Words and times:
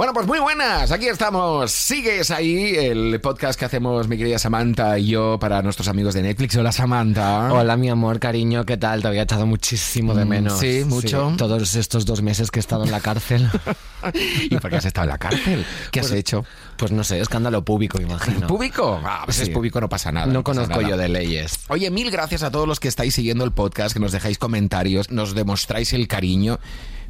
Bueno, 0.00 0.14
pues 0.14 0.26
muy 0.26 0.38
buenas, 0.38 0.90
aquí 0.92 1.08
estamos. 1.08 1.70
Sigues 1.72 2.30
ahí 2.30 2.74
el 2.74 3.20
podcast 3.20 3.58
que 3.58 3.66
hacemos 3.66 4.08
mi 4.08 4.16
querida 4.16 4.38
Samantha 4.38 4.98
y 4.98 5.08
yo 5.08 5.38
para 5.38 5.60
nuestros 5.60 5.88
amigos 5.88 6.14
de 6.14 6.22
Netflix. 6.22 6.56
Hola 6.56 6.72
Samantha. 6.72 7.52
Hola 7.52 7.76
mi 7.76 7.90
amor, 7.90 8.18
cariño, 8.18 8.64
¿qué 8.64 8.78
tal? 8.78 9.02
Te 9.02 9.08
había 9.08 9.24
echado 9.24 9.44
muchísimo 9.44 10.14
de 10.14 10.24
Mm, 10.24 10.28
menos. 10.28 10.58
sí, 10.58 10.84
mucho. 10.86 11.34
todos 11.36 11.74
estos 11.74 12.06
dos 12.06 12.22
meses 12.22 12.50
que 12.50 12.60
he 12.60 12.62
estado 12.62 12.84
en 12.84 12.92
la 12.92 13.00
cárcel. 13.00 13.46
¿Y 14.50 14.56
por 14.56 14.70
qué 14.70 14.76
has 14.76 14.86
estado 14.86 15.04
en 15.04 15.10
la 15.10 15.18
cárcel? 15.18 15.66
¿Qué 15.90 16.00
has 16.00 16.06
Pues- 16.08 16.18
hecho? 16.18 16.46
Pues 16.78 16.92
no 16.92 17.04
sé, 17.04 17.20
escándalo 17.20 17.62
público, 17.62 18.00
imagino. 18.00 18.46
¿Público? 18.46 18.98
Ah, 19.04 19.24
pues 19.26 19.38
es 19.40 19.48
Sí. 19.48 19.52
público, 19.52 19.82
no 19.82 19.90
pasa 19.90 20.10
nada. 20.10 20.24
No 20.24 20.42
pasa 20.42 20.62
conozco 20.62 20.80
nada. 20.80 20.88
yo 20.88 20.96
de 20.96 21.10
leyes. 21.10 21.58
Oye, 21.68 21.90
mil 21.90 22.10
gracias 22.10 22.42
a 22.42 22.50
todos 22.50 22.66
los 22.66 22.80
que 22.80 22.88
estáis 22.88 23.14
siguiendo 23.14 23.44
el 23.44 23.52
podcast, 23.52 23.92
que 23.92 24.00
nos 24.00 24.12
dejáis 24.12 24.38
comentarios, 24.38 25.10
nos 25.10 25.34
demostráis 25.34 25.92
el 25.92 26.08
cariño. 26.08 26.58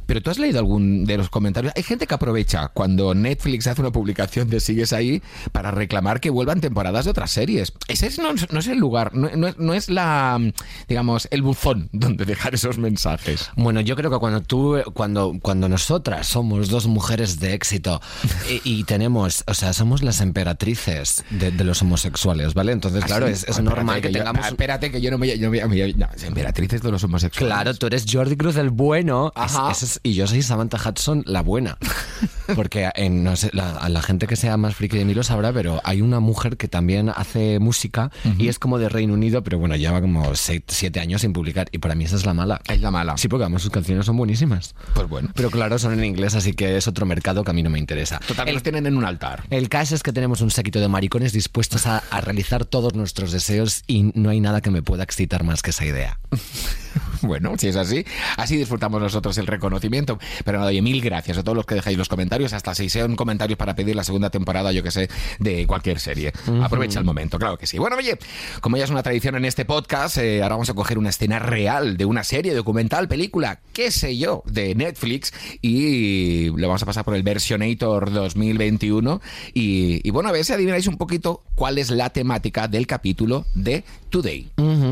Pero 0.05 0.21
tú 0.21 0.29
has 0.29 0.39
leído 0.39 0.59
algún 0.59 1.05
de 1.05 1.17
los 1.17 1.29
comentarios. 1.29 1.73
Hay 1.75 1.83
gente 1.83 2.07
que 2.07 2.13
aprovecha 2.13 2.67
cuando 2.69 3.13
Netflix 3.13 3.67
hace 3.67 3.81
una 3.81 3.91
publicación 3.91 4.49
de 4.49 4.59
Sigues 4.59 4.93
ahí 4.93 5.21
para 5.51 5.71
reclamar 5.71 6.19
que 6.19 6.29
vuelvan 6.29 6.59
temporadas 6.61 7.05
de 7.05 7.11
otras 7.11 7.31
series. 7.31 7.71
Ese 7.87 8.07
es- 8.07 8.19
no, 8.19 8.33
no 8.33 8.59
es 8.59 8.67
el 8.67 8.77
lugar, 8.77 9.13
no, 9.15 9.29
no 9.35 9.47
es- 9.47 9.57
no 9.57 9.73
es 9.73 9.89
la, 9.89 10.39
digamos, 10.87 11.27
el 11.31 11.41
buzón 11.41 11.89
donde 11.93 12.25
dejar 12.25 12.53
esos 12.55 12.77
mensajes. 12.77 13.49
Bueno, 13.55 13.79
yo 13.81 13.95
creo 13.95 14.11
que 14.11 14.17
cuando 14.17 14.41
tú, 14.41 14.77
cuando, 14.93 15.37
cuando 15.41 15.69
nosotras 15.69 16.27
somos 16.27 16.69
dos 16.69 16.87
mujeres 16.87 17.39
de 17.39 17.53
éxito 17.53 18.01
y, 18.49 18.61
y 18.79 18.83
tenemos, 18.83 19.43
o 19.47 19.53
sea, 19.53 19.73
somos 19.73 20.03
las 20.03 20.19
emperatrices 20.21 21.23
de, 21.29 21.51
de 21.51 21.63
los 21.63 21.81
homosexuales, 21.81 22.53
¿vale? 22.53 22.71
Entonces, 22.73 23.05
claro, 23.05 23.25
Así- 23.27 23.33
es, 23.33 23.43
es 23.47 23.59
Ah, 23.59 23.61
normal 23.61 24.01
que, 24.01 24.11
yo- 24.11 24.19
tengamos... 24.19 24.45
ah, 24.45 24.49
espérate, 24.49 24.91
que 24.91 24.99
yo 25.01 25.09
no 25.11 25.17
me... 25.17 25.31
Emperatrices 25.31 26.81
de 26.81 26.91
los 26.91 27.03
homosexuales. 27.03 27.53
Claro, 27.53 27.73
tú 27.75 27.87
eres 27.87 28.05
Jordi 28.11 28.35
Cruz 28.35 28.55
el 28.57 28.69
bueno 28.69 29.31
es- 29.35 29.55
Ajá. 29.55 29.71
ese 29.71 29.90
y 30.03 30.13
yo 30.13 30.27
soy 30.27 30.41
Samantha 30.41 30.77
Hudson 30.89 31.23
la 31.25 31.41
buena. 31.41 31.77
Porque 32.55 32.89
en, 32.95 33.23
no 33.23 33.35
sé, 33.37 33.49
la, 33.53 33.77
a 33.77 33.87
la 33.87 34.01
gente 34.01 34.27
que 34.27 34.35
sea 34.35 34.57
más 34.57 34.75
friki 34.75 34.97
de 34.97 35.05
mí 35.05 35.13
lo 35.13 35.23
sabrá, 35.23 35.53
pero 35.53 35.79
hay 35.85 36.01
una 36.01 36.19
mujer 36.19 36.57
que 36.57 36.67
también 36.67 37.09
hace 37.09 37.59
música 37.59 38.11
y 38.37 38.49
es 38.49 38.59
como 38.59 38.77
de 38.77 38.89
Reino 38.89 39.13
Unido, 39.13 39.41
pero 39.41 39.57
bueno, 39.57 39.75
lleva 39.77 40.01
como 40.01 40.35
seis- 40.35 40.63
siete 40.67 40.99
años 40.99 41.21
sin 41.21 41.31
publicar 41.31 41.69
y 41.71 41.77
para 41.77 41.95
mí 41.95 42.03
esa 42.03 42.17
es 42.17 42.25
la 42.25 42.33
mala. 42.33 42.59
Es 42.67 42.81
la 42.81 42.91
mala. 42.91 43.15
Sí, 43.17 43.29
porque 43.29 43.43
además 43.45 43.61
sus 43.61 43.71
canciones 43.71 44.05
son 44.05 44.17
buenísimas. 44.17 44.75
Pues 44.93 45.07
bueno. 45.07 45.29
Pero 45.33 45.49
claro, 45.49 45.79
son 45.79 45.93
en 45.93 46.03
inglés, 46.03 46.35
así 46.35 46.51
que 46.53 46.75
es 46.75 46.87
otro 46.87 47.05
mercado 47.05 47.43
que 47.45 47.51
a 47.51 47.53
mí 47.53 47.63
no 47.63 47.69
me 47.69 47.79
interesa. 47.79 48.19
Total, 48.27 48.47
El- 48.49 48.55
los 48.55 48.63
tienen 48.63 48.85
en 48.85 48.97
un 48.97 49.05
altar. 49.05 49.43
el 49.49 49.69
caso 49.69 49.95
es 49.95 50.03
que 50.03 50.11
tenemos 50.11 50.41
un 50.41 50.51
séquito 50.51 50.79
de 50.81 50.89
maricones 50.89 51.31
dispuestos 51.31 51.87
a, 51.87 51.99
a 52.09 52.19
realizar 52.21 52.65
todos 52.65 52.95
nuestros 52.95 53.31
deseos 53.31 53.83
y 53.87 54.11
no 54.13 54.29
hay 54.29 54.41
nada 54.41 54.59
que 54.59 54.71
me 54.71 54.81
pueda 54.81 55.03
excitar 55.03 55.43
más 55.45 55.61
que 55.61 55.69
esa 55.69 55.85
idea. 55.85 56.19
Bueno, 57.21 57.53
si 57.57 57.67
es 57.67 57.75
así, 57.75 58.03
así 58.37 58.57
disfrutamos 58.57 58.99
nosotros 58.99 59.37
el 59.37 59.47
reconocimiento. 59.47 60.17
Pero 60.43 60.57
nada, 60.57 60.69
oye, 60.69 60.81
mil 60.81 61.01
gracias 61.01 61.37
a 61.37 61.43
todos 61.43 61.55
los 61.55 61.65
que 61.65 61.75
dejáis 61.75 61.97
los 61.97 62.09
comentarios, 62.09 62.53
hasta 62.53 62.73
si 62.73 62.89
sean 62.89 63.15
comentarios 63.15 63.57
para 63.57 63.75
pedir 63.75 63.95
la 63.95 64.03
segunda 64.03 64.29
temporada, 64.29 64.71
yo 64.71 64.81
que 64.81 64.91
sé, 64.91 65.09
de 65.39 65.67
cualquier 65.67 65.99
serie. 65.99 66.33
Aprovecha 66.63 66.99
el 66.99 67.05
momento, 67.05 67.37
claro 67.37 67.57
que 67.57 67.67
sí. 67.67 67.77
Bueno, 67.77 67.97
oye, 67.97 68.17
como 68.59 68.77
ya 68.77 68.85
es 68.85 68.89
una 68.89 69.03
tradición 69.03 69.35
en 69.35 69.45
este 69.45 69.65
podcast, 69.65 70.17
eh, 70.17 70.41
ahora 70.41 70.55
vamos 70.55 70.69
a 70.69 70.73
coger 70.73 70.97
una 70.97 71.09
escena 71.09 71.39
real 71.39 71.97
de 71.97 72.05
una 72.05 72.23
serie, 72.23 72.53
documental, 72.53 73.07
película, 73.07 73.59
qué 73.73 73.91
sé 73.91 74.17
yo, 74.17 74.43
de 74.45 74.73
Netflix 74.75 75.33
y 75.61 76.47
lo 76.49 76.67
vamos 76.67 76.83
a 76.83 76.85
pasar 76.85 77.05
por 77.05 77.15
el 77.15 77.23
Versionator 77.23 78.11
2021. 78.11 79.21
Y, 79.53 80.07
y 80.07 80.09
bueno, 80.09 80.29
a 80.29 80.31
ver 80.31 80.43
si 80.45 80.53
adivináis 80.53 80.87
un 80.87 80.97
poquito 80.97 81.43
cuál 81.55 81.77
es 81.77 81.91
la 81.91 82.09
temática 82.09 82.67
del 82.67 82.87
capítulo 82.87 83.45
de 83.53 83.83
Today. 84.09 84.51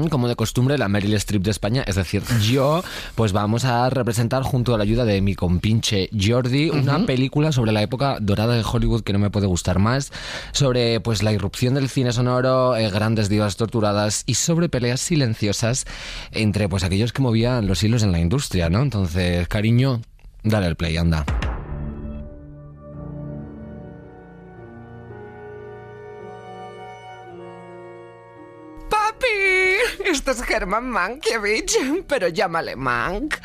Como 0.09 0.27
de 0.27 0.36
costumbre, 0.36 0.77
la 0.77 0.88
Meryl 0.88 1.14
Streep 1.16 1.44
de 1.44 1.52
España, 1.52 1.83
es 1.90 1.95
decir, 1.95 2.23
yo, 2.42 2.84
pues 3.16 3.34
vamos 3.34 3.66
a 3.66 3.90
representar 3.90 4.44
junto 4.44 4.73
a 4.73 4.78
la 4.78 4.84
ayuda 4.84 5.06
de 5.06 5.22
mi 5.22 5.34
compinche 5.34 6.09
Jordi 6.18 6.70
una 6.70 7.06
película 7.06 7.52
sobre 7.52 7.72
la 7.72 7.82
época 7.82 8.18
dorada 8.22 8.54
de 8.54 8.64
Hollywood 8.64 9.02
que 9.02 9.12
no 9.12 9.20
me 9.20 9.32
puede 9.32 9.48
gustar 9.48 9.80
más, 9.80 10.12
sobre 10.52 11.00
pues 11.00 11.23
la 11.23 11.34
irrupción 11.34 11.73
del 11.73 11.90
cine 11.90 12.12
sonoro, 12.12 12.76
eh, 12.76 12.90
grandes 12.92 13.28
divas 13.28 13.58
torturadas 13.58 14.23
y 14.28 14.36
sobre 14.36 14.70
peleas 14.70 15.02
silenciosas 15.02 15.86
entre 16.32 16.70
pues 16.70 16.83
aquellos 16.83 17.11
que 17.11 17.22
movían 17.22 17.67
los 17.67 17.83
hilos 17.83 18.04
en 18.04 18.11
la 18.11 18.20
industria, 18.20 18.70
¿no? 18.70 18.82
Entonces, 18.82 19.48
cariño, 19.48 20.02
dale 20.44 20.67
al 20.67 20.76
play, 20.76 20.95
anda. 20.98 21.26
Este 30.30 30.44
es 30.44 30.48
Germán 30.48 30.88
Mankiewicz, 30.90 31.76
pero 32.08 32.28
llámale 32.28 32.76
Mank. 32.76 33.38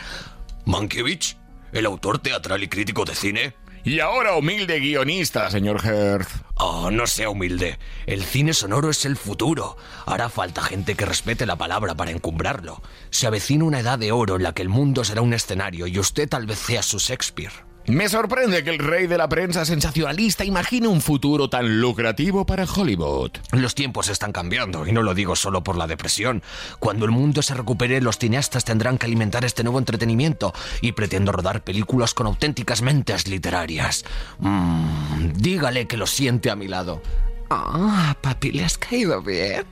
Mankiewicz, 0.67 1.37
el 1.73 1.87
autor 1.87 2.19
teatral 2.19 2.63
y 2.63 2.69
crítico 2.69 3.07
de 3.07 3.15
cine. 3.15 3.57
Y 3.85 4.01
ahora 4.01 4.35
humilde 4.37 4.81
guionista, 4.81 5.51
señor 5.51 5.81
Herth. 5.85 6.29
Oh, 6.57 6.91
no 6.91 7.07
sea 7.07 7.31
humilde. 7.31 7.79
El 8.07 8.23
cine 8.23 8.53
sonoro 8.53 8.91
es 8.91 9.07
el 9.07 9.17
futuro. 9.17 9.79
Hará 10.05 10.29
falta 10.29 10.61
gente 10.63 10.95
que 10.95 11.07
respete 11.07 11.47
la 11.47 11.57
palabra 11.57 11.95
para 11.95 12.11
encumbrarlo. 12.11 12.83
Se 13.11 13.27
avecina 13.27 13.65
una 13.65 13.81
edad 13.81 13.99
de 13.99 14.13
oro 14.13 14.37
en 14.37 14.43
la 14.43 14.53
que 14.53 14.63
el 14.63 14.69
mundo 14.69 15.05
será 15.05 15.23
un 15.23 15.33
escenario 15.33 15.87
y 15.87 15.99
usted 15.99 16.29
tal 16.29 16.47
vez 16.47 16.59
sea 16.59 16.83
su 16.83 16.99
Shakespeare. 16.99 17.74
Me 17.87 18.09
sorprende 18.09 18.65
que 18.65 18.71
el 18.71 18.79
rey 18.79 19.07
de 19.07 19.19
la 19.19 19.29
prensa 19.29 19.67
sensacionalista 19.67 20.43
imagine 20.43 20.89
un 20.89 21.03
futuro 21.03 21.51
tan 21.51 21.83
lucrativo 21.83 22.47
para 22.47 22.65
Hollywood. 22.65 23.33
Los 23.53 23.75
tiempos 23.75 24.09
están 24.09 24.33
cambiando, 24.33 24.87
y 24.87 24.93
no 24.93 25.03
lo 25.03 25.13
digo 25.13 25.37
solo 25.37 25.63
por 25.63 25.77
la 25.77 25.87
depresión. 25.87 26.43
Cuando 26.79 27.05
el 27.05 27.11
mundo 27.11 27.43
se 27.43 27.53
recupere, 27.53 28.01
los 28.01 28.17
cineastas 28.17 28.65
tendrán 28.65 28.97
que 28.97 29.05
alimentar 29.05 29.45
este 29.45 29.65
nuevo 29.65 29.79
entretenimiento, 29.79 30.55
y 30.81 30.93
pretendo 30.93 31.31
rodar 31.31 31.63
películas 31.63 32.15
con 32.15 32.27
auténticas 32.27 32.81
mentes 32.81 33.29
literarias. 33.29 34.07
Mm, 34.39 35.33
dígale 35.35 35.87
que 35.87 35.99
lo 35.99 36.07
siente 36.07 36.51
a 36.51 36.57
mi 36.57 36.69
lado. 36.69 37.03
Ah, 37.51 38.17
papi, 38.19 38.51
¿le 38.53 38.65
has 38.65 38.79
caído 38.79 39.21
bien? 39.21 39.65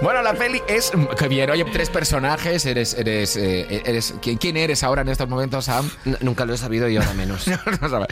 Bueno, 0.00 0.22
la 0.22 0.32
peli 0.34 0.62
es... 0.68 0.92
Que 1.18 1.26
bien, 1.26 1.50
oye, 1.50 1.64
tres 1.72 1.90
personajes, 1.90 2.64
eres... 2.66 2.94
eres, 2.94 3.36
eh, 3.36 3.82
eres 3.84 4.14
¿quién, 4.22 4.36
quién 4.38 4.56
eres 4.56 4.84
ahora 4.84 5.02
en 5.02 5.08
estos 5.08 5.28
momentos, 5.28 5.64
Sam? 5.64 5.90
N- 6.04 6.16
nunca 6.20 6.44
lo 6.44 6.54
he 6.54 6.56
sabido 6.56 6.88
y 6.88 6.96
ahora 6.96 7.14
menos. 7.14 7.46
No 7.80 7.88
sabe. 7.88 8.06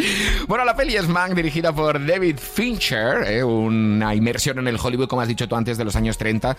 bueno, 0.48 0.64
la 0.64 0.75
peli 0.75 0.96
es 0.96 1.06
Mank, 1.08 1.34
dirigida 1.34 1.72
por 1.72 2.04
David 2.04 2.38
Fincher, 2.38 3.22
eh, 3.28 3.44
una 3.44 4.14
inmersión 4.16 4.58
en 4.58 4.66
el 4.66 4.78
Hollywood, 4.82 5.06
como 5.08 5.22
has 5.22 5.28
dicho 5.28 5.46
tú 5.48 5.54
antes, 5.54 5.78
de 5.78 5.84
los 5.84 5.94
años 5.94 6.19
30, 6.19 6.56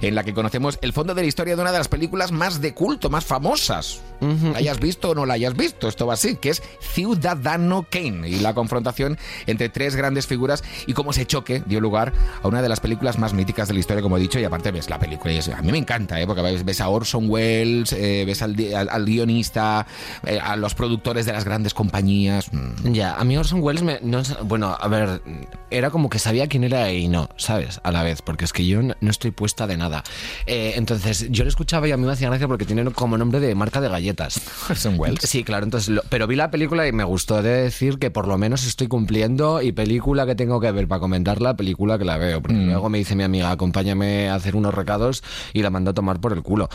en 0.00 0.14
la 0.14 0.24
que 0.24 0.32
conocemos 0.32 0.78
el 0.80 0.94
fondo 0.94 1.14
de 1.14 1.22
la 1.22 1.28
historia 1.28 1.56
de 1.56 1.62
una 1.62 1.72
de 1.72 1.78
las 1.78 1.88
películas 1.88 2.32
más 2.32 2.62
de 2.62 2.72
culto, 2.72 3.10
más 3.10 3.24
famosas. 3.26 4.00
La 4.20 4.58
hayas 4.58 4.80
visto 4.80 5.10
o 5.10 5.14
no 5.14 5.24
la 5.24 5.34
hayas 5.34 5.56
visto, 5.56 5.88
esto 5.88 6.06
va 6.06 6.14
así, 6.14 6.36
que 6.36 6.50
es 6.50 6.62
Ciudadano 6.80 7.86
Kane, 7.90 8.28
y 8.28 8.40
la 8.40 8.52
confrontación 8.54 9.18
entre 9.46 9.68
tres 9.70 9.96
grandes 9.96 10.26
figuras 10.26 10.62
y 10.86 10.92
cómo 10.92 11.12
ese 11.12 11.24
choque 11.26 11.62
dio 11.66 11.80
lugar 11.80 12.12
a 12.42 12.48
una 12.48 12.60
de 12.60 12.68
las 12.68 12.80
películas 12.80 13.18
más 13.18 13.32
míticas 13.32 13.68
de 13.68 13.74
la 13.74 13.80
historia, 13.80 14.02
como 14.02 14.16
he 14.18 14.20
dicho, 14.20 14.38
y 14.38 14.44
aparte 14.44 14.69
ves 14.72 14.88
la 14.90 14.98
película, 14.98 15.32
y 15.32 15.38
es- 15.38 15.48
a 15.48 15.62
mí 15.62 15.72
me 15.72 15.78
encanta, 15.78 16.20
eh, 16.20 16.26
porque 16.26 16.42
ves, 16.42 16.80
a 16.80 16.88
Orson 16.88 17.28
Welles, 17.28 17.92
eh, 17.92 18.24
ves 18.26 18.42
al, 18.42 18.56
al- 18.74 18.88
al 18.88 19.04
guionista, 19.04 19.86
eh, 20.26 20.38
a 20.42 20.56
los 20.56 20.74
productores 20.74 21.26
de 21.26 21.32
las 21.32 21.44
grandes 21.44 21.74
compañías. 21.74 22.52
mm. 22.52 22.92
Ya, 22.92 23.14
a 23.14 23.24
mí 23.24 23.36
Orson 23.36 23.60
Welles 23.62 23.82
me... 23.82 23.98
no 24.02 24.22
bueno, 24.44 24.76
a 24.78 24.88
ver, 24.88 25.22
era 25.70 25.90
como 25.90 26.08
que 26.10 26.18
sabía 26.18 26.46
quién 26.46 26.64
era 26.64 26.92
y 26.92 27.08
no, 27.08 27.28
¿sabes? 27.36 27.80
A 27.84 27.90
la 27.92 28.02
vez, 28.02 28.22
porque 28.22 28.44
es 28.44 28.52
que 28.52 28.66
yo 28.66 28.82
no 28.82 28.94
no 29.00 29.10
estoy 29.10 29.30
puesta 29.30 29.66
de 29.66 29.76
nada. 29.76 30.02
Eh, 30.46 30.74
entonces, 30.76 31.26
yo 31.30 31.44
le 31.44 31.48
escuchaba 31.50 31.88
y 31.88 31.92
a 31.92 31.96
mí 31.96 32.04
me 32.04 32.12
hacía 32.12 32.28
gracia 32.28 32.46
porque 32.48 32.64
tiene 32.64 32.84
como 32.92 33.16
nombre 33.16 33.40
de 33.40 33.54
marca 33.54 33.80
de 33.80 33.88
galletas. 33.88 34.40
Orson 34.68 34.94
Welles. 34.98 35.20
Sí, 35.22 35.42
claro, 35.44 35.64
entonces, 35.64 35.88
lo- 35.88 36.02
pero 36.08 36.26
vi 36.26 36.36
la 36.36 36.50
película 36.50 36.86
y 36.86 36.92
me 36.92 37.04
gustó 37.04 37.42
de 37.42 37.62
decir 37.62 37.98
que 37.98 38.10
por 38.10 38.28
lo 38.28 38.36
menos 38.38 38.66
estoy 38.66 38.88
cumpliendo 38.88 39.62
y 39.62 39.72
película 39.72 40.26
que 40.26 40.34
tengo 40.34 40.60
que 40.60 40.70
ver 40.72 40.86
para 40.88 41.00
comentarla, 41.00 41.56
película 41.56 41.98
que 41.98 42.04
la 42.04 42.18
veo. 42.18 42.40
Porque 42.42 42.56
luego 42.56 42.88
me 42.88 42.98
dice 42.98 43.14
mi 43.16 43.22
amiga, 43.22 43.50
acompáñame 43.50 44.28
a 44.28 44.34
hacer 44.34 44.56
unos 44.60 44.74
recados 44.74 45.22
y 45.52 45.62
la 45.62 45.70
mando 45.70 45.90
a 45.90 45.94
tomar 45.94 46.20
por 46.20 46.32
el 46.32 46.42
culo. 46.42 46.68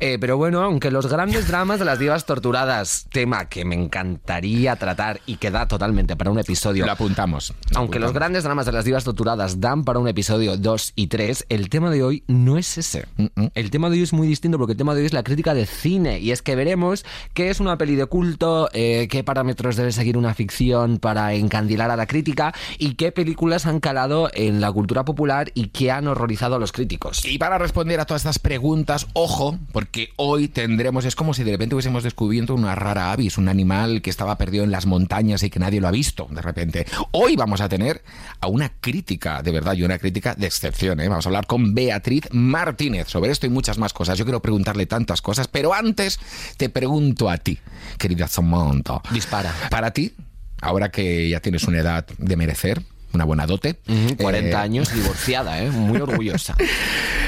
Eh, 0.00 0.18
pero 0.20 0.36
bueno, 0.36 0.62
aunque 0.62 0.90
los 0.90 1.06
grandes 1.06 1.48
dramas 1.48 1.78
de 1.78 1.84
las 1.84 1.98
divas 1.98 2.24
torturadas, 2.24 3.06
tema 3.10 3.48
que 3.48 3.64
me 3.64 3.74
encantaría 3.74 4.76
tratar 4.76 5.20
y 5.26 5.36
que 5.36 5.50
da 5.50 5.68
totalmente 5.68 6.16
para 6.16 6.30
un 6.30 6.38
episodio. 6.38 6.86
Lo 6.86 6.92
apuntamos. 6.92 7.54
lo 7.70 7.78
Aunque 7.78 7.98
los 7.98 8.12
grandes 8.12 8.44
dramas 8.44 8.66
de 8.66 8.72
las 8.72 8.84
divas 8.84 9.04
torturadas 9.04 9.60
dan 9.60 9.84
para 9.84 9.98
un 9.98 10.08
episodio 10.08 10.56
2 10.56 10.92
y 10.96 11.08
3, 11.08 11.46
el 11.48 11.68
tema 11.68 11.90
de 11.90 12.02
hoy 12.02 12.24
no 12.26 12.58
es 12.58 12.78
ese. 12.78 13.06
El 13.54 13.70
tema 13.70 13.90
de 13.90 13.96
hoy 13.96 14.02
es 14.02 14.12
muy 14.12 14.26
distinto 14.26 14.58
porque 14.58 14.72
el 14.72 14.78
tema 14.78 14.94
de 14.94 15.00
hoy 15.00 15.06
es 15.06 15.12
la 15.12 15.22
crítica 15.22 15.54
de 15.54 15.66
cine. 15.66 16.18
Y 16.20 16.30
es 16.30 16.42
que 16.42 16.56
veremos 16.56 17.04
qué 17.34 17.50
es 17.50 17.60
una 17.60 17.78
peli 17.78 17.96
de 17.96 18.06
culto, 18.06 18.68
eh, 18.72 19.08
qué 19.10 19.24
parámetros 19.24 19.76
debe 19.76 19.92
seguir 19.92 20.16
una 20.16 20.34
ficción 20.34 20.98
para 20.98 21.34
encandilar 21.34 21.90
a 21.90 21.96
la 21.96 22.06
crítica 22.06 22.54
y 22.78 22.94
qué 22.94 23.12
películas 23.12 23.66
han 23.66 23.80
calado 23.80 24.30
en 24.34 24.60
la 24.60 24.70
cultura 24.72 25.04
popular 25.04 25.50
y 25.54 25.68
qué 25.68 25.90
han 25.90 26.06
horrorizado 26.08 26.56
a 26.56 26.58
los 26.58 26.72
críticos. 26.72 27.24
Y 27.32 27.38
para 27.38 27.56
responder 27.56 27.98
a 27.98 28.04
todas 28.04 28.20
estas 28.20 28.38
preguntas, 28.38 29.06
ojo, 29.14 29.58
porque 29.72 30.10
hoy 30.16 30.48
tendremos, 30.48 31.06
es 31.06 31.16
como 31.16 31.32
si 31.32 31.44
de 31.44 31.52
repente 31.52 31.74
hubiésemos 31.74 32.02
descubierto 32.02 32.54
una 32.54 32.74
rara 32.74 33.10
avis, 33.10 33.38
un 33.38 33.48
animal 33.48 34.02
que 34.02 34.10
estaba 34.10 34.36
perdido 34.36 34.64
en 34.64 34.70
las 34.70 34.84
montañas 34.84 35.42
y 35.42 35.48
que 35.48 35.58
nadie 35.58 35.80
lo 35.80 35.88
ha 35.88 35.92
visto 35.92 36.28
de 36.30 36.42
repente. 36.42 36.86
Hoy 37.12 37.36
vamos 37.36 37.62
a 37.62 37.70
tener 37.70 38.02
a 38.38 38.48
una 38.48 38.68
crítica, 38.68 39.40
de 39.40 39.50
verdad, 39.50 39.72
y 39.72 39.82
una 39.82 39.98
crítica 39.98 40.34
de 40.34 40.46
excepción. 40.46 41.00
¿eh? 41.00 41.08
Vamos 41.08 41.24
a 41.24 41.30
hablar 41.30 41.46
con 41.46 41.74
Beatriz 41.74 42.28
Martínez 42.32 43.08
sobre 43.08 43.30
esto 43.30 43.46
y 43.46 43.48
muchas 43.48 43.78
más 43.78 43.94
cosas. 43.94 44.18
Yo 44.18 44.26
quiero 44.26 44.42
preguntarle 44.42 44.84
tantas 44.84 45.22
cosas, 45.22 45.48
pero 45.48 45.72
antes 45.72 46.20
te 46.58 46.68
pregunto 46.68 47.30
a 47.30 47.38
ti, 47.38 47.58
querida 47.96 48.28
Samantha. 48.28 49.00
Dispara. 49.10 49.54
Para 49.70 49.92
ti, 49.92 50.12
ahora 50.60 50.90
que 50.90 51.30
ya 51.30 51.40
tienes 51.40 51.64
una 51.64 51.78
edad 51.78 52.06
de 52.18 52.36
merecer, 52.36 52.82
una 53.14 53.24
buena 53.24 53.46
dote. 53.46 53.80
40 54.20 54.50
eh, 54.50 54.54
años 54.54 54.92
divorciada, 54.94 55.62
¿eh? 55.62 55.70
muy 55.70 56.00
orgullosa. 56.00 56.56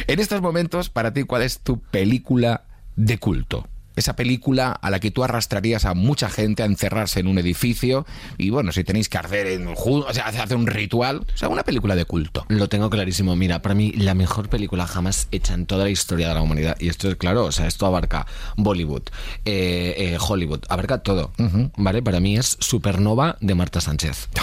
En 0.07 0.21
estos 0.21 0.43
momentos, 0.43 0.91
para 0.91 1.15
ti, 1.15 1.23
¿cuál 1.23 1.41
es 1.41 1.61
tu 1.61 1.81
película 1.81 2.65
de 2.95 3.17
culto? 3.17 3.67
Esa 3.97 4.17
película 4.17 4.73
a 4.73 4.91
la 4.91 5.01
que 5.01 5.11
tú 5.11 5.25
arrastrarías 5.25 5.85
a 5.85 5.95
mucha 5.95 6.29
gente 6.29 6.63
a 6.63 6.67
encerrarse 6.67 7.21
en 7.21 7.27
un 7.27 7.39
edificio 7.39 8.07
y 8.39 8.51
bueno, 8.51 8.73
si 8.73 8.85
tenéis 8.85 9.09
que 9.09 9.19
arder 9.19 9.47
en 9.47 9.69
o 9.69 10.13
sea, 10.13 10.27
hacer 10.27 10.57
un 10.57 10.67
ritual, 10.67 11.27
o 11.35 11.37
sea, 11.37 11.49
una 11.49 11.63
película 11.63 11.95
de 11.95 12.05
culto. 12.05 12.45
Lo 12.49 12.69
tengo 12.69 12.91
clarísimo. 12.91 13.37
Mira, 13.37 13.63
para 13.63 13.75
mí 13.75 13.93
la 13.93 14.15
mejor 14.15 14.49
película 14.49 14.87
jamás 14.87 15.29
hecha 15.31 15.55
en 15.55 15.67
toda 15.67 15.85
la 15.85 15.91
historia 15.91 16.29
de 16.29 16.35
la 16.35 16.43
humanidad. 16.43 16.77
Y 16.81 16.89
esto 16.89 17.09
es 17.09 17.17
claro, 17.17 17.45
o 17.45 17.53
sea, 17.53 17.67
esto 17.67 17.87
abarca 17.87 18.27
Bollywood, 18.57 19.03
eh, 19.45 19.95
eh, 19.97 20.19
Hollywood, 20.21 20.65
abarca 20.69 20.99
todo. 20.99 21.33
¿Vale? 21.77 22.03
Para 22.03 22.21
mí 22.21 22.37
es 22.37 22.57
Supernova 22.61 23.37
de 23.41 23.55
Marta 23.55 23.81
Sánchez. 23.81 24.29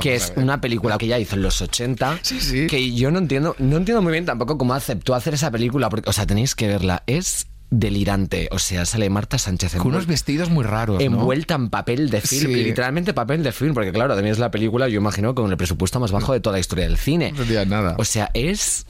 Que 0.00 0.14
es 0.14 0.32
una 0.36 0.60
película 0.60 0.96
que 0.96 1.04
ella 1.06 1.18
hizo 1.18 1.36
en 1.36 1.42
los 1.42 1.60
80 1.60 2.20
Sí, 2.22 2.40
sí. 2.40 2.66
que 2.66 2.94
yo 2.94 3.10
no 3.10 3.18
entiendo 3.18 3.54
no 3.58 3.76
entiendo 3.76 4.00
muy 4.00 4.12
bien 4.12 4.24
tampoco 4.24 4.56
cómo 4.56 4.72
aceptó 4.72 5.14
hacer 5.14 5.34
esa 5.34 5.50
película 5.50 5.90
porque 5.90 6.08
o 6.08 6.12
sea 6.14 6.26
tenéis 6.26 6.54
que 6.54 6.66
verla 6.66 7.02
es 7.06 7.46
delirante 7.70 8.48
o 8.52 8.58
sea 8.58 8.84
sale 8.86 9.10
Marta 9.10 9.38
Sánchez 9.38 9.74
Con 9.76 9.88
unos 9.88 10.06
vestidos 10.06 10.50
muy 10.50 10.64
raros, 10.64 10.98
¿no? 10.98 11.04
envuelta 11.04 11.54
en 11.54 11.68
papel 11.68 12.10
de 12.10 12.20
film 12.20 12.52
Sí. 12.52 12.64
literalmente 12.64 13.12
papel 13.12 13.42
de 13.42 13.52
film 13.52 13.74
porque 13.74 13.92
claro 13.92 14.14
también 14.14 14.32
es 14.32 14.38
la 14.38 14.50
película 14.50 14.88
yo 14.88 14.98
imagino 14.98 15.34
con 15.34 15.50
el 15.50 15.56
presupuesto 15.56 15.98
más 16.00 16.12
bajo 16.12 16.32
de 16.32 16.40
toda 16.40 16.54
la 16.54 16.60
historia 16.60 16.84
del 16.84 16.96
cine 16.96 17.32
No 17.32 17.42
entendía 17.42 17.64
nada. 17.64 17.96
o 17.98 18.04
sea 18.04 18.30
es 18.34 18.86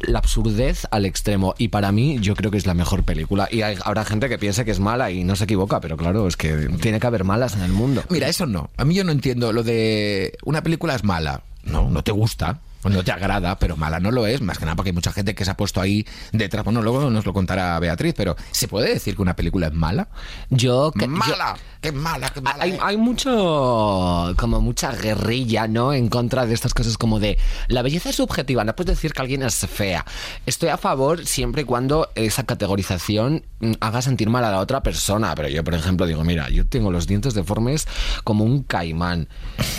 la 0.00 0.18
absurdez 0.18 0.86
al 0.90 1.04
extremo 1.06 1.54
y 1.58 1.68
para 1.68 1.92
mí 1.92 2.18
yo 2.20 2.34
creo 2.34 2.50
que 2.50 2.56
es 2.58 2.66
la 2.66 2.74
mejor 2.74 3.04
película 3.04 3.46
y 3.50 3.62
hay- 3.62 3.76
habrá 3.84 4.04
gente 4.04 4.28
que 4.28 4.38
piense 4.38 4.64
que 4.64 4.70
es 4.70 4.80
mala 4.80 5.10
y 5.10 5.22
no 5.22 5.36
se 5.36 5.44
equivoca 5.44 5.80
pero 5.80 5.96
claro 5.96 6.26
es 6.26 6.36
que 6.36 6.68
tiene 6.80 6.98
que 7.00 7.06
haber 7.06 7.24
malas 7.24 7.54
en 7.54 7.62
el 7.62 7.72
mundo 7.72 8.02
Mira, 8.10 8.28
eso 8.28 8.46
no. 8.46 8.70
A 8.76 8.84
mí 8.84 8.94
yo 8.94 9.04
no 9.04 9.12
entiendo 9.12 9.52
lo 9.52 9.62
de 9.62 10.36
una 10.44 10.62
película 10.62 10.94
es 10.94 11.04
mala. 11.04 11.42
No, 11.62 11.88
no 11.88 12.02
te 12.02 12.12
gusta. 12.12 12.60
O 12.84 12.88
No 12.90 13.02
te 13.02 13.10
agrada, 13.12 13.58
pero 13.58 13.76
mala 13.76 13.98
no 14.00 14.10
lo 14.10 14.26
es, 14.26 14.40
más 14.40 14.58
que 14.58 14.64
nada 14.64 14.76
porque 14.76 14.90
hay 14.90 14.94
mucha 14.94 15.12
gente 15.12 15.34
que 15.34 15.44
se 15.44 15.50
ha 15.50 15.56
puesto 15.56 15.80
ahí 15.80 16.06
detrás. 16.32 16.64
Bueno, 16.64 16.82
luego 16.82 17.10
nos 17.10 17.26
lo 17.26 17.32
contará 17.32 17.78
Beatriz, 17.80 18.14
pero 18.16 18.36
¿se 18.52 18.68
puede 18.68 18.90
decir 18.94 19.16
que 19.16 19.22
una 19.22 19.34
película 19.36 19.66
es 19.68 19.72
mala? 19.72 20.08
yo 20.50 20.92
que- 20.92 21.06
yo- 21.06 21.08
¡Mala! 21.08 21.56
¡Qué 21.80 21.92
mala, 21.92 22.30
qué 22.30 22.40
mala! 22.40 22.64
Hay, 22.64 22.70
eh! 22.72 22.78
hay 22.80 22.96
mucho, 22.96 24.34
como 24.38 24.60
mucha 24.60 24.92
guerrilla, 24.92 25.66
¿no? 25.68 25.92
En 25.92 26.08
contra 26.08 26.46
de 26.46 26.54
estas 26.54 26.72
cosas 26.74 26.96
como 26.96 27.20
de 27.20 27.38
la 27.68 27.82
belleza 27.82 28.10
es 28.10 28.16
subjetiva, 28.16 28.64
no 28.64 28.74
puedes 28.74 28.96
decir 28.96 29.12
que 29.12 29.20
alguien 29.22 29.42
es 29.42 29.54
fea. 29.66 30.04
Estoy 30.46 30.70
a 30.70 30.76
favor 30.78 31.26
siempre 31.26 31.62
y 31.62 31.64
cuando 31.64 32.08
esa 32.14 32.44
categorización 32.44 33.44
mm, 33.60 33.72
haga 33.80 34.02
sentir 34.02 34.30
mal 34.30 34.44
a 34.44 34.50
la 34.50 34.60
otra 34.60 34.82
persona. 34.82 35.34
Pero 35.34 35.48
yo, 35.48 35.62
por 35.64 35.74
ejemplo, 35.74 36.06
digo, 36.06 36.24
mira, 36.24 36.48
yo 36.48 36.66
tengo 36.66 36.90
los 36.90 37.06
dientes 37.06 37.34
deformes 37.34 37.86
como 38.24 38.44
un 38.44 38.62
caimán. 38.62 39.28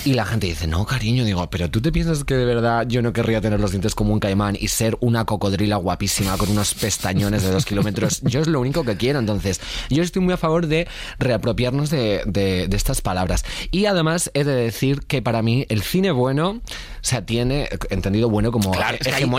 Y 0.03 0.13
la 0.13 0.25
gente 0.25 0.47
dice, 0.47 0.67
no, 0.67 0.85
cariño, 0.85 1.23
digo, 1.25 1.49
pero 1.49 1.69
tú 1.69 1.81
te 1.81 1.91
piensas 1.91 2.23
que 2.23 2.35
de 2.35 2.45
verdad 2.45 2.85
yo 2.95 3.01
no 3.01 3.11
querría 3.11 3.41
tener 3.41 3.59
los 3.59 3.71
dientes 3.71 3.93
como 3.93 4.13
un 4.13 4.21
caimán 4.21 4.55
y 4.57 4.69
ser 4.69 4.95
una 5.01 5.25
cocodrila 5.25 5.75
guapísima 5.75 6.37
con 6.37 6.49
unos 6.49 6.73
pestañones 6.75 7.43
de 7.43 7.51
dos 7.51 7.65
kilómetros. 7.65 8.21
Yo 8.23 8.39
es 8.39 8.47
lo 8.47 8.61
único 8.61 8.85
que 8.85 8.95
quiero. 8.95 9.19
Entonces, 9.19 9.59
yo 9.89 10.01
estoy 10.01 10.21
muy 10.21 10.33
a 10.33 10.37
favor 10.37 10.67
de 10.67 10.87
reapropiarnos 11.19 11.89
de, 11.89 12.21
de- 12.25 12.67
de 12.69 12.77
estas 12.77 13.01
palabras. 13.01 13.43
Y 13.71 13.85
además 13.85 14.31
he 14.33 14.45
de 14.45 14.55
decir 14.55 15.01
que 15.07 15.21
para 15.21 15.41
mí 15.41 15.65
el 15.67 15.81
cine 15.81 16.11
bueno, 16.11 16.49
o 16.51 16.61
sea, 17.01 17.25
tiene, 17.25 17.67
entendido 17.89 18.29
bueno 18.29 18.51
como 18.53 18.71
Claro, 18.71 18.95
es 18.99 19.07
que 19.07 19.09
ahí-. 19.25 19.29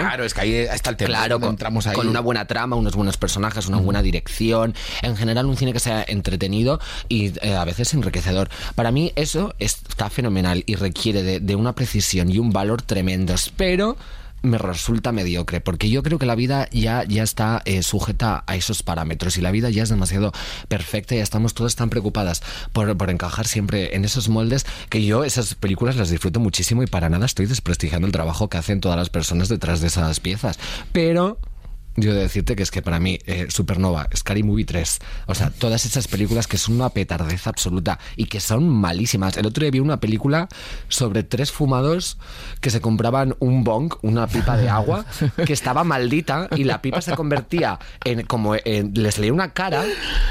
Claro, 0.00 0.24
es 0.24 0.34
que 0.34 0.40
ahí 0.42 0.54
está 0.54 0.90
el 0.90 0.96
tema. 0.96 1.08
Claro, 1.08 1.40
con, 1.40 1.50
entramos 1.50 1.86
ahí. 1.86 1.94
con 1.94 2.06
una 2.06 2.20
buena 2.20 2.46
trama, 2.46 2.76
unos 2.76 2.94
buenos 2.96 3.16
personajes, 3.16 3.66
una 3.66 3.78
buena 3.78 4.02
dirección, 4.02 4.74
en 5.00 5.16
general 5.16 5.46
un 5.46 5.56
cine 5.56 5.72
que 5.72 5.80
sea 5.80 6.04
entretenido 6.06 6.80
y 7.08 7.32
eh, 7.40 7.54
a 7.56 7.64
veces 7.64 7.94
enriquecedor. 7.94 8.50
Para 8.74 8.90
mí 8.90 9.12
eso 9.16 9.54
está 9.58 10.10
fenomenal 10.10 10.64
y 10.66 10.74
requiere 10.74 11.22
de, 11.22 11.40
de 11.40 11.56
una 11.56 11.74
precisión 11.74 12.30
y 12.30 12.38
un 12.38 12.50
valor 12.50 12.82
tremendos, 12.90 13.52
pero 13.56 13.96
me 14.42 14.58
resulta 14.58 15.12
mediocre, 15.12 15.60
porque 15.60 15.88
yo 15.88 16.02
creo 16.02 16.18
que 16.18 16.26
la 16.26 16.34
vida 16.34 16.68
ya, 16.72 17.04
ya 17.04 17.22
está 17.22 17.62
eh, 17.66 17.84
sujeta 17.84 18.42
a 18.48 18.56
esos 18.56 18.82
parámetros 18.82 19.38
y 19.38 19.42
la 19.42 19.52
vida 19.52 19.70
ya 19.70 19.84
es 19.84 19.90
demasiado 19.90 20.32
perfecta 20.66 21.14
y 21.14 21.18
ya 21.18 21.22
estamos 21.22 21.54
todas 21.54 21.76
tan 21.76 21.88
preocupadas 21.88 22.42
por, 22.72 22.96
por 22.96 23.10
encajar 23.10 23.46
siempre 23.46 23.94
en 23.94 24.04
esos 24.04 24.28
moldes 24.28 24.66
que 24.88 25.04
yo 25.04 25.22
esas 25.22 25.54
películas 25.54 25.94
las 25.94 26.10
disfruto 26.10 26.40
muchísimo 26.40 26.82
y 26.82 26.88
para 26.88 27.08
nada 27.10 27.26
estoy 27.26 27.46
desprestigiando 27.46 28.06
el 28.06 28.12
trabajo 28.12 28.48
que 28.48 28.58
hacen 28.58 28.80
todas 28.80 28.98
las 28.98 29.08
personas 29.08 29.48
detrás 29.48 29.80
de 29.80 29.86
esas 29.86 30.18
piezas. 30.18 30.58
Pero 30.90 31.38
yo 31.96 32.14
de 32.14 32.20
decirte 32.20 32.56
que 32.56 32.62
es 32.62 32.70
que 32.70 32.82
para 32.82 33.00
mí 33.00 33.18
eh, 33.26 33.46
Supernova, 33.48 34.08
Scary 34.14 34.42
Movie 34.42 34.64
3, 34.64 34.98
o 35.26 35.34
sea, 35.34 35.50
todas 35.50 35.84
esas 35.84 36.08
películas 36.08 36.46
que 36.46 36.58
son 36.58 36.76
una 36.76 36.90
petardez 36.90 37.46
absoluta 37.46 37.98
y 38.16 38.26
que 38.26 38.40
son 38.40 38.68
malísimas. 38.68 39.36
El 39.36 39.46
otro 39.46 39.62
día 39.62 39.70
vi 39.70 39.80
una 39.80 40.00
película 40.00 40.48
sobre 40.88 41.22
tres 41.22 41.52
fumados 41.52 42.18
que 42.60 42.70
se 42.70 42.80
compraban 42.80 43.36
un 43.38 43.64
bong, 43.64 43.94
una 44.02 44.26
pipa 44.26 44.56
de 44.56 44.68
agua, 44.68 45.04
que 45.46 45.52
estaba 45.52 45.84
maldita 45.84 46.48
y 46.56 46.64
la 46.64 46.80
pipa 46.82 47.00
se 47.00 47.14
convertía 47.14 47.78
en 48.04 48.24
como 48.26 48.54
en, 48.64 48.92
les 48.94 49.18
leía 49.18 49.32
una 49.32 49.52
cara 49.52 49.84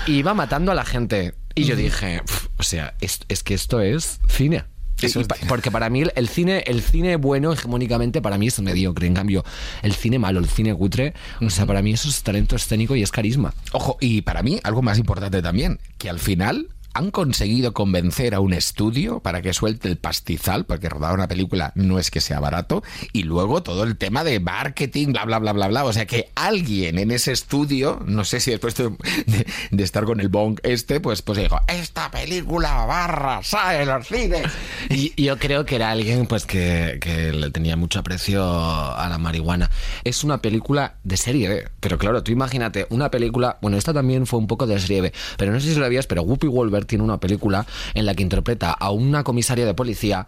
y 0.08 0.14
iba 0.14 0.34
matando 0.34 0.72
a 0.72 0.76
la 0.76 0.86
gente. 0.86 1.36
Y 1.56 1.66
yo 1.66 1.76
dije, 1.76 2.22
"Pf, 2.26 2.48
o 2.58 2.64
sea, 2.64 2.96
es, 3.02 3.20
es 3.28 3.44
que 3.44 3.54
esto 3.54 3.82
es 3.82 4.20
cine. 4.28 4.64
Eso 5.02 5.20
Y 5.20 5.22
es 5.24 5.28
pa- 5.28 5.36
cine. 5.36 5.48
porque 5.50 5.72
para 5.72 5.90
mí 5.90 6.02
el- 6.02 6.12
el 6.16 6.28
cine, 6.28 6.64
el 6.68 6.82
cine 6.82 7.16
bueno 7.16 7.54
hegemónicamente 7.54 8.22
para 8.22 8.38
mí 8.38 8.48
es 8.48 8.60
mediocre. 8.60 9.08
En 9.08 9.14
cambio, 9.14 9.44
el 9.82 9.94
cine 9.94 10.20
malo, 10.20 10.40
el 10.40 10.48
cine 10.48 10.74
cutre, 10.76 11.14
o 11.42 11.50
sea, 11.50 11.66
para 11.66 11.82
mí 11.82 11.92
eso 11.94 12.10
es 12.10 12.22
talento 12.24 12.56
escénico 12.56 12.96
y 12.96 13.04
es 13.04 13.12
carisma. 13.12 13.54
Ojo, 13.72 13.98
y 14.00 14.22
para 14.22 14.44
mí, 14.44 14.60
algo 14.64 14.82
más 14.82 14.98
importante 14.98 15.42
también, 15.42 15.80
que 15.98 16.10
al 16.10 16.20
final 16.20 16.68
han 16.94 17.12
conseguido 17.12 17.74
convencer 17.74 18.36
a 18.36 18.40
un 18.40 18.54
estudio 18.54 19.20
para 19.20 19.42
que 19.42 19.54
suelte 19.54 19.88
el 19.88 19.98
pastizal, 19.98 20.66
porque 20.66 20.90
rodar 20.90 21.14
una 21.14 21.28
película 21.28 21.72
no 21.76 22.00
es 22.00 22.12
que 22.12 22.22
sea 22.22 22.40
barato, 22.40 22.84
y 23.14 23.24
luego 23.24 23.64
todo 23.64 23.84
el 23.84 23.98
tema 23.98 24.24
de 24.24 24.40
marketing, 24.40 25.14
bla, 25.14 25.26
bla, 25.26 25.40
bla, 25.40 25.54
bla, 25.54 25.68
bla. 25.68 25.86
O 25.86 25.94
sea 25.94 26.06
que 26.06 26.30
alguien 26.36 27.00
en 27.00 27.12
ese 27.12 27.32
estudio, 27.32 28.02
no 28.06 28.24
sé 28.26 28.40
si 28.40 28.52
después 28.52 28.76
de, 28.76 29.84
estar 29.84 30.06
con 30.06 30.20
el 30.20 30.30
bong 30.30 30.60
este, 30.64 31.00
pues, 31.00 31.22
pues 31.22 31.40
dijo, 31.40 31.60
esta 31.68 32.12
película 32.12 32.86
barra, 32.86 33.42
sale 33.44 33.86
los 33.86 34.08
cines. 34.08 34.48
Y 34.90 35.22
yo 35.22 35.38
creo 35.38 35.66
que 35.66 35.76
era 35.76 35.92
alguien 35.92 36.26
pues 36.28 36.46
que, 36.46 37.00
le 37.34 37.52
tenía 37.52 37.76
mucho 37.76 38.00
aprecio 38.00 38.44
a 38.44 39.08
la 39.10 39.18
marihuana. 39.18 39.70
Es 40.04 40.24
una 40.24 40.42
película 40.42 40.96
de 41.04 41.18
serie 41.18 41.50
B, 41.50 41.68
pero 41.80 41.98
claro, 41.98 42.24
tú 42.24 42.32
imagínate 42.32 42.88
una 42.90 43.10
película, 43.10 43.58
bueno, 43.62 43.78
esta 43.78 43.94
también 43.94 44.26
fue 44.26 44.40
un 44.40 44.48
poco 44.48 44.68
de 44.68 44.80
serie 44.80 45.00
pero 45.38 45.52
no 45.52 45.60
sé 45.60 45.74
si 45.74 45.80
lo 45.80 45.86
habías, 45.86 46.08
pero 46.08 46.24
Whoopi 46.24 46.48
Wolver 46.48 46.79
tiene 46.86 47.04
una 47.04 47.20
película 47.20 47.66
en 47.94 48.06
la 48.06 48.14
que 48.16 48.24
interpreta 48.24 48.72
a 48.72 48.92
una 48.92 49.24
comisaria 49.24 49.66
de 49.66 49.74
policía 49.74 50.28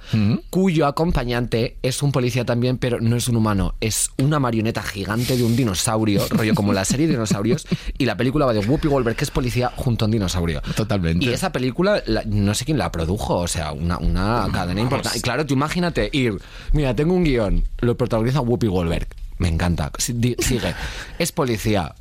cuyo 0.50 0.86
acompañante 0.88 1.78
es 1.82 2.02
un 2.04 2.12
policía 2.12 2.46
también, 2.46 2.78
pero 2.78 3.00
no 3.02 3.16
es 3.16 3.28
un 3.28 3.36
humano, 3.36 3.76
es 3.82 4.12
una 4.18 4.40
marioneta 4.40 4.82
gigante 4.84 5.38
de 5.38 5.44
un 5.44 5.56
dinosaurio, 5.56 6.22
rollo 6.30 6.54
como 6.56 6.74
la 6.74 6.86
serie 6.86 7.08
de 7.08 7.14
dinosaurios, 7.14 7.66
y 7.98 8.06
la 8.06 8.16
película 8.18 8.46
va 8.46 8.54
de 8.54 8.60
Whoopi 8.60 8.88
Wolver, 8.88 9.16
que 9.16 9.24
es 9.24 9.32
policía, 9.32 9.72
junto 9.76 10.06
a 10.06 10.08
un 10.08 10.12
dinosaurio. 10.12 10.62
Totalmente. 10.76 11.26
Y 11.26 11.30
esa 11.30 11.52
película, 11.52 12.02
la- 12.06 12.24
no 12.26 12.54
sé 12.54 12.66
quién 12.66 12.78
la 12.78 12.92
produjo, 12.92 13.38
o 13.38 13.48
sea, 13.48 13.72
una, 13.72 13.98
una 13.98 14.48
cadena 14.52 14.82
importante. 14.82 15.18
Y 15.18 15.22
claro, 15.22 15.46
tú 15.46 15.54
imagínate 15.54 16.10
ir, 16.14 16.38
mira, 16.74 16.96
tengo 16.96 17.14
un 17.14 17.24
guion, 17.24 17.64
lo 17.80 17.96
protagoniza 17.98 18.42
Whoopi 18.42 18.68
Goldberg. 18.68 19.08
Me 19.38 19.48
encanta. 19.48 19.92
Sigue. 19.98 20.36
Es 21.18 21.32
policía. 21.32 21.96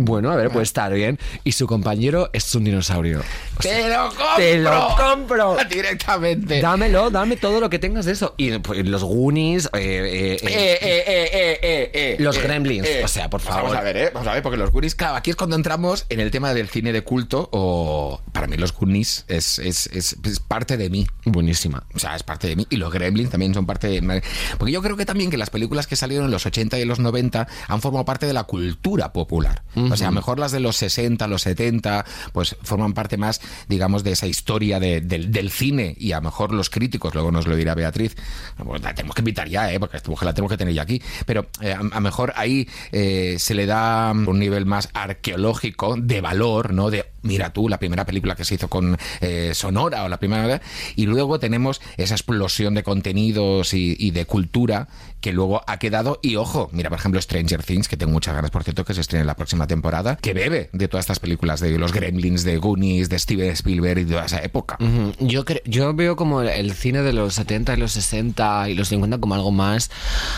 Bueno, 0.00 0.30
a 0.30 0.36
ver, 0.36 0.50
puede 0.50 0.62
estar 0.64 0.92
bien. 0.92 1.18
Y 1.44 1.52
su 1.52 1.66
compañero 1.66 2.30
es 2.32 2.54
un 2.54 2.64
dinosaurio. 2.64 3.20
O 3.58 3.62
sea, 3.62 3.76
¡Te 3.76 3.88
lo 3.88 4.08
compro! 4.08 4.36
¡Te 4.36 4.58
lo 4.58 4.88
compro! 4.96 5.56
Directamente. 5.70 6.60
Dámelo, 6.60 7.10
dame 7.10 7.36
todo 7.36 7.60
lo 7.60 7.68
que 7.68 7.78
tengas 7.78 8.04
de 8.04 8.12
eso. 8.12 8.34
Y 8.36 8.56
pues, 8.58 8.86
los 8.86 9.02
Goonies, 9.02 9.66
eh, 9.66 9.68
eh, 9.78 10.36
eh, 10.36 10.38
Eh, 10.42 10.48
eh, 10.50 10.78
eh, 10.80 11.28
eh, 11.32 11.58
eh, 11.62 11.90
eh, 11.92 12.16
Los 12.20 12.36
eh, 12.36 12.42
Gremlins, 12.42 12.86
o 13.04 13.08
sea, 13.08 13.28
por 13.28 13.40
Pues 13.40 13.48
favor. 13.52 13.70
Vamos 13.70 13.76
a 13.78 13.82
ver, 13.82 13.96
¿eh? 13.96 14.10
Vamos 14.14 14.28
a 14.28 14.34
ver, 14.34 14.42
porque 14.42 14.56
los 14.58 14.70
Goonies, 14.70 14.94
claro, 14.94 15.16
aquí 15.16 15.30
es 15.30 15.36
cuando 15.36 15.56
entramos 15.56 16.06
en 16.08 16.20
el 16.20 16.30
tema 16.30 16.54
del 16.54 16.68
cine 16.68 16.92
de 16.92 17.02
culto 17.02 17.48
o 17.52 18.20
para 18.32 18.46
mí 18.46 18.56
los 18.56 18.72
Goonies 18.72 19.24
es, 19.28 19.58
es, 19.58 19.86
es, 19.88 20.16
es 20.24 20.40
parte 20.40 20.76
de 20.76 20.90
mí. 20.90 21.06
Buenísima. 21.24 21.84
O 21.94 21.98
sea, 21.98 22.14
es 22.14 22.22
parte 22.22 22.46
de 22.46 22.56
mí. 22.56 22.66
Y 22.70 22.76
los 22.76 22.92
Gremlins 22.92 23.30
también 23.30 23.54
son 23.54 23.66
parte 23.66 23.88
de... 23.88 24.22
Porque 24.58 24.72
yo 24.72 24.82
creo 24.82 24.96
que 24.96 25.04
también 25.04 25.30
que 25.30 25.36
las 25.36 25.50
películas 25.50 25.86
que 25.86 25.96
salieron 25.96 26.26
en 26.26 26.30
los 26.30 26.46
80 26.46 26.78
y 26.78 26.82
en 26.82 26.88
los 26.88 26.98
90 26.98 27.46
han 27.66 27.80
formado 27.80 28.04
parte 28.04 28.26
de 28.26 28.32
la 28.32 28.44
cultura 28.44 29.12
popular. 29.12 29.62
O 29.92 29.96
sea, 29.96 30.08
a 30.08 30.10
lo 30.10 30.14
mejor 30.16 30.38
las 30.38 30.52
de 30.52 30.60
los 30.60 30.76
60, 30.76 31.26
los 31.26 31.42
70, 31.42 32.04
pues 32.32 32.56
forman 32.62 32.92
parte 32.94 33.16
más, 33.16 33.40
digamos, 33.68 34.04
de 34.04 34.12
esa 34.12 34.26
historia 34.26 34.80
de- 34.80 35.00
del, 35.00 35.30
del 35.32 35.50
cine. 35.50 35.94
Y 35.98 36.12
a 36.12 36.16
lo 36.16 36.22
mejor 36.22 36.52
los 36.52 36.70
críticos, 36.70 37.14
luego 37.14 37.30
nos 37.30 37.46
lo 37.46 37.56
dirá 37.56 37.74
Beatriz, 37.74 38.16
pues 38.64 38.82
la 38.82 38.94
tenemos 38.94 39.14
que 39.14 39.22
invitar 39.22 39.48
ya, 39.48 39.72
¿eh? 39.72 39.78
porque 39.80 39.96
esta 39.96 40.10
mujer 40.10 40.26
la 40.26 40.34
tenemos 40.34 40.50
que 40.50 40.56
tener 40.58 40.74
ya 40.74 40.82
aquí. 40.82 41.00
Pero 41.26 41.46
eh, 41.60 41.72
a 41.72 41.82
lo 41.82 42.00
mejor 42.00 42.32
ahí 42.36 42.68
eh, 42.92 43.36
se 43.38 43.54
le 43.54 43.66
da 43.66 44.12
un 44.12 44.38
nivel 44.38 44.66
más 44.66 44.88
arqueológico, 44.94 45.96
de 45.96 46.20
valor, 46.20 46.72
¿no? 46.72 46.90
De, 46.90 47.06
mira 47.22 47.52
tú, 47.52 47.68
la 47.68 47.78
primera 47.78 48.04
película 48.06 48.34
que 48.36 48.44
se 48.44 48.54
hizo 48.54 48.68
con 48.68 48.96
eh, 49.20 49.52
Sonora 49.54 50.04
o 50.04 50.08
la 50.08 50.16
primera... 50.18 50.60
Y 50.96 51.06
luego 51.06 51.38
tenemos 51.38 51.80
esa 51.96 52.14
explosión 52.14 52.74
de 52.74 52.82
contenidos 52.82 53.74
y, 53.74 54.10
de 54.10 54.24
cultura 54.26 54.88
que 55.20 55.32
luego 55.32 55.62
ha 55.66 55.78
quedado. 55.78 56.20
Y 56.22 56.36
ojo, 56.36 56.68
mira, 56.72 56.88
por 56.90 56.98
ejemplo, 56.98 57.20
Stranger 57.20 57.62
Things, 57.62 57.88
que 57.88 57.96
tengo 57.96 58.12
muchas 58.12 58.34
ganas, 58.34 58.50
por 58.50 58.62
cierto, 58.64 58.84
que 58.84 58.94
se 58.94 59.00
estrene 59.00 59.24
la 59.24 59.34
próxima 59.34 59.66
temporada, 59.66 60.16
que 60.16 60.32
bebe 60.32 60.70
de 60.72 60.88
todas 60.88 61.04
estas 61.04 61.18
películas, 61.18 61.60
de 61.60 61.76
los 61.78 61.92
Gremlins, 61.92 62.44
de 62.44 62.56
Goonies, 62.58 63.08
de 63.08 63.18
Steven 63.18 63.50
Spielberg 63.50 63.98
y 64.00 64.04
de 64.04 64.12
toda 64.12 64.26
esa 64.26 64.42
época. 64.42 64.76
Ujú. 64.80 65.12
Yo, 65.26 65.44
cre- 65.44 65.62
yo 65.64 65.92
veo 65.94 66.14
como 66.16 66.42
el 66.42 66.72
cine 66.72 67.02
de 67.02 67.12
los 67.12 67.34
70 67.34 67.74
y 67.74 67.76
los 67.78 67.92
60 67.92 68.68
y 68.70 68.74
los 68.74 68.88
50 68.88 69.18
como 69.18 69.34
algo 69.34 69.50
más 69.50 69.90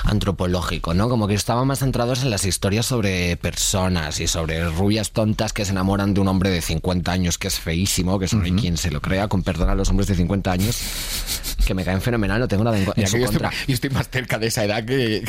antropológico, 0.04 0.94
¿no? 0.94 1.08
Como 1.08 1.26
que 1.28 1.34
estaban 1.34 1.66
más 1.66 1.78
centrados 1.80 2.22
en 2.22 2.30
las 2.30 2.44
historias 2.44 2.86
sobre 2.86 3.36
personas 3.36 4.20
y 4.20 4.26
sobre 4.26 4.64
rubias 4.68 5.12
tontas 5.12 5.52
que 5.52 5.64
se 5.64 5.72
enamoran 5.72 6.14
de 6.14 6.20
un 6.20 6.28
hombre 6.28 6.50
de 6.50 6.60
50 6.70 7.10
años 7.10 7.36
que 7.36 7.48
es 7.48 7.58
feísimo, 7.58 8.18
que 8.18 8.26
eso 8.26 8.36
no 8.36 8.44
hay 8.44 8.52
quien 8.52 8.76
se 8.76 8.90
lo 8.90 9.00
crea, 9.00 9.26
con 9.26 9.42
perdón 9.42 9.70
a 9.70 9.74
los 9.74 9.90
hombres 9.90 10.06
de 10.06 10.14
50 10.14 10.52
años, 10.52 10.78
que 11.66 11.74
me 11.74 11.84
caen 11.84 12.00
fenomenal, 12.00 12.38
no 12.38 12.46
tengo 12.46 12.62
nada 12.62 12.78
en, 12.78 12.84
yo, 12.84 12.92
estoy, 12.96 13.24
contra. 13.24 13.50
yo 13.66 13.74
estoy 13.74 13.90
más 13.90 14.08
cerca 14.08 14.38
de 14.38 14.46
esa 14.46 14.64
edad 14.64 14.84
que... 14.84 15.24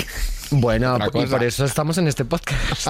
Bueno, 0.51 0.97
y 0.97 1.09
cosa. 1.09 1.27
por 1.27 1.43
eso 1.43 1.65
estamos 1.65 1.97
en 1.97 2.07
este 2.07 2.25
podcast. 2.25 2.89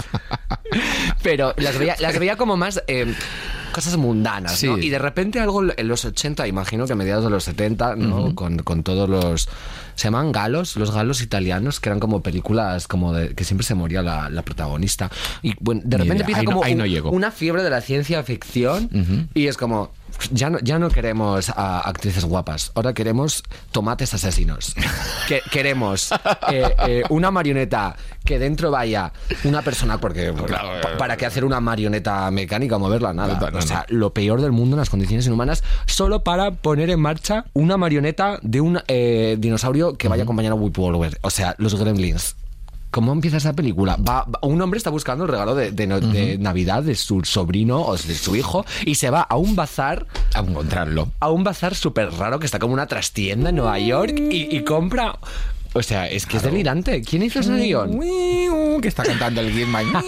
Pero 1.24 1.54
las 1.58 1.78
veía, 1.78 1.96
las 2.00 2.18
veía 2.18 2.36
como 2.36 2.58
más 2.58 2.84
eh, 2.88 3.14
cosas 3.72 3.96
mundanas, 3.98 4.64
¿no? 4.64 4.78
Y 4.78 4.90
de 4.90 5.00
repente 5.00 5.40
algo 5.40 5.64
en 5.76 5.88
los 5.88 6.04
80, 6.04 6.48
imagino 6.48 6.88
que 6.88 6.94
a 6.94 6.96
mediados 6.96 7.24
de 7.24 7.30
los 7.30 7.44
70, 7.44 7.96
¿no? 7.96 8.36
con, 8.36 8.60
con 8.60 8.84
todos 8.84 9.08
los... 9.08 9.48
Se 9.96 10.06
llaman 10.06 10.32
galos, 10.32 10.76
los 10.78 10.92
galos 10.92 11.22
italianos, 11.22 11.80
que 11.80 11.90
eran 11.90 12.00
como 12.00 12.22
películas 12.22 12.88
como 12.88 13.14
de 13.14 13.36
que 13.36 13.44
siempre 13.44 13.66
se 13.66 13.76
moría 13.76 14.02
la, 14.02 14.30
la 14.30 14.42
protagonista. 14.42 15.10
Y 15.42 15.54
bueno, 15.60 15.82
de 15.84 15.98
Ni 15.98 16.04
repente 16.04 16.16
idea. 16.16 16.22
empieza 16.22 16.40
Ahí 16.42 16.46
no- 16.46 16.52
como 16.52 16.64
ahí 16.64 16.72
un- 16.74 16.78
no 16.80 16.86
llego. 16.86 17.12
una 17.12 17.32
fiebre 17.32 17.64
de 17.64 17.70
la 17.70 17.82
ciencia 17.82 18.24
ficción 18.24 18.90
y 19.34 19.48
es 19.48 19.58
como... 19.58 19.92
Ya 20.32 20.50
no, 20.50 20.60
ya 20.60 20.78
no 20.80 20.90
queremos 20.90 21.50
a 21.50 21.80
actrices 21.82 22.26
guapas, 22.26 22.72
ahora 22.76 22.94
queremos 22.94 23.44
tomates 23.72 24.14
asesinos. 24.14 24.74
Que- 25.28 25.42
queremos 25.52 26.12
eh, 26.52 26.64
eh, 26.88 27.04
una 27.10 27.32
marioneta 27.32 27.96
que 28.26 28.38
dentro 28.38 28.70
vaya 28.72 29.12
una 29.44 29.62
persona, 29.62 30.00
porque 30.00 30.32
Claro, 30.46 30.70
pa- 30.82 30.98
para 30.98 31.18
qué 31.18 31.26
hacer 31.26 31.44
una 31.46 31.60
marioneta 31.60 32.30
mecánica 32.32 32.76
o 32.76 32.80
moverla, 32.80 33.14
nada. 33.14 33.40
No, 33.40 33.52
no, 33.52 33.58
o 33.58 33.62
sea, 33.62 33.86
lo 33.90 34.14
peor 34.14 34.42
del 34.42 34.52
mundo 34.52 34.76
en 34.76 34.80
las 34.80 34.90
condiciones 34.90 35.26
inhumanas, 35.26 35.64
solo 35.88 36.24
para 36.24 36.52
poner 36.52 36.90
en 36.90 37.00
marcha 37.00 37.46
una 37.54 37.78
marioneta 37.78 38.40
de 38.42 38.62
un 38.62 38.80
eh, 38.88 39.38
dinosaurio 39.40 39.94
que 39.98 40.08
vaya 40.08 40.24
a 40.24 40.26
acompañar 40.26 40.52
a 40.52 40.56
Goldberg. 40.56 41.18
O 41.22 41.30
sea, 41.30 41.56
los 41.58 41.76
gremlins. 41.80 42.36
¿Cómo 42.92 43.14
empieza 43.14 43.38
esa 43.38 43.54
película? 43.54 43.96
Va, 43.96 44.26
va- 44.26 44.40
un 44.42 44.62
hombre 44.62 44.78
está 44.78 44.90
buscando 44.90 45.24
el 45.24 45.30
regalo 45.32 45.56
de, 45.56 46.38
Navidad 46.40 46.84
de 46.84 46.96
su 46.96 47.24
sobrino 47.24 47.82
o 47.82 47.96
de 47.96 48.16
su 48.16 48.36
hijo 48.36 48.66
y 48.86 48.96
se 48.96 49.10
va 49.10 49.22
a 49.22 49.38
un 49.38 49.56
bazar 49.56 50.06
A 50.34 50.40
encontrarlo. 50.42 51.10
a 51.22 51.30
un 51.32 51.44
bazar 51.44 51.74
súper 51.74 52.12
raro 52.12 52.38
que 52.40 52.46
está 52.46 52.60
como 52.60 52.74
una 52.74 52.88
trastienda 52.88 53.50
en 53.50 53.56
Nueva 53.56 53.80
York 53.80 54.14
y, 54.18 54.56
y 54.56 54.64
compra. 54.66 55.18
O 55.74 55.82
sea, 55.82 56.08
es 56.08 56.26
que 56.26 56.38
es 56.38 56.44
delirante. 56.44 57.02
¿Quién 57.02 57.24
hizo 57.24 57.40
ese 57.40 57.56
guion? 57.56 58.00
Que 58.82 58.88
está 58.88 59.04
cantando 59.04 59.42
el 59.42 59.52
Gizman. 59.52 59.86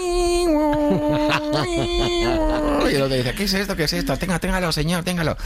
Y 2.94 2.96
el 2.96 3.02
otro 3.02 3.16
dice, 3.16 3.34
¿qué 3.34 3.44
es 3.46 3.54
esto? 3.54 3.76
¿Qué 3.76 3.86
es 3.86 3.94
esto? 3.94 4.18
Tenga, 4.18 4.38
téngalo, 4.40 4.72
señor, 4.72 5.04
téngalo. 5.04 5.38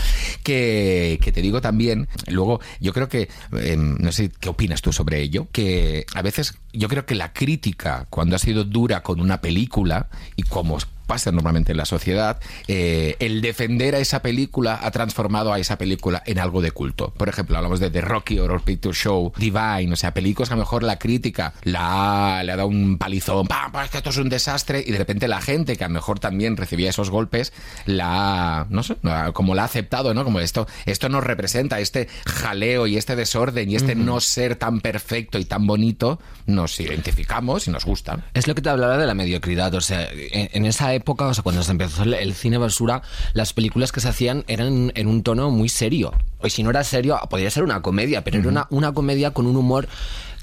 Que, 0.43 1.19
que 1.21 1.31
te 1.31 1.41
digo 1.41 1.61
también, 1.61 2.07
luego, 2.27 2.59
yo 2.79 2.91
creo 2.93 3.07
que, 3.07 3.29
eh, 3.57 3.77
no 3.77 4.11
sé, 4.11 4.31
¿qué 4.39 4.49
opinas 4.49 4.81
tú 4.81 4.91
sobre 4.91 5.21
ello? 5.21 5.47
Que 5.51 6.05
a 6.13 6.21
veces 6.21 6.55
yo 6.73 6.89
creo 6.89 7.05
que 7.05 7.15
la 7.15 7.31
crítica, 7.31 8.07
cuando 8.09 8.35
ha 8.35 8.39
sido 8.39 8.63
dura 8.63 9.03
con 9.03 9.21
una 9.21 9.39
película, 9.39 10.09
y 10.35 10.43
como 10.43 10.77
pasa 11.07 11.31
normalmente 11.31 11.71
en 11.71 11.77
la 11.77 11.85
sociedad, 11.85 12.39
eh, 12.67 13.15
el 13.19 13.41
defender 13.41 13.95
a 13.95 13.99
esa 13.99 14.21
película 14.21 14.79
ha 14.83 14.91
transformado 14.91 15.51
a 15.53 15.59
esa 15.59 15.77
película 15.77 16.21
en 16.25 16.37
algo 16.37 16.61
de 16.61 16.71
culto. 16.71 17.11
Por 17.17 17.29
ejemplo, 17.29 17.57
hablamos 17.57 17.79
de 17.79 17.89
The 17.89 18.01
Rocky 18.01 18.37
Horror 18.39 18.61
Picture 18.61 18.93
Show, 18.95 19.33
Divine, 19.37 19.91
o 19.91 19.95
sea, 19.95 20.13
películas 20.13 20.49
que 20.49 20.53
a 20.53 20.57
lo 20.57 20.61
mejor 20.63 20.83
la 20.83 20.99
crítica 20.99 21.53
la, 21.63 22.41
le 22.45 22.51
ha 22.51 22.55
dado 22.55 22.67
un 22.67 22.97
palizón, 22.97 23.47
¡pam! 23.47 23.71
pam, 23.71 23.85
es 23.85 23.89
que 23.91 23.97
esto 23.97 24.09
es 24.11 24.17
un 24.17 24.29
desastre, 24.29 24.83
y 24.85 24.91
de 24.91 24.97
repente 24.97 25.27
la 25.27 25.41
gente 25.41 25.75
que 25.77 25.83
a 25.83 25.87
lo 25.87 25.93
mejor 25.95 26.19
también 26.19 26.57
recibía 26.57 26.89
esos 26.89 27.09
golpes, 27.09 27.53
la, 27.85 28.59
ha- 28.61 28.67
no 28.69 28.83
sé, 28.83 28.97
como 29.33 29.55
la 29.55 29.63
ha 29.63 29.65
aceptado, 29.65 30.13
¿no? 30.13 30.23
Como 30.23 30.39
esto, 30.39 30.67
esto 30.85 31.09
nos 31.09 31.23
representa, 31.23 31.79
este 31.79 32.07
jaleo 32.25 32.85
y 32.87 32.97
este 32.97 33.15
desorden 33.15 33.69
y 33.71 33.75
este 33.75 33.95
no 33.95 34.19
ser 34.19 34.55
tan 34.55 34.81
perfecto 34.81 35.39
y 35.39 35.45
tan 35.45 35.65
bonito, 35.67 36.19
nos 36.45 36.79
identificamos 36.79 37.67
y 37.67 37.71
nos 37.71 37.85
gusta. 37.85 38.25
Es 38.33 38.47
lo 38.47 38.55
que 38.55 38.61
te 38.61 38.69
hablaba 38.69 38.97
de 38.97 39.05
la 39.07 39.13
mediocridad. 39.13 39.73
O 39.73 39.81
sea, 39.81 40.09
en, 40.11 40.49
en 40.51 40.65
esa 40.65 40.93
época, 40.97 41.25
o 41.25 41.33
sea, 41.33 41.43
cuando 41.43 41.63
se 41.63 41.71
empezó 41.71 42.03
el, 42.03 42.13
el 42.13 42.33
cine 42.33 42.57
basura, 42.57 43.01
las 43.33 43.53
películas 43.53 43.91
que 43.91 44.01
se 44.01 44.09
hacían 44.09 44.43
eran 44.47 44.91
en 44.95 45.07
un 45.07 45.23
tono 45.23 45.49
muy 45.49 45.69
serio. 45.69 46.13
Y 46.43 46.49
si 46.49 46.61
no 46.63 46.69
era 46.69 46.83
serio, 46.83 47.17
podría 47.29 47.49
ser 47.49 47.63
una 47.63 47.81
comedia, 47.81 48.23
pero 48.23 48.37
era 48.39 48.49
una, 48.49 48.67
una 48.69 48.93
comedia 48.93 49.31
con 49.31 49.47
un 49.47 49.55
humor 49.55 49.87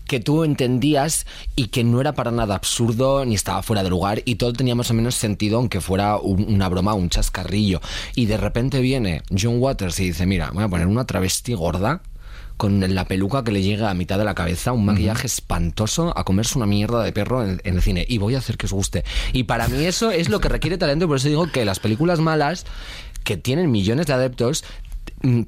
que 0.07 0.21
tú 0.21 0.45
entendías 0.45 1.25
y 1.57 1.69
que 1.69 1.83
no 1.83 1.99
era 2.01 2.13
para 2.13 2.31
nada 2.31 2.55
absurdo 2.55 3.25
ni 3.25 3.35
estaba 3.35 3.63
fuera 3.63 3.83
de 3.83 3.89
lugar 3.89 4.21
y 4.27 4.35
todo 4.35 4.53
tenía 4.53 4.75
más 4.75 4.91
o 4.91 4.95
menos 4.95 5.15
sentido 5.15 5.57
aunque 5.57 5.81
fuera 5.81 6.19
un- 6.19 6.45
una 6.47 6.69
broma, 6.69 6.93
un 6.93 7.09
chascarrillo. 7.09 7.81
Y 8.15 8.27
de 8.27 8.37
repente 8.37 8.81
viene 8.81 9.23
John 9.31 9.57
Waters 9.61 9.99
y 10.01 10.05
dice, 10.09 10.27
mira, 10.27 10.51
voy 10.53 10.63
a 10.65 10.69
poner 10.69 10.87
una 10.89 11.07
travesti 11.07 11.55
gorda 11.55 12.03
con 12.57 12.95
la 12.95 13.05
peluca 13.07 13.45
que 13.45 13.53
le 13.53 13.63
llega 13.63 13.91
a 13.91 13.95
mitad 13.95 14.19
de 14.19 14.25
la 14.25 14.35
cabeza, 14.35 14.73
un 14.73 14.85
maquillaje 14.85 15.27
espantoso, 15.27 16.17
a 16.17 16.25
comerse 16.25 16.57
una 16.57 16.67
mierda 16.67 17.03
de 17.03 17.13
perro 17.13 17.45
en, 17.45 17.61
en 17.65 17.75
el 17.75 17.83
cine. 17.83 18.05
Y 18.09 18.19
voy 18.19 18.35
a 18.35 18.39
hacer 18.39 18.57
que 18.57 18.67
os 18.67 18.73
guste. 18.73 19.05
Y 19.33 19.45
para 19.45 19.69
mí 19.69 19.85
eso 19.85 20.11
es 20.11 20.29
lo 20.29 20.41
que 20.41 20.49
requiere 20.49 20.79
talento, 20.79 21.05
y 21.05 21.09
por 21.09 21.17
eso 21.17 21.29
digo 21.29 21.51
que 21.51 21.65
las 21.65 21.81
películas 21.81 22.21
malas, 22.21 22.67
que 23.25 23.37
tienen 23.37 23.71
millones 23.71 24.07
de 24.07 24.13
adeptos, 24.13 24.65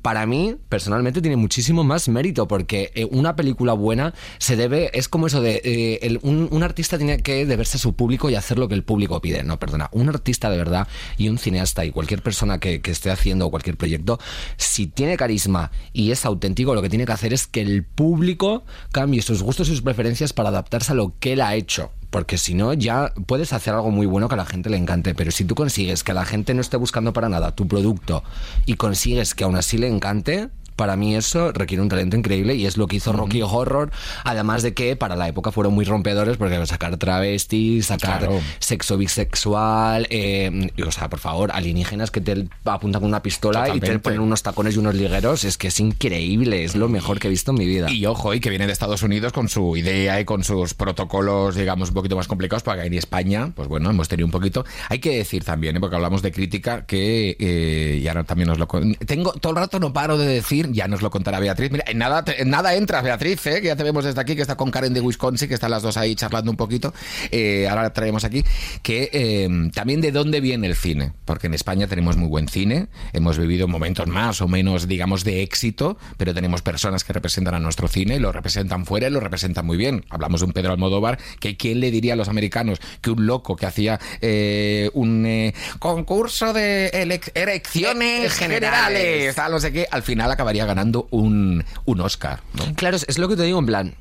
para 0.01 0.27
mí, 0.27 0.57
personalmente, 0.69 1.21
tiene 1.21 1.37
muchísimo 1.37 1.85
más 1.85 2.09
mérito, 2.09 2.49
porque 2.49 2.91
eh, 2.95 3.07
una 3.11 3.37
película 3.37 3.73
buena 3.73 4.15
se 4.39 4.57
debe, 4.57 4.91
es 4.95 5.09
como 5.09 5.27
eso 5.27 5.41
de, 5.41 5.61
eh, 5.65 6.19
un, 6.23 6.63
artista 6.63 6.99
tiene 6.99 7.23
que 7.23 7.47
deberse 7.47 7.77
a 7.77 7.81
su 7.81 7.95
público 7.95 8.31
y 8.31 8.35
hacer 8.35 8.59
lo 8.59 8.69
que 8.69 8.75
el 8.75 8.83
público 8.85 9.21
pide. 9.21 9.43
No, 9.43 9.59
perdona, 9.59 9.89
un 9.93 10.09
artista 10.09 10.51
de 10.51 10.57
verdad 10.57 10.89
y 11.17 11.29
un 11.29 11.39
cineasta 11.39 11.85
y 11.85 11.93
cualquier 11.93 12.23
persona 12.23 12.59
que 12.59 12.81
esté 12.85 13.11
haciendo 13.11 13.51
cualquier 13.51 13.77
proyecto, 13.77 14.19
si 14.57 14.87
tiene 14.87 15.17
carisma 15.17 15.71
y 15.93 16.11
es 16.11 16.25
auténtico, 16.25 16.75
lo 16.75 16.83
que 16.83 16.89
tiene 16.89 17.07
que 17.07 17.13
hacer 17.13 17.33
es 17.33 17.47
que 17.47 17.61
el 17.61 17.85
público 17.85 18.65
cambie 18.93 19.23
sus 19.23 19.43
gustos 19.43 19.69
y 19.69 19.73
sus 19.73 19.83
preferencias 19.83 20.33
para 20.33 20.49
adaptarse 20.49 20.93
a 20.93 20.95
lo 20.95 21.15
que 21.19 21.35
él 21.35 21.41
ha 21.41 21.55
hecho. 21.55 21.91
Porque 22.11 22.39
si 22.39 22.55
no, 22.55 22.73
ya 22.73 23.13
puedes 23.27 23.53
hacer 23.53 23.75
algo 23.75 23.91
muy 23.91 24.07
bueno 24.07 24.29
que 24.29 24.35
a 24.35 24.39
la 24.39 24.47
gente 24.47 24.71
le 24.71 24.77
encante. 24.77 25.15
Pero 25.15 25.31
si 25.31 25.45
tú 25.45 25.55
consigues 25.55 26.05
que 26.05 26.15
la 26.15 26.25
gente 26.25 26.55
no 26.55 26.61
esté 26.61 26.77
buscando 26.77 27.13
para 27.13 27.29
nada 27.29 27.55
tu 27.55 27.67
producto 27.67 28.23
y 28.65 28.75
consigues 28.75 29.35
que 29.35 29.45
aún 29.45 29.57
así 29.57 29.79
le 29.79 29.89
encante, 29.89 30.49
para 30.77 30.97
mí 30.97 31.17
eso 31.17 31.53
requiere 31.53 31.83
un 31.83 31.89
talento 31.89 32.17
increíble 32.17 32.55
y 32.55 32.67
es 32.67 32.77
lo 32.77 32.87
que 32.87 32.97
hizo 32.97 33.13
Rocky 33.13 33.43
Horror. 33.43 33.91
Además 34.25 34.63
de 34.63 34.75
que 34.75 34.97
para 34.97 35.17
la 35.17 35.29
época 35.29 35.51
fueron 35.51 35.75
muy 35.75 35.85
rompedores 35.85 36.37
porque 36.37 36.65
sacar 36.67 36.97
travestis, 36.97 37.87
sacar 37.87 38.19
Claro. 38.19 38.41
sexo 38.61 38.97
bisexual, 38.97 40.07
eh, 40.11 40.71
y, 40.77 40.83
o 40.83 40.91
sea, 40.91 41.09
por 41.09 41.19
favor, 41.19 41.51
alienígenas 41.53 42.11
que 42.11 42.21
te 42.21 42.49
apuntan 42.65 43.01
con 43.01 43.09
una 43.09 43.23
pistola 43.23 43.75
y 43.75 43.81
te 43.81 43.99
ponen 43.99 44.21
unos 44.21 44.43
tacones 44.43 44.77
y 44.77 44.79
unos 44.79 44.95
ligueros, 44.95 45.45
es 45.45 45.57
que 45.57 45.69
es 45.69 45.81
increíble, 45.81 46.65
es 46.65 46.77
lo 46.77 46.89
mejor 46.89 47.19
que 47.19 47.29
he 47.29 47.31
visto 47.31 47.51
en 47.53 47.59
mi 47.59 47.67
vida. 47.67 47.91
Y 47.91 48.07
ojo, 48.07 48.35
y 48.35 48.41
que 48.41 48.51
viene 48.51 48.67
de 48.67 48.73
Estados 48.73 49.03
Unidos 49.03 49.33
con 49.33 49.49
su 49.49 49.77
idea 49.77 50.21
y 50.21 50.25
con 50.25 50.45
sus 50.45 50.75
protocolos, 50.75 51.55
digamos, 51.55 51.89
un 51.89 51.95
poquito 51.95 52.17
más 52.17 52.29
complicados 52.29 52.63
para 52.63 52.83
que 52.83 52.87
en 52.87 52.95
España, 52.95 53.53
pues 53.55 53.69
bueno, 53.69 53.91
hemos 53.91 54.09
tenido 54.09 54.27
un 54.27 54.33
poquito. 54.33 54.65
Hay 54.89 54.99
que 54.99 55.17
decir 55.17 55.45
también, 55.45 55.77
¿eh? 55.77 55.81
porque 55.81 55.97
hablamos 55.97 56.23
de 56.23 56.33
crítica, 56.33 56.87
que, 56.87 57.37
eh, 57.39 58.01
y 58.03 58.09
ahora 58.09 58.25
también 58.25 58.51
os 58.51 58.59
lo. 58.59 58.67
Tengo, 59.07 59.33
todo 59.33 59.53
el 59.53 59.57
rato 59.57 59.81
no 59.81 59.93
paro 59.93 60.19
de 60.19 60.27
decir 60.27 60.66
ya 60.73 60.89
nos 60.89 61.03
lo 61.03 61.11
contará 61.11 61.41
Beatriz. 61.41 61.71
Mira, 61.71 61.85
en 61.87 61.99
nada, 61.99 62.25
en 62.27 62.51
nada 62.51 62.75
entras, 62.75 63.03
Beatriz, 63.03 63.47
¿eh? 63.47 63.61
que 63.61 63.69
ya 63.69 63.77
te 63.77 63.83
vemos 63.83 64.05
desde 64.05 64.21
aquí, 64.21 64.37
que 64.37 64.43
está 64.43 64.57
con 64.57 64.71
Karen 64.71 64.95
de 64.95 65.01
Wisconsin, 65.01 65.49
que 65.49 65.55
están 65.55 65.71
las 65.71 65.83
dos 65.83 65.97
ahí 65.97 66.15
charlando 66.15 66.51
un 66.51 66.57
poquito. 66.57 66.95
Eh, 67.31 67.67
ahora 67.69 67.83
la 67.85 67.93
traemos 67.93 68.25
aquí. 68.25 68.45
Que 68.83 69.11
eh, 69.13 69.49
también 69.75 70.01
de 70.01 70.13
dónde 70.13 70.41
viene 70.41 70.67
el 70.67 70.77
cine, 70.77 71.13
porque 71.25 71.47
en 71.47 71.55
España 71.55 71.87
tenemos 71.87 72.17
muy 72.17 72.29
buen 72.29 72.49
cine, 72.49 72.89
hemos 73.13 73.39
vivido 73.39 73.69
momentos 73.69 74.07
más 74.07 74.41
o 74.41 74.49
menos, 74.49 74.89
digamos, 74.89 75.25
de 75.25 75.43
éxito, 75.43 75.99
pero 76.17 76.35
tenemos 76.35 76.63
personas 76.63 77.05
que 77.05 77.13
representan 77.13 77.55
a 77.55 77.61
nuestro 77.61 77.89
cine, 77.89 78.17
y 78.17 78.19
lo 78.19 78.33
representan 78.33 78.87
fuera 78.87 79.09
y 79.09 79.11
lo 79.11 79.21
representan 79.21 79.67
muy 79.67 79.77
bien. 79.77 80.05
Hablamos 80.11 80.41
de 80.41 80.47
un 80.47 80.53
Pedro 80.53 80.73
Almodóvar, 80.73 81.19
que 81.41 81.57
quién 81.57 81.81
le 81.81 81.91
diría 81.91 82.15
a 82.15 82.17
los 82.17 82.29
americanos 82.29 82.81
que 83.01 83.11
un 83.11 83.27
loco 83.27 83.57
que 83.57 83.67
hacía 83.67 83.99
eh, 84.21 84.91
un 84.95 85.53
concurso 85.79 86.53
de 86.53 86.91
elec- 86.93 87.31
elecciones 87.35 88.33
generales. 88.33 88.37
generales, 88.39 89.35
tal, 89.35 89.53
no 89.53 89.61
sé 89.61 89.73
qué, 89.73 89.87
al 89.91 90.03
final 90.03 90.31
acabaría 90.31 90.56
ganando 90.65 91.07
un, 91.11 91.65
un 91.85 92.01
Oscar. 92.01 92.41
Claro, 92.77 92.97
es, 92.97 93.05
es 93.09 93.19
lo 93.19 93.29
que 93.29 93.37
te 93.37 93.43
digo 93.43 93.59
en 93.59 93.67
plan. 93.67 93.95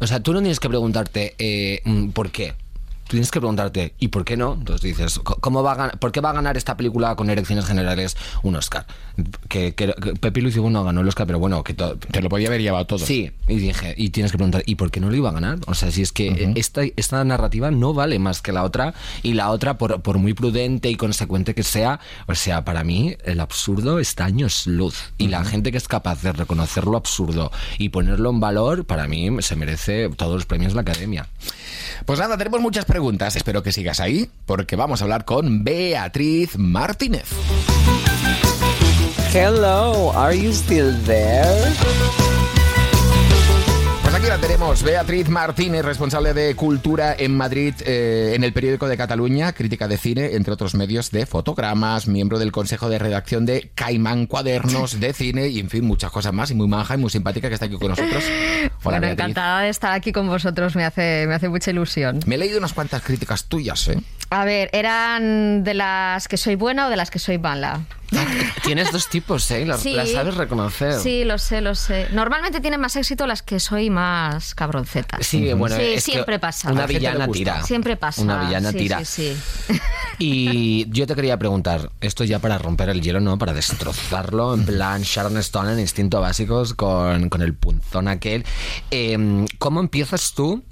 O 0.00 0.06
sea, 0.06 0.20
tú 0.20 0.32
no 0.32 0.40
tienes 0.40 0.58
que 0.58 0.68
preguntarte 0.68 1.34
eh, 1.38 1.80
mm, 1.84 2.08
por 2.08 2.30
qué. 2.30 2.54
Tienes 3.12 3.30
que 3.30 3.40
preguntarte, 3.40 3.92
¿y 3.98 4.08
por 4.08 4.24
qué 4.24 4.38
no? 4.38 4.54
Entonces 4.54 4.80
dices, 4.80 5.18
"Co- 5.18 5.36
¿cómo 5.36 5.62
va 5.62 5.72
a 5.72 5.74
ganar, 5.74 5.98
¿por 5.98 6.12
qué 6.12 6.22
va 6.22 6.30
a 6.30 6.32
ganar 6.32 6.56
esta 6.56 6.78
película 6.78 7.14
con 7.14 7.28
elecciones 7.28 7.66
generales 7.66 8.16
un 8.42 8.56
Oscar? 8.56 8.86
Que, 9.50 9.74
que, 9.74 9.92
que 10.32 10.40
Lucio 10.40 10.68
no 10.70 10.82
ganó 10.82 11.02
el 11.02 11.08
Oscar, 11.08 11.26
pero 11.26 11.38
bueno, 11.38 11.62
que 11.62 11.74
todo. 11.74 11.96
Te 11.98 12.22
lo 12.22 12.30
podía 12.30 12.48
haber 12.48 12.62
llevado 12.62 12.86
todo. 12.86 12.98
Sí, 13.00 13.30
y 13.48 13.56
dije, 13.56 13.94
y 13.98 14.08
tienes 14.08 14.32
que 14.32 14.38
preguntar, 14.38 14.62
¿y 14.64 14.76
por 14.76 14.90
qué 14.90 14.98
no 15.00 15.10
lo 15.10 15.14
iba 15.16 15.28
a 15.28 15.32
ganar? 15.32 15.58
O 15.66 15.74
sea, 15.74 15.90
si 15.90 16.00
es 16.00 16.10
que 16.10 16.28
eh, 16.28 16.52
esta, 16.56 16.80
esta 16.96 17.22
narrativa 17.22 17.70
no 17.70 17.92
vale 17.92 18.18
más 18.18 18.40
que 18.40 18.50
la 18.52 18.64
otra, 18.64 18.94
y 19.22 19.34
la 19.34 19.50
otra, 19.50 19.76
por, 19.76 20.00
por 20.00 20.16
muy 20.16 20.32
prudente 20.32 20.88
y 20.88 20.96
consecuente 20.96 21.54
que 21.54 21.62
sea, 21.64 22.00
o 22.26 22.34
sea, 22.34 22.64
para 22.64 22.82
mí 22.82 23.14
el 23.26 23.40
absurdo 23.40 23.98
está 23.98 24.24
años 24.24 24.66
luz. 24.66 25.12
Y 25.18 25.28
la 25.28 25.44
gente 25.44 25.70
que 25.70 25.76
es 25.76 25.86
capaz 25.86 26.22
de 26.22 26.32
reconocer 26.32 26.86
lo 26.86 26.96
absurdo 26.96 27.52
y 27.76 27.90
ponerlo 27.90 28.30
en 28.30 28.40
valor, 28.40 28.86
para 28.86 29.06
mí 29.06 29.28
se 29.42 29.54
merece 29.54 30.08
todos 30.16 30.34
los 30.34 30.46
premios 30.46 30.72
de 30.72 30.76
la 30.76 30.80
academia. 30.80 31.28
Pues 32.06 32.18
nada, 32.18 32.36
tenemos 32.36 32.60
muchas 32.60 32.84
preguntas. 32.84 33.36
Espero 33.36 33.62
que 33.62 33.72
sigas 33.72 34.00
ahí, 34.00 34.30
porque 34.46 34.76
vamos 34.76 35.00
a 35.00 35.04
hablar 35.04 35.24
con 35.24 35.64
Beatriz 35.64 36.58
Martínez. 36.58 37.28
Hello, 39.32 40.12
are 40.14 40.38
you 40.38 40.50
still 40.50 40.94
there? 41.06 41.72
Pues 44.12 44.24
aquí 44.24 44.30
la 44.30 44.46
tenemos, 44.46 44.82
Beatriz 44.82 45.30
Martínez, 45.30 45.86
responsable 45.86 46.34
de 46.34 46.54
Cultura 46.54 47.16
en 47.18 47.34
Madrid, 47.34 47.72
eh, 47.86 48.34
en 48.34 48.44
el 48.44 48.52
periódico 48.52 48.86
de 48.86 48.98
Cataluña, 48.98 49.54
crítica 49.54 49.88
de 49.88 49.96
cine, 49.96 50.34
entre 50.34 50.52
otros 50.52 50.74
medios 50.74 51.10
de 51.12 51.24
fotogramas, 51.24 52.08
miembro 52.08 52.38
del 52.38 52.52
consejo 52.52 52.90
de 52.90 52.98
redacción 52.98 53.46
de 53.46 53.70
Caimán 53.74 54.26
Cuadernos 54.26 55.00
de 55.00 55.14
Cine 55.14 55.48
y, 55.48 55.60
en 55.60 55.70
fin, 55.70 55.86
muchas 55.86 56.10
cosas 56.10 56.34
más. 56.34 56.50
Y 56.50 56.54
muy 56.54 56.68
manja 56.68 56.92
y 56.92 56.98
muy 56.98 57.08
simpática 57.08 57.48
que 57.48 57.54
está 57.54 57.64
aquí 57.64 57.78
con 57.78 57.88
nosotros. 57.88 58.22
Hola, 58.28 58.70
bueno, 58.84 59.00
Beatriz. 59.00 59.12
encantada 59.12 59.62
de 59.62 59.70
estar 59.70 59.94
aquí 59.94 60.12
con 60.12 60.28
vosotros, 60.28 60.76
me 60.76 60.84
hace, 60.84 61.24
me 61.26 61.32
hace 61.34 61.48
mucha 61.48 61.70
ilusión. 61.70 62.20
Me 62.26 62.34
he 62.34 62.38
leído 62.38 62.58
unas 62.58 62.74
cuantas 62.74 63.00
críticas 63.00 63.46
tuyas, 63.46 63.88
¿eh? 63.88 63.98
A 64.28 64.44
ver, 64.44 64.68
¿eran 64.74 65.64
de 65.64 65.72
las 65.72 66.28
que 66.28 66.36
soy 66.36 66.56
buena 66.56 66.88
o 66.88 66.90
de 66.90 66.96
las 66.96 67.10
que 67.10 67.18
soy 67.18 67.38
mala? 67.38 67.80
Tienes 68.64 68.92
dos 68.92 69.08
tipos, 69.08 69.50
¿eh? 69.50 69.64
Las, 69.66 69.80
Sí. 69.80 69.94
las 69.94 70.10
sabes 70.10 70.34
reconocer. 70.36 70.94
Sí, 71.00 71.24
lo 71.24 71.38
sé, 71.38 71.60
lo 71.60 71.74
sé. 71.74 72.08
Normalmente 72.12 72.60
tienen 72.60 72.80
más 72.80 72.94
éxito 72.96 73.26
las 73.26 73.42
que 73.42 73.58
soy 73.60 73.90
más 73.90 74.54
cabroncetas. 74.54 75.26
Sí, 75.26 75.52
bueno, 75.54 75.76
Sí, 75.76 75.82
es 75.82 76.04
que 76.04 76.12
siempre 76.12 76.38
pasa. 76.38 76.70
Una 76.70 76.86
villana 76.86 77.26
tira. 77.28 77.62
Siempre 77.64 77.96
pasa. 77.96 78.22
Una 78.22 78.44
villana 78.44 78.70
Sí, 78.72 78.78
tira. 78.78 79.04
Sí, 79.04 79.36
sí. 79.68 79.80
Y 80.18 80.88
yo 80.90 81.06
te 81.06 81.14
quería 81.14 81.38
preguntar, 81.38 81.90
esto 82.00 82.24
ya 82.24 82.38
para 82.38 82.58
romper 82.58 82.88
el 82.90 83.00
hielo, 83.00 83.20
¿no? 83.20 83.38
Para 83.38 83.52
destrozarlo, 83.52 84.54
en 84.54 84.64
plan 84.64 85.02
Sharon 85.02 85.36
Stone 85.38 85.72
en 85.72 85.80
Instinto 85.80 86.20
Básicos 86.20 86.74
con, 86.74 87.28
con 87.28 87.42
el 87.42 87.54
punzón 87.54 88.08
aquel. 88.08 88.44
Eh, 88.90 89.46
¿Cómo 89.58 89.80
empiezas 89.80 90.32
tú 90.34 90.62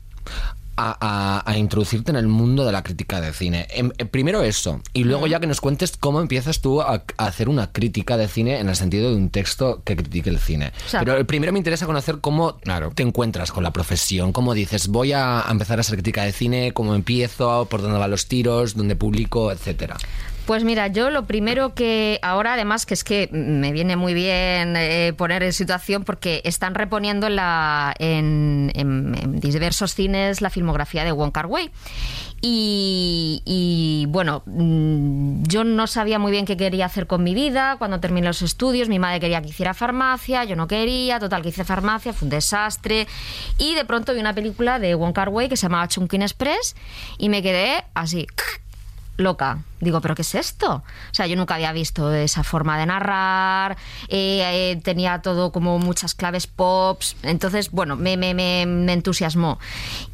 a, 0.77 0.97
a- 1.01 1.51
a 1.51 1.59
introducirte 1.59 2.11
en 2.11 2.17
el 2.17 2.27
mundo 2.29 2.65
de 2.65 2.73
la 2.73 2.83
crítica 2.83 3.21
de 3.21 3.33
cine? 3.33 3.67
Em, 3.71 3.91
eh, 3.99 4.05
primero 4.05 4.43
eso, 4.43 4.81
y 4.93 5.05
luego 5.05 5.27
ya 5.27 5.41
que 5.41 5.47
nos 5.47 5.61
cuentes 5.61 5.97
cómo 5.99 6.21
empiezas 6.21 6.61
tú 6.61 6.81
a, 6.81 7.03
a 7.17 7.27
hacer 7.27 7.49
una 7.49 7.71
crítica 7.73 8.17
de 8.17 8.29
cine 8.29 8.61
en 8.61 8.69
el 8.69 8.77
sentido 8.77 9.11
de 9.11 9.17
un 9.17 9.31
texto 9.31 9.83
que 9.85 9.97
critique 9.97 10.31
el 10.31 10.39
cine. 10.39 10.73
O 10.87 10.89
sea, 10.89 11.01
Pero 11.05 11.27
primero 11.27 11.53
me 11.53 11.59
interesa 11.59 11.87
conocer 11.87 12.19
cómo 12.21 12.57
Claro. 12.59 12.93
te 12.95 13.03
encuentras 13.03 13.53
con 13.53 13.63
la 13.63 13.73
profesión, 13.73 14.33
cómo 14.33 14.55
dices, 14.55 14.89
voy 14.89 15.13
a 15.13 15.45
empezar 15.51 15.79
a 15.79 15.81
hacer 15.83 15.97
crítica 15.97 16.25
de 16.25 16.33
cine, 16.33 16.73
cómo 16.73 16.95
empiezo, 16.95 17.67
por 17.71 17.83
dónde 17.83 17.99
van 17.99 18.11
los 18.11 18.27
tiros, 18.27 18.75
dónde 18.77 18.97
publico, 18.97 19.53
etcétera. 19.53 19.97
Pues 20.51 20.65
mira, 20.65 20.89
yo 20.89 21.11
lo 21.11 21.27
primero 21.27 21.75
que 21.77 22.19
ahora 22.23 22.55
además 22.55 22.85
que 22.85 22.95
es 22.95 23.05
que 23.05 23.29
me 23.31 23.71
viene 23.71 23.95
muy 23.95 24.15
bien 24.15 24.75
eh, 24.77 25.13
poner 25.17 25.45
en 25.45 25.53
situación 25.53 26.03
porque 26.03 26.43
están 26.45 26.75
reponiendo 26.75 27.29
en, 27.29 27.37
la, 27.37 27.95
en, 28.01 28.73
en- 28.75 29.15
en 29.15 29.39
diversos 29.39 29.95
cines 29.95 30.41
la 30.41 30.51
filmografía 30.51 31.05
de 31.05 31.13
Wong 31.13 31.31
Kar. 31.31 31.49
Y, 32.43 34.07
bueno, 34.09 34.43
mm, 34.47 35.45
yo 35.45 35.63
no 35.63 35.87
sabía 35.87 36.19
muy 36.19 36.33
bien 36.33 36.47
qué 36.47 36.57
quería 36.57 36.87
hacer 36.87 37.07
con 37.07 37.23
mi 37.23 37.33
vida 37.33 37.77
cuando 37.79 38.01
terminé 38.01 38.27
los 38.27 38.43
estudios. 38.43 38.89
Mi 38.89 38.99
madre 38.99 39.21
quería 39.21 39.41
que 39.43 39.51
hiciera 39.51 39.73
farmacia, 39.73 40.43
yo 40.43 40.57
no 40.57 40.67
quería. 40.67 41.21
Total, 41.21 41.43
que 41.43 41.51
hice 41.51 41.63
farmacia, 41.63 42.13
fue 42.13 42.27
un 42.27 42.31
desastre. 42.31 43.07
Y 43.57 43.77
de 43.77 43.85
pronto 43.85 44.15
vi 44.15 44.19
una 44.19 44.35
película 44.35 44.81
de 44.81 44.97
Wong 44.97 45.13
Kar 45.13 45.31
que 45.49 45.57
se 45.57 45.67
llamaba 45.67 45.87
Chungking 45.87 46.23
Express 46.23 46.75
y 47.19 47.29
me 47.29 47.41
quedé 47.41 47.85
así 47.95 48.27
loca. 49.21 49.59
Digo, 49.81 50.03
¿pero 50.03 50.15
qué 50.15 50.23
es 50.23 50.35
esto? 50.35 50.75
O 50.75 51.15
sea, 51.15 51.27
yo 51.27 51.37
nunca 51.37 51.55
había 51.55 51.73
visto 51.73 52.13
esa 52.13 52.45
forma 52.45 52.79
de 52.79 52.85
narrar, 52.85 53.79
eh, 54.09 54.43
eh, 54.43 54.81
tenía 54.83 55.23
todo 55.23 55.53
como 55.53 55.79
muchas 55.79 56.15
claves 56.15 56.47
pops, 56.47 57.17
entonces, 57.23 57.71
bueno, 57.71 57.97
me, 57.97 58.19
me, 58.19 58.35
me, 58.35 58.67
me 58.67 58.93
entusiasmó. 58.93 59.59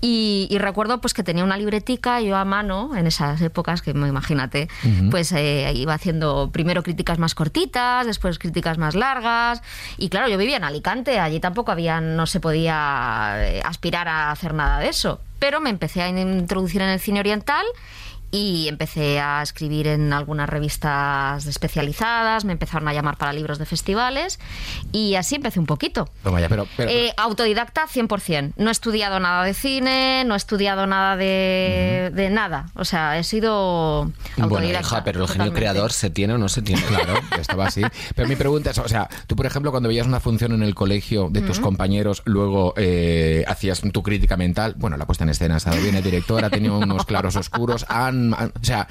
Y, 0.00 0.46
y 0.50 0.58
recuerdo 0.58 1.00
pues 1.00 1.14
que 1.14 1.24
tenía 1.24 1.42
una 1.42 1.56
libretica, 1.56 2.20
yo 2.20 2.36
a 2.36 2.44
mano, 2.44 2.94
en 2.94 3.08
esas 3.08 3.40
épocas, 3.40 3.82
que 3.82 3.92
me 3.92 4.06
imagínate, 4.06 4.68
pues 5.10 5.32
eh, 5.32 5.72
iba 5.74 5.94
haciendo 5.94 6.50
primero 6.52 6.84
críticas 6.84 7.18
más 7.18 7.34
cortitas, 7.34 8.06
después 8.06 8.38
críticas 8.38 8.78
más 8.78 8.94
largas, 8.94 9.62
y 9.98 10.10
claro, 10.10 10.28
yo 10.28 10.38
vivía 10.38 10.58
en 10.58 10.64
Alicante, 10.64 11.18
allí 11.18 11.40
tampoco 11.40 11.72
había, 11.72 12.00
no 12.00 12.26
se 12.26 12.38
podía 12.38 13.60
aspirar 13.66 14.06
a 14.06 14.30
hacer 14.30 14.54
nada 14.54 14.78
de 14.78 14.90
eso. 14.90 15.20
Pero 15.38 15.60
me 15.60 15.68
empecé 15.68 16.02
a 16.02 16.08
introducir 16.08 16.80
en 16.80 16.88
el 16.88 16.98
cine 16.98 17.20
oriental 17.20 17.66
y 18.30 18.68
empecé 18.68 19.20
a 19.20 19.42
escribir 19.42 19.86
en 19.86 20.12
algunas 20.12 20.48
revistas 20.48 21.46
especializadas, 21.46 22.44
me 22.44 22.52
empezaron 22.52 22.88
a 22.88 22.92
llamar 22.92 23.16
para 23.16 23.32
libros 23.32 23.58
de 23.58 23.66
festivales 23.66 24.38
y 24.92 25.14
así 25.14 25.36
empecé 25.36 25.58
un 25.60 25.66
poquito. 25.66 26.08
Pero 26.22 26.32
vaya, 26.32 26.48
pero, 26.48 26.66
pero- 26.76 26.90
Eh, 26.90 27.12
autodidacta 27.16 27.86
100%. 27.86 28.52
No 28.56 28.68
he 28.68 28.72
estudiado 28.72 29.20
nada 29.20 29.44
de 29.44 29.54
cine, 29.54 30.24
no 30.26 30.34
he 30.34 30.36
estudiado 30.36 30.86
nada 30.86 31.16
de, 31.16 32.10
de 32.14 32.30
nada. 32.30 32.66
O 32.74 32.84
sea, 32.84 33.18
he 33.18 33.24
sido 33.24 34.10
autodidacta. 34.38 34.46
Bueno, 34.48 34.70
hija, 34.80 35.04
pero 35.04 35.22
el 35.22 35.28
genio 35.28 35.52
creador 35.52 35.92
se 35.92 36.10
tiene 36.10 36.34
o 36.34 36.38
no 36.38 36.48
se 36.48 36.62
tiene. 36.62 36.82
Claro, 36.82 37.14
estaba 37.40 37.66
así. 37.66 37.82
Pero 38.14 38.28
mi 38.28 38.36
pregunta 38.36 38.70
es, 38.70 38.78
o 38.78 38.88
sea, 38.88 39.08
tú, 39.26 39.36
por 39.36 39.46
ejemplo, 39.46 39.70
cuando 39.70 39.88
veías 39.88 40.06
una 40.06 40.20
función 40.20 40.52
en 40.52 40.62
el 40.62 40.74
colegio 40.74 41.28
de 41.30 41.40
tus 41.42 41.60
compañeros, 41.60 42.22
luego 42.24 42.74
eh, 42.76 43.44
hacías 43.46 43.80
tu 43.92 44.02
crítica 44.02 44.36
mental, 44.36 44.74
bueno, 44.76 44.96
la 44.96 45.06
puesta 45.06 45.24
en 45.24 45.30
escena 45.30 45.54
ha 45.54 45.58
estado 45.58 45.80
bien, 45.80 45.94
el 45.94 46.02
director 46.02 46.44
ha 46.44 46.50
tenido 46.50 46.78
unos 46.78 47.04
claros 47.06 47.36
oscuros, 47.36 47.86
han, 47.88 48.15
o 48.32 48.64
sea, 48.64 48.86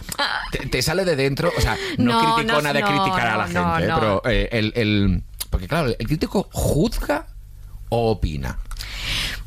te, 0.51 0.67
te 0.67 0.81
sale 0.81 1.05
de 1.05 1.15
dentro, 1.15 1.51
o 1.57 1.61
sea, 1.61 1.77
no, 1.97 2.13
No, 2.21 2.35
criticona 2.35 2.69
no, 2.69 2.73
de 2.73 2.83
criticar 2.83 3.27
a 3.27 3.37
la 3.37 3.47
gente, 3.47 3.93
pero 3.99 4.21
eh, 4.25 4.49
el, 4.51 4.73
el- 4.75 5.23
Porque 5.49 5.67
claro, 5.67 5.87
el 5.97 6.07
crítico 6.07 6.47
juzga 6.51 7.27
o 7.89 8.11
opina. 8.11 8.57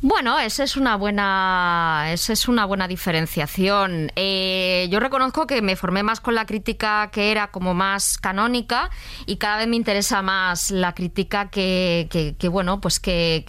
Bueno, 0.00 0.38
esa 0.38 0.62
es 0.62 0.76
una 0.76 0.96
buena, 0.96 2.06
esa 2.12 2.32
es 2.32 2.46
una 2.46 2.64
buena 2.66 2.86
diferenciación. 2.86 4.12
Eh, 4.14 4.86
yo 4.92 5.00
reconozco 5.00 5.46
que 5.46 5.60
me 5.60 5.74
formé 5.74 6.04
más 6.04 6.20
con 6.20 6.36
la 6.36 6.46
crítica 6.46 7.10
que 7.12 7.32
era 7.32 7.48
como 7.50 7.74
más 7.74 8.16
canónica 8.18 8.90
y 9.26 9.36
cada 9.36 9.56
vez 9.58 9.66
me 9.66 9.74
interesa 9.74 10.22
más 10.22 10.70
la 10.70 10.94
crítica 10.94 11.50
que, 11.50 12.06
que- 12.10 12.36
que, 12.38 12.48
bueno, 12.48 12.80
pues 12.80 13.00
que, 13.00 13.44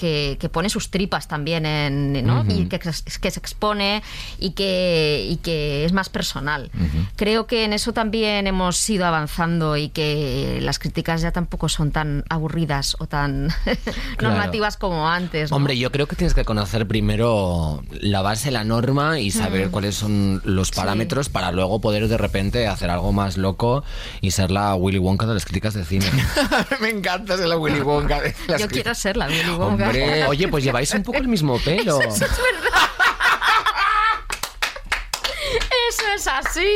pone 0.51 0.69
sus 0.69 0.89
tripas 0.89 1.27
también 1.27 1.67
en, 1.67 2.25
¿no? 2.25 2.43
y 2.49 2.65
que, 2.67 2.79
se 2.93 3.39
expone 3.39 4.01
y 4.39 4.51
que, 4.51 5.27
y 5.29 5.37
que 5.37 5.85
es 5.85 5.93
más 5.93 6.09
personal. 6.09 6.71
Creo 7.15 7.45
que 7.45 7.63
en 7.63 7.73
eso 7.73 7.93
también 7.93 8.47
hemos 8.47 8.89
ido 8.89 9.05
avanzando 9.05 9.77
y 9.77 9.89
que 9.89 10.59
las 10.63 10.79
críticas 10.79 11.21
ya 11.21 11.31
tampoco 11.31 11.69
son 11.69 11.91
tan 11.91 12.23
aburridas 12.29 12.95
o 12.99 13.05
tan 13.07 13.49
Claro. 14.17 14.35
normativas 14.35 14.77
como 14.77 15.07
antes. 15.07 15.51
¿no? 15.51 15.57
Hombre, 15.57 15.68
yo 15.77 15.91
creo 15.91 16.07
que 16.07 16.15
tienes 16.15 16.33
que 16.33 16.45
conocer 16.45 16.87
primero 16.87 17.83
la 18.01 18.21
base, 18.21 18.51
la 18.51 18.63
norma 18.63 19.19
y 19.19 19.31
saber 19.31 19.69
cuáles 19.69 19.95
son 19.95 20.41
los 20.45 20.71
parámetros 20.71 21.29
para 21.29 21.51
luego 21.51 21.79
poder 21.81 22.07
de 22.07 22.17
repente 22.17 22.67
hacer 22.67 22.89
algo 22.89 23.11
más 23.11 23.37
loco 23.37 23.83
y 24.21 24.31
ser 24.31 24.51
la 24.51 24.75
Willy 24.75 24.97
Wonka 24.99 25.25
de 25.25 25.33
las 25.33 25.45
críticas 25.45 25.73
de 25.73 25.85
cine. 25.85 26.05
Me 26.81 26.89
encanta 26.89 27.37
ser 27.37 27.47
la 27.47 27.57
Willy 27.57 27.81
Wonka 27.81 28.21
de 28.21 28.35
las 28.47 28.61
Yo 28.61 28.67
cri- 28.67 28.71
quiero 28.71 28.95
ser 28.95 29.17
la 29.17 29.27
Willy 29.27 29.51
Wonka. 29.51 29.85
Hombre, 29.85 30.25
oye, 30.25 30.47
pues 30.47 30.63
lleváis 30.63 30.93
un 30.93 31.03
poco 31.03 31.17
el 31.19 31.27
mismo 31.27 31.57
pelo. 31.65 31.99
Eso 35.89 36.03
es 36.15 36.27
así. 36.27 36.75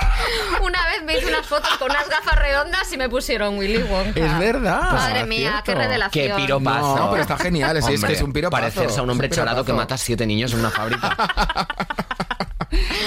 Una 0.62 0.86
vez 0.86 1.02
me 1.04 1.16
hice 1.18 1.26
unas 1.26 1.46
fotos 1.46 1.70
con 1.78 1.90
unas 1.90 2.08
gafas 2.08 2.38
redondas 2.38 2.92
y 2.92 2.96
me 2.96 3.08
pusieron 3.08 3.58
Willy 3.58 3.82
Wonka. 3.82 4.20
Es 4.20 4.38
verdad. 4.38 4.92
Madre 4.92 5.24
mía, 5.26 5.62
qué 5.64 5.74
revelación. 5.74 6.28
Qué 6.28 6.34
piropazo. 6.34 6.96
No, 6.96 7.10
pero 7.10 7.22
está 7.22 7.36
genial. 7.38 7.76
Es, 7.76 7.84
es 7.84 7.88
que 7.90 7.94
Hombre, 7.96 8.12
es 8.14 8.22
un 8.22 8.32
piropazo. 8.32 8.62
Parecerse 8.62 9.00
a 9.00 9.02
un 9.02 9.10
hombre 9.10 9.28
charado 9.30 9.64
que 9.64 9.72
mata 9.72 9.94
a 9.94 9.98
siete 9.98 10.26
niños 10.26 10.52
en 10.52 10.60
una 10.60 10.70
fábrica. 10.70 11.16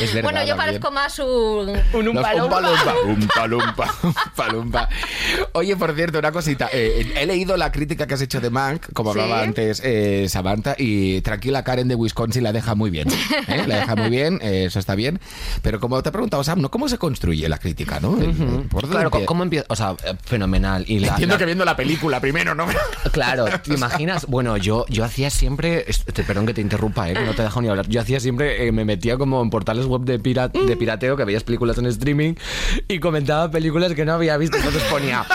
Es 0.01 0.13
verdad, 0.13 0.23
Bueno, 0.31 0.39
yo 0.45 0.55
también. 0.55 0.57
parezco 0.81 0.91
más 0.91 1.19
un... 1.19 1.25
Un 1.93 2.05
Los 2.05 2.15
umpa 2.15 2.33
lumpa. 2.33 2.61
Umpa 3.05 3.47
lumpa, 3.47 3.93
umpa 4.03 4.47
lumpa. 4.49 4.89
Oye, 5.53 5.75
por 5.75 5.95
cierto, 5.95 6.19
una 6.19 6.31
cosita. 6.31 6.69
eh, 6.71 7.13
he 7.15 7.25
leído 7.25 7.57
la 7.57 7.71
crítica 7.71 8.05
que 8.07 8.13
has 8.13 8.21
hecho 8.21 8.39
de 8.41 8.49
Mank, 8.49 8.93
como 8.93 9.13
Sí. 9.13 9.19
hablaba 9.19 9.41
antes 9.41 9.81
eh, 9.83 10.27
Samantha, 10.29 10.75
y 10.77 11.21
tranquila, 11.21 11.63
Karen 11.63 11.87
de 11.87 11.95
Wisconsin 11.95 12.43
la 12.43 12.51
deja 12.53 12.75
muy 12.75 12.89
bien. 12.91 13.07
¿eh? 13.47 13.63
La 13.67 13.77
deja 13.77 13.95
muy 13.95 14.09
bien, 14.09 14.39
eh, 14.41 14.65
eso 14.65 14.79
está 14.79 14.95
bien. 14.95 15.19
Pero 15.61 15.79
como 15.79 16.01
te 16.03 16.09
he 16.09 16.11
preguntado, 16.11 16.43
Sam, 16.43 16.61
¿no? 16.61 16.69
¿cómo 16.69 16.87
se 16.89 16.97
construye 16.97 17.47
la 17.49 17.57
crítica? 17.57 17.99
¿no? 17.99 18.17
El- 18.19 18.33
¿Por 18.69 18.81
dónde 18.83 18.95
Claro, 18.95 19.07
empieza? 19.07 19.25
¿cómo 19.25 19.43
empieza? 19.43 19.65
O 19.69 19.75
sea, 19.75 19.95
eh, 20.05 20.13
fenomenal. 20.25 20.85
Y 20.87 20.99
la- 20.99 21.09
Entiendo 21.09 21.35
la- 21.35 21.39
que 21.39 21.45
viendo 21.45 21.65
la 21.65 21.75
película 21.75 22.19
primero, 22.19 22.53
¿no? 22.55 22.65
Claro, 23.11 23.45
¿te 23.63 23.73
imaginas? 23.73 24.25
Bueno, 24.27 24.57
yo, 24.57 24.85
yo 24.89 25.05
hacía 25.05 25.29
siempre, 25.29 25.85
perdón 26.27 26.45
que 26.45 26.53
te 26.53 26.61
interrumpa, 26.61 27.09
¿eh? 27.09 27.13
que 27.13 27.21
no 27.21 27.33
te 27.33 27.43
dejo 27.43 27.61
ni 27.61 27.69
hablar. 27.69 27.87
Yo 27.87 28.01
hacía 28.01 28.19
siempre, 28.19 28.67
eh, 28.67 28.71
me 28.71 28.83
metía 28.85 29.17
como 29.17 29.41
en 29.41 29.49
portales 29.55 29.85
web 29.85 30.01
de, 30.01 30.19
pira- 30.19 30.49
de 30.49 30.75
pirateo, 30.75 31.15
que 31.15 31.23
veías 31.23 31.43
películas 31.45 31.77
en 31.77 31.85
streaming, 31.85 32.33
y 32.89 32.99
comentaba 32.99 33.49
películas 33.49 33.93
que 33.93 34.03
no 34.03 34.11
había 34.11 34.35
visto. 34.35 34.57
Entonces 34.57 34.83
ponía 34.91 35.25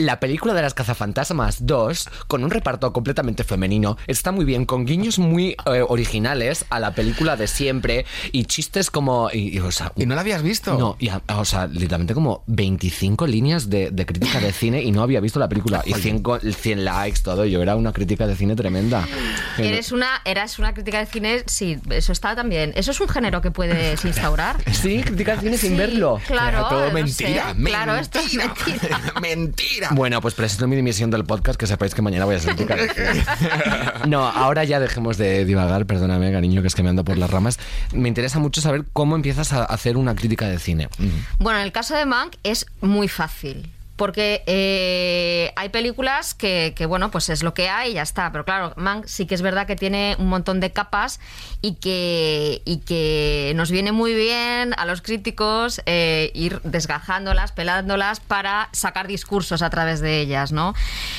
la 0.00 0.20
película 0.20 0.54
de 0.54 0.62
las 0.62 0.74
cazafantasmas 0.74 1.66
2, 1.66 2.08
con 2.26 2.44
un 2.44 2.50
reparto 2.50 2.92
completamente 2.92 3.44
femenino, 3.44 3.96
está 4.06 4.32
muy 4.32 4.44
bien, 4.44 4.64
con 4.66 4.84
guiños 4.84 5.18
muy 5.18 5.56
eh, 5.66 5.82
originales 5.88 6.64
a 6.70 6.80
la 6.80 6.94
película 6.94 7.36
de 7.36 7.46
siempre, 7.46 8.04
y 8.32 8.44
chistes 8.44 8.90
como... 8.90 9.30
Y, 9.32 9.56
y, 9.56 9.58
o 9.60 9.70
sea, 9.72 9.92
¿Y 9.96 10.06
no 10.06 10.14
la 10.14 10.20
habías 10.22 10.42
visto? 10.42 10.76
no, 10.78 10.96
y 10.98 11.08
o 11.08 11.44
sea, 11.44 11.66
literalmente 11.66 12.14
como 12.14 12.42
25 12.46 13.26
líneas 13.26 13.68
de, 13.70 13.90
de 13.90 14.06
crítica 14.06 14.40
de 14.40 14.52
cine 14.52 14.82
y 14.82 14.92
no 14.92 15.02
había 15.02 15.20
visto 15.20 15.38
la 15.38 15.48
película. 15.48 15.82
Y 15.84 15.94
100, 15.94 16.22
co- 16.22 16.38
100 16.40 16.84
likes, 16.84 17.20
todo. 17.22 17.44
Yo 17.44 17.62
era 17.62 17.76
una 17.76 17.92
crítica 17.92 18.26
de 18.26 18.36
cine 18.36 18.56
tremenda. 18.56 19.06
Eres 19.58 19.92
una, 19.92 20.08
eras 20.24 20.58
una 20.58 20.72
crítica 20.74 20.98
de 20.98 21.06
cine, 21.06 21.42
sí, 21.46 21.78
eso 21.90 22.12
está 22.12 22.34
también. 22.34 22.72
Eso 22.76 22.90
es 22.90 23.00
un 23.00 23.08
género 23.08 23.40
que 23.40 23.50
puedes 23.50 24.04
instaurar. 24.04 24.56
Sí, 24.80 25.02
crítica 25.02 25.34
de 25.36 25.40
cine 25.42 25.58
sin 25.58 25.70
Sí, 25.72 25.76
verlo. 25.76 26.20
Claro, 26.26 26.66
todo 26.68 26.86
no 26.86 26.92
mentira, 26.94 27.54
sé. 27.54 27.62
Claro, 27.64 27.96
esto 27.96 28.18
es 28.18 28.34
mentira. 28.34 29.00
mentira. 29.20 29.89
Bueno, 29.94 30.20
pues 30.20 30.34
presento 30.34 30.66
mi 30.68 30.76
dimisión 30.76 31.10
del 31.10 31.24
podcast, 31.24 31.58
que 31.58 31.66
sepáis 31.66 31.94
que 31.94 32.02
mañana 32.02 32.24
voy 32.24 32.36
a 32.36 32.38
ser 32.38 32.54
crítica 32.54 32.76
de 32.76 32.88
cine. 32.88 33.24
No, 34.06 34.28
ahora 34.28 34.64
ya 34.64 34.80
dejemos 34.80 35.18
de 35.18 35.44
divagar, 35.44 35.84
perdóname, 35.86 36.32
cariño, 36.32 36.62
que 36.62 36.68
es 36.68 36.74
que 36.74 36.82
me 36.82 36.90
ando 36.90 37.04
por 37.04 37.18
las 37.18 37.30
ramas. 37.30 37.58
Me 37.92 38.08
interesa 38.08 38.38
mucho 38.38 38.60
saber 38.60 38.84
cómo 38.92 39.16
empiezas 39.16 39.52
a 39.52 39.64
hacer 39.64 39.96
una 39.96 40.14
crítica 40.14 40.46
de 40.48 40.58
cine. 40.58 40.88
Bueno, 41.38 41.58
en 41.58 41.64
el 41.64 41.72
caso 41.72 41.94
de 41.96 42.06
Mank 42.06 42.36
es 42.44 42.66
muy 42.80 43.08
fácil. 43.08 43.70
Porque 44.00 44.42
eh, 44.46 45.52
hay 45.56 45.68
películas 45.68 46.32
que, 46.32 46.72
que, 46.74 46.86
bueno, 46.86 47.10
pues 47.10 47.28
es 47.28 47.42
lo 47.42 47.52
que 47.52 47.68
hay 47.68 47.90
y 47.90 47.94
ya 47.96 48.02
está. 48.02 48.32
Pero 48.32 48.46
claro, 48.46 48.72
Mank 48.76 49.04
sí 49.04 49.26
que 49.26 49.34
es 49.34 49.42
verdad 49.42 49.66
que 49.66 49.76
tiene 49.76 50.16
un 50.18 50.30
montón 50.30 50.58
de 50.58 50.72
capas 50.72 51.20
y 51.60 51.74
que, 51.74 52.62
y 52.64 52.78
que 52.78 53.52
nos 53.56 53.70
viene 53.70 53.92
muy 53.92 54.14
bien 54.14 54.72
a 54.78 54.86
los 54.86 55.02
críticos 55.02 55.82
eh, 55.84 56.30
ir 56.32 56.62
desgajándolas, 56.62 57.52
pelándolas 57.52 58.20
para 58.20 58.70
sacar 58.72 59.06
discursos 59.06 59.60
a 59.60 59.68
través 59.68 60.00
de 60.00 60.20
ellas, 60.20 60.50
¿no? 60.50 60.72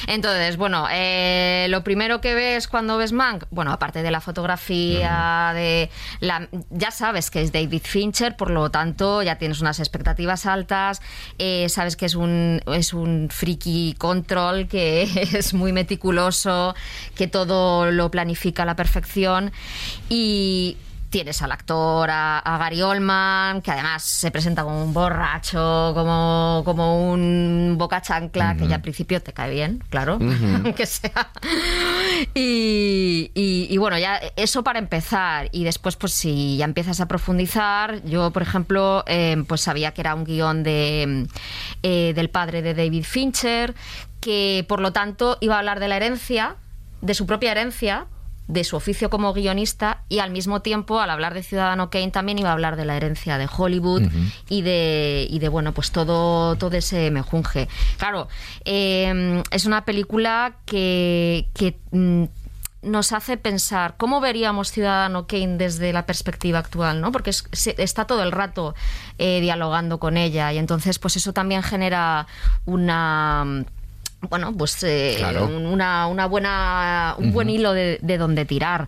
Entonces, 0.07 0.57
bueno, 0.57 0.87
eh, 0.91 1.67
lo 1.69 1.83
primero 1.83 2.19
que 2.19 2.33
ves 2.33 2.67
cuando 2.67 2.97
ves 2.97 3.11
Mank, 3.11 3.43
bueno, 3.51 3.71
aparte 3.71 4.01
de 4.01 4.09
la 4.09 4.21
fotografía, 4.21 5.51
de 5.53 5.91
la, 6.19 6.47
ya 6.71 6.89
sabes 6.89 7.29
que 7.29 7.43
es 7.43 7.51
David 7.51 7.83
Fincher, 7.83 8.35
por 8.35 8.49
lo 8.49 8.71
tanto 8.71 9.21
ya 9.21 9.37
tienes 9.37 9.61
unas 9.61 9.79
expectativas 9.79 10.47
altas, 10.47 10.99
eh, 11.37 11.69
sabes 11.69 11.95
que 11.95 12.07
es 12.07 12.15
un, 12.15 12.61
es 12.73 12.93
un 12.93 13.29
friki 13.29 13.95
control, 13.97 14.67
que 14.67 15.03
es 15.33 15.53
muy 15.53 15.71
meticuloso, 15.73 16.75
que 17.15 17.27
todo 17.27 17.91
lo 17.91 18.11
planifica 18.11 18.63
a 18.63 18.65
la 18.65 18.75
perfección. 18.75 19.51
Y 20.09 20.77
tienes 21.11 21.41
al 21.43 21.51
actor, 21.51 22.09
a, 22.09 22.39
a 22.39 22.57
Gary 22.57 22.81
Oldman, 22.81 23.61
que 23.61 23.69
además 23.69 24.01
se 24.01 24.31
presenta 24.31 24.63
como 24.63 24.83
un 24.83 24.93
borracho, 24.93 25.91
como, 25.93 26.63
como 26.65 27.11
un 27.11 27.75
boca 27.77 28.01
chancla, 28.01 28.55
que 28.57 28.67
ya 28.67 28.75
al 28.77 28.81
principio 28.81 29.21
te 29.21 29.33
cae 29.33 29.51
bien, 29.51 29.83
claro, 29.89 30.17
aunque 30.63 30.85
sea. 30.87 31.29
Y, 32.33 33.31
y- 33.35 33.67
y 33.69 33.77
bueno, 33.77 33.97
ya 33.97 34.19
eso 34.35 34.63
para 34.63 34.79
empezar. 34.79 35.49
Y 35.51 35.63
después, 35.63 35.95
pues 35.95 36.13
si 36.13 36.57
ya 36.57 36.65
empiezas 36.65 36.99
a 37.01 37.07
profundizar, 37.07 38.03
yo, 38.05 38.31
por 38.31 38.41
ejemplo, 38.41 39.03
eh, 39.07 39.43
pues 39.47 39.61
sabía 39.61 39.93
que 39.93 40.01
era 40.01 40.15
un 40.15 40.23
guion 40.23 40.63
de, 40.63 41.27
eh, 41.83 42.13
del 42.15 42.29
padre 42.29 42.61
de 42.61 42.73
David 42.73 43.03
Fincher, 43.03 43.75
que 44.19 44.65
por 44.67 44.79
lo 44.81 44.93
tanto 44.93 45.37
iba 45.41 45.55
a 45.55 45.59
hablar 45.59 45.79
de 45.79 45.87
la 45.87 45.97
herencia, 45.97 46.55
de 47.01 47.13
su 47.13 47.25
propia 47.25 47.51
herencia, 47.51 48.05
de 48.51 48.63
su 48.63 48.75
oficio 48.75 49.09
como 49.09 49.33
guionista 49.33 50.03
y 50.09 50.19
al 50.19 50.31
mismo 50.31 50.61
tiempo 50.61 50.99
al 50.99 51.09
hablar 51.09 51.33
de 51.33 51.41
Ciudadano 51.41 51.89
Kane 51.89 52.11
también 52.11 52.37
iba 52.37 52.49
a 52.49 52.53
hablar 52.53 52.75
de 52.75 52.85
la 52.85 52.97
herencia 52.97 53.37
de 53.37 53.47
Hollywood 53.55 54.03
y 54.49 54.61
de 54.61 55.25
y 55.29 55.39
de 55.39 55.47
bueno 55.49 55.71
pues 55.71 55.91
todo 55.91 56.55
todo 56.57 56.75
ese 56.75 57.11
mejunje 57.11 57.67
claro 57.97 58.27
eh, 58.65 59.41
es 59.51 59.65
una 59.65 59.85
película 59.85 60.53
que, 60.65 61.47
que 61.53 61.79
mm, 61.91 62.23
nos 62.83 63.11
hace 63.11 63.37
pensar 63.37 63.93
cómo 63.97 64.19
veríamos 64.21 64.71
Ciudadano 64.71 65.27
Kane 65.27 65.57
desde 65.57 65.93
la 65.93 66.07
perspectiva 66.07 66.57
actual, 66.57 66.99
¿no? 66.99 67.11
Porque 67.11 67.29
es- 67.29 67.47
se- 67.51 67.75
está 67.77 68.05
todo 68.05 68.23
el 68.23 68.31
rato 68.31 68.73
eh, 69.19 69.39
dialogando 69.39 69.99
con 69.99 70.17
ella 70.17 70.51
y 70.51 70.57
entonces 70.57 70.97
pues 70.97 71.15
eso 71.15 71.31
también 71.31 71.61
genera 71.61 72.25
una 72.65 73.65
bueno, 74.29 74.53
pues 74.53 74.81
eh, 74.83 75.15
Claro. 75.17 75.45
un- 75.45 75.65
una, 75.65 76.07
una 76.07 76.25
buena, 76.27 77.15
un 77.17 77.31
buen 77.33 77.49
hilo 77.49 77.73
de, 77.73 77.97
de 78.01 78.17
donde 78.17 78.45
tirar. 78.45 78.87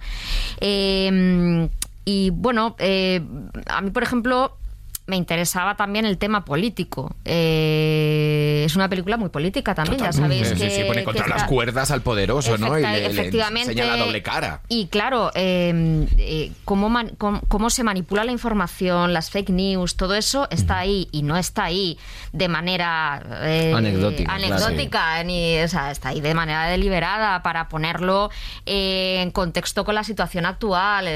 Eh, 0.62 1.68
y 2.06 2.30
bueno, 2.32 2.76
eh, 2.80 3.22
a 3.68 3.82
mí, 3.82 3.92
por 3.92 4.04
ejemplo, 4.04 4.58
me 5.06 5.18
interesaba 5.18 5.76
también 5.76 6.06
el 6.06 6.18
tema 6.18 6.46
político. 6.46 7.16
Eh, 7.26 8.64
es 8.66 8.76
una 8.76 8.88
película 8.90 9.18
muy 9.18 9.30
política 9.30 9.76
también, 9.76 10.00
ya 10.02 10.14
sabéis 10.14 10.48
Sí, 10.50 10.56
que... 10.56 10.70
sí, 10.70 10.84
pone 10.86 11.04
contra 11.04 11.28
las 11.28 11.44
cuerdas 11.44 11.92
al 11.92 12.02
poderoso, 12.02 12.58
¿no? 12.58 12.78
Y 12.80 12.82
le, 12.84 12.92
le 13.02 13.06
efectivamente. 13.08 13.72
enseña 13.72 13.86
la 13.96 13.98
doble 13.98 14.22
cara. 14.24 14.62
Y 14.70 14.88
claro, 14.88 15.32
eh, 15.36 16.08
eh, 16.18 16.52
cómo, 16.64 16.90
man- 16.90 17.12
cómo, 17.18 17.42
cómo 17.50 17.70
se 17.70 17.84
manipula 17.84 18.24
la 18.24 18.32
información, 18.32 19.12
las 19.14 19.30
fake 19.30 19.50
news, 19.50 19.96
todo 19.98 20.16
eso 20.16 20.48
está 20.52 20.78
ahí 20.80 21.10
y 21.12 21.24
no 21.24 21.36
está 21.38 21.66
ahí 21.66 21.98
de 22.32 22.48
manera 22.48 23.22
eh, 23.44 23.74
Anecdótica, 23.76 24.36
claro. 24.38 24.56
anecdótica, 24.56 25.24
ni, 25.24 25.60
o 25.60 25.68
sea, 25.68 25.92
está 25.92 26.10
ahí 26.10 26.22
de 26.22 26.34
manera 26.34 26.66
deliberada 26.68 27.44
para 27.44 27.68
ponerlo 27.68 28.30
en 28.66 29.32
contexto 29.32 29.84
con 29.86 29.96
la 29.96 30.04
situación 30.04 30.46
actual. 30.46 31.08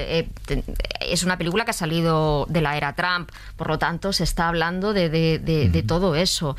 Es 0.99 1.23
una 1.23 1.37
película 1.37 1.63
que 1.63 1.71
ha 1.71 1.73
salido 1.73 2.45
de 2.49 2.61
la 2.61 2.75
era 2.77 2.93
Trump, 2.93 3.29
por 3.55 3.67
lo 3.69 3.76
tanto 3.77 4.13
se 4.13 4.23
está 4.23 4.47
hablando 4.47 4.93
de, 4.93 5.09
de- 5.09 5.39
de- 5.39 5.69
de 5.69 5.83
todo 5.83 6.15
eso. 6.15 6.55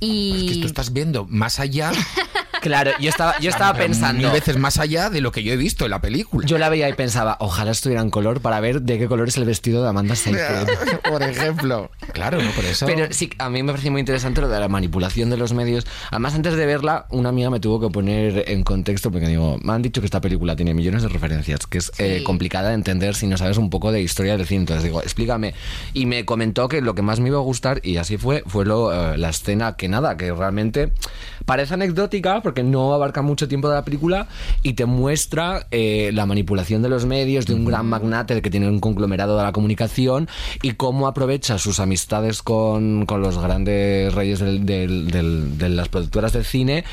Y 0.00 0.48
que 0.54 0.60
tú 0.60 0.66
estás 0.66 0.92
viendo 0.92 1.26
más 1.26 1.58
allá, 1.60 1.92
Claro, 2.62 2.92
yo 3.00 3.10
estaba, 3.10 3.38
yo 3.40 3.50
estaba 3.50 3.76
pensando. 3.76 4.22
mil 4.22 4.30
veces 4.30 4.56
más 4.56 4.78
allá 4.78 5.10
de 5.10 5.20
lo 5.20 5.32
que 5.32 5.42
yo 5.42 5.52
he 5.52 5.56
visto 5.56 5.84
en 5.84 5.90
la 5.90 6.00
película. 6.00 6.46
Yo 6.46 6.58
la 6.58 6.68
veía 6.68 6.88
y 6.88 6.92
pensaba, 6.94 7.36
ojalá 7.40 7.72
estuviera 7.72 8.00
en 8.02 8.10
color 8.10 8.40
para 8.40 8.60
ver 8.60 8.82
de 8.82 8.98
qué 8.98 9.08
color 9.08 9.28
es 9.28 9.36
el 9.36 9.44
vestido 9.44 9.82
de 9.82 9.88
Amanda 9.88 10.14
Seyfried. 10.16 10.68
por 11.10 11.22
ejemplo. 11.22 11.90
Claro, 12.12 12.40
no 12.40 12.50
por 12.52 12.64
eso. 12.64 12.86
Pero 12.86 13.06
sí, 13.10 13.30
a 13.38 13.50
mí 13.50 13.62
me 13.62 13.72
pareció 13.72 13.90
muy 13.90 14.00
interesante 14.00 14.40
lo 14.40 14.48
de 14.48 14.60
la 14.60 14.68
manipulación 14.68 15.28
de 15.30 15.36
los 15.36 15.52
medios. 15.52 15.86
Además, 16.10 16.34
antes 16.34 16.54
de 16.54 16.66
verla, 16.66 17.06
una 17.10 17.30
amiga 17.30 17.50
me 17.50 17.60
tuvo 17.60 17.80
que 17.80 17.92
poner 17.92 18.44
en 18.48 18.62
contexto 18.62 19.10
porque 19.10 19.26
digo, 19.28 19.58
me 19.62 19.72
han 19.72 19.82
dicho 19.82 20.00
que 20.00 20.06
esta 20.06 20.20
película 20.20 20.54
tiene 20.56 20.74
millones 20.74 21.02
de 21.02 21.08
referencias, 21.08 21.66
que 21.66 21.78
es 21.78 21.90
eh, 21.98 22.18
Sí. 22.18 22.24
complicada 22.24 22.68
de 22.68 22.74
entender 22.74 23.14
si 23.14 23.26
no 23.26 23.36
sabes 23.36 23.56
un 23.56 23.70
poco 23.70 23.90
de 23.92 24.00
historia 24.02 24.36
del 24.36 24.46
cine. 24.46 24.60
Entonces 24.60 24.84
digo, 24.84 25.00
explícame. 25.02 25.54
Y 25.94 26.06
me 26.06 26.24
comentó 26.24 26.68
que 26.68 26.80
lo 26.80 26.94
que 26.94 27.02
más 27.02 27.18
me 27.20 27.28
iba 27.28 27.38
a 27.38 27.42
gustar, 27.42 27.80
y 27.82 27.96
así 27.96 28.18
fue, 28.18 28.42
fue 28.46 28.64
lo, 28.66 28.92
eh, 28.92 29.16
la 29.18 29.30
escena 29.30 29.76
que 29.76 29.88
nada, 29.88 30.16
que 30.16 30.32
realmente 30.32 30.92
parece 31.46 31.74
anecdótica 31.74 32.40
porque 32.42 32.51
no 32.62 32.92
abarca 32.94 33.22
mucho 33.22 33.48
tiempo 33.48 33.68
de 33.68 33.74
la 33.74 33.84
película 33.84 34.28
y 34.62 34.74
te 34.74 34.84
muestra 34.86 35.66
eh, 35.70 36.10
la 36.12 36.26
manipulación 36.26 36.82
de 36.82 36.88
los 36.88 37.06
medios 37.06 37.46
de 37.46 37.54
un 37.54 37.64
gran 37.64 37.86
magnate 37.86 38.42
que 38.42 38.50
tiene 38.50 38.68
un 38.68 38.80
conglomerado 38.80 39.36
de 39.36 39.42
la 39.44 39.52
comunicación 39.52 40.28
y 40.62 40.72
cómo 40.72 41.06
aprovecha 41.06 41.58
sus 41.58 41.80
amistades 41.80 42.42
con, 42.42 43.06
con 43.06 43.22
los 43.22 43.38
grandes 43.38 44.14
reyes 44.14 44.40
del- 44.40 44.66
del- 44.66 45.08
del- 45.10 45.56
de 45.58 45.68
las 45.68 45.88
productoras 45.88 46.32
de 46.32 46.44
cine 46.44 46.84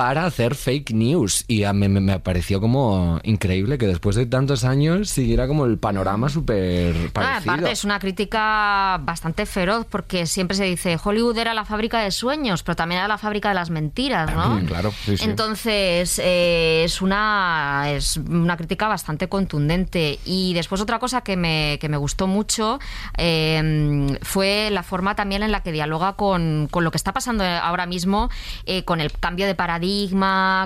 para 0.00 0.24
hacer 0.24 0.54
fake 0.54 0.92
news. 0.92 1.44
Y 1.46 1.64
a 1.64 1.74
mí 1.74 1.86
me, 1.86 2.00
me 2.00 2.18
pareció 2.20 2.58
como 2.58 3.20
increíble 3.22 3.76
que 3.76 3.86
después 3.86 4.16
de 4.16 4.24
tantos 4.24 4.64
años 4.64 5.10
siguiera 5.10 5.46
como 5.46 5.66
el 5.66 5.76
panorama 5.76 6.30
súper 6.30 6.94
Ah, 6.96 7.10
parecido. 7.12 7.52
aparte, 7.52 7.70
es 7.72 7.84
una 7.84 7.98
crítica 7.98 8.98
bastante 9.02 9.44
feroz 9.44 9.84
porque 9.90 10.24
siempre 10.24 10.56
se 10.56 10.64
dice 10.64 10.96
Hollywood 11.04 11.36
era 11.36 11.52
la 11.52 11.66
fábrica 11.66 12.00
de 12.00 12.12
sueños, 12.12 12.62
pero 12.62 12.76
también 12.76 13.00
era 13.00 13.08
la 13.08 13.18
fábrica 13.18 13.50
de 13.50 13.56
las 13.56 13.68
mentiras, 13.68 14.34
¿no? 14.34 14.58
Claro, 14.66 14.90
sí, 15.04 15.18
sí. 15.18 15.24
Entonces, 15.24 16.18
eh, 16.24 16.84
es, 16.86 17.02
una, 17.02 17.84
es 17.90 18.16
una 18.16 18.56
crítica 18.56 18.88
bastante 18.88 19.28
contundente. 19.28 20.18
Y 20.24 20.54
después 20.54 20.80
otra 20.80 20.98
cosa 20.98 21.20
que 21.20 21.36
me, 21.36 21.76
que 21.78 21.90
me 21.90 21.98
gustó 21.98 22.26
mucho 22.26 22.78
eh, 23.18 24.16
fue 24.22 24.70
la 24.70 24.82
forma 24.82 25.14
también 25.14 25.42
en 25.42 25.52
la 25.52 25.62
que 25.62 25.72
dialoga 25.72 26.14
con, 26.14 26.68
con 26.70 26.84
lo 26.84 26.90
que 26.90 26.96
está 26.96 27.12
pasando 27.12 27.44
ahora 27.44 27.84
mismo, 27.84 28.30
eh, 28.64 28.82
con 28.86 29.02
el 29.02 29.12
cambio 29.12 29.46
de 29.46 29.54
paradigma, 29.54 29.89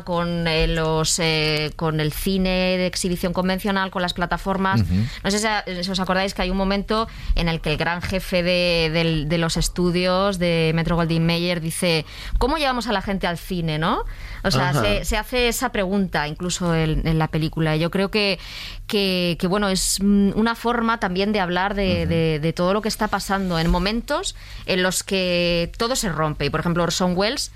con, 0.05 0.47
eh, 0.47 0.67
los, 0.69 1.19
eh, 1.19 1.73
con 1.77 2.01
el 2.01 2.13
cine 2.13 2.77
de 2.79 2.87
exhibición 2.87 3.33
convencional, 3.33 3.91
con 3.91 4.03
las 4.03 4.13
plataformas. 4.15 4.83
No 5.23 5.31
sé 5.31 5.39
si, 5.39 5.85
si 5.85 5.91
os 5.91 6.01
acordáis 6.01 6.35
que 6.35 6.43
hay 6.43 6.51
un 6.51 6.57
momento 6.57 7.09
en 7.35 7.49
el 7.49 7.61
que 7.61 7.71
el 7.71 7.77
gran 7.77 8.03
jefe 8.03 8.43
de, 8.43 9.37
los 9.39 9.57
estudios 9.57 10.39
de 10.39 10.73
Metro 10.75 10.97
Goldwyn 10.97 11.25
Mayer 11.27 11.61
dice, 11.61 12.05
¿cómo 12.39 12.57
llevamos 12.57 12.87
a 12.87 12.93
la 12.93 13.03
gente 13.03 13.27
al 13.27 13.39
cine, 13.39 13.79
no? 13.79 14.05
O 14.45 14.51
sea, 14.51 14.73
se, 14.83 15.05
se 15.05 15.17
hace 15.17 15.49
esa 15.49 15.71
pregunta 15.73 16.29
incluso 16.29 16.75
en, 16.75 17.07
en 17.07 17.19
la 17.19 17.29
película. 17.29 17.77
Yo 17.77 17.91
creo 17.91 18.11
que, 18.11 18.39
que, 18.87 19.37
que, 19.41 19.47
bueno, 19.47 19.69
es 19.71 19.99
mm, 20.03 20.33
una 20.35 20.55
forma 20.55 21.01
también 21.01 21.33
de 21.33 21.41
hablar 21.41 21.75
de, 21.75 22.07
de- 22.07 22.39
de 22.41 22.53
todo 22.53 22.73
lo 22.75 22.83
que 22.83 22.89
está 22.89 23.09
pasando 23.09 23.59
en 23.59 23.71
momentos 23.71 24.37
en 24.67 24.83
los 24.83 25.03
que 25.03 25.73
todo 25.79 25.97
se 25.97 26.09
rompe. 26.11 26.45
Y, 26.47 26.51
por 26.51 26.61
ejemplo, 26.61 26.83
Orson 26.83 27.17
Welles 27.17 27.53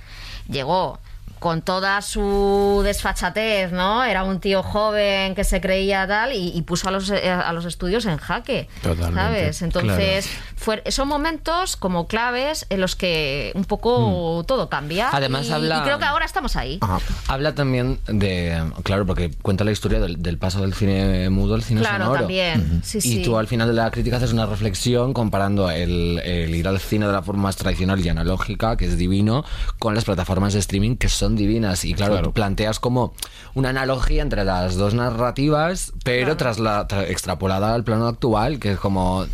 llegó 0.48 0.98
con 1.38 1.62
toda 1.62 2.00
su 2.02 2.80
desfachatez, 2.84 3.72
¿no? 3.72 4.04
Era 4.04 4.24
un 4.24 4.40
tío 4.40 4.62
joven 4.62 5.34
que 5.34 5.44
se 5.44 5.60
creía 5.60 6.06
tal 6.06 6.32
y, 6.32 6.48
y 6.54 6.62
puso 6.62 6.88
a 6.88 6.90
los, 6.92 7.10
eh, 7.10 7.30
a 7.30 7.52
los 7.52 7.64
estudios 7.64 8.06
en 8.06 8.16
jaque. 8.18 8.68
Totalmente, 8.82 9.14
¿Sabes? 9.20 9.62
Entonces, 9.62 10.28
fue- 10.56 10.82
son 10.90 11.08
momentos 11.08 11.76
como 11.76 12.06
claves 12.06 12.66
en 12.70 12.80
los 12.80 12.96
que 12.96 13.52
un 13.54 13.64
poco 13.64 14.44
todo 14.46 14.68
cambia. 14.68 15.10
Además, 15.12 15.46
y, 15.48 15.52
habla- 15.52 15.78
y 15.78 15.82
creo 15.82 15.98
que 15.98 16.04
ahora 16.04 16.24
estamos 16.24 16.56
ahí. 16.56 16.78
Ajá. 16.80 16.98
Habla 17.28 17.54
también 17.54 17.98
de, 18.06 18.62
claro, 18.82 19.06
porque 19.06 19.30
cuenta 19.42 19.64
la 19.64 19.70
historia 19.72 20.00
del, 20.00 20.22
del 20.22 20.38
paso 20.38 20.60
del 20.62 20.74
cine 20.74 21.30
mudo 21.30 21.54
al 21.54 21.62
cine 21.62 21.80
Claro, 21.80 22.04
sonoro. 22.04 22.20
también. 22.20 22.82
Sí, 22.84 22.98
y 22.98 23.00
sí. 23.00 23.22
tú 23.22 23.36
al 23.38 23.46
final 23.46 23.68
de 23.68 23.74
la 23.74 23.90
crítica 23.90 24.16
haces 24.16 24.32
una 24.32 24.46
reflexión 24.46 25.12
comparando 25.12 25.70
el, 25.70 26.18
el 26.24 26.54
ir 26.54 26.66
al 26.68 26.78
cine 26.80 27.06
de 27.06 27.12
la 27.12 27.22
forma 27.22 27.44
más 27.44 27.56
tradicional 27.56 28.04
y 28.04 28.08
analógica, 28.08 28.76
que 28.76 28.86
es 28.86 28.96
divino, 28.98 29.44
con 29.78 29.94
las 29.94 30.04
plataformas 30.04 30.52
de 30.52 30.58
streaming 30.60 30.96
que 30.96 31.08
son 31.08 31.27
divinas. 31.36 31.84
Y 31.84 31.94
claro, 31.94 32.32
planteas 32.32 32.80
como 32.80 33.12
una 33.54 33.70
analogía 33.70 34.22
entre 34.22 34.44
las 34.44 34.76
dos 34.76 34.94
narrativas, 34.94 35.92
pero 36.04 36.36
tras 36.36 36.58
la 36.58 36.86
tra- 36.88 37.08
extrapolada 37.08 37.74
al 37.74 37.84
plano 37.84 38.06
actual, 38.06 38.58
que 38.58 38.72
es 38.72 38.78
como 38.78 39.26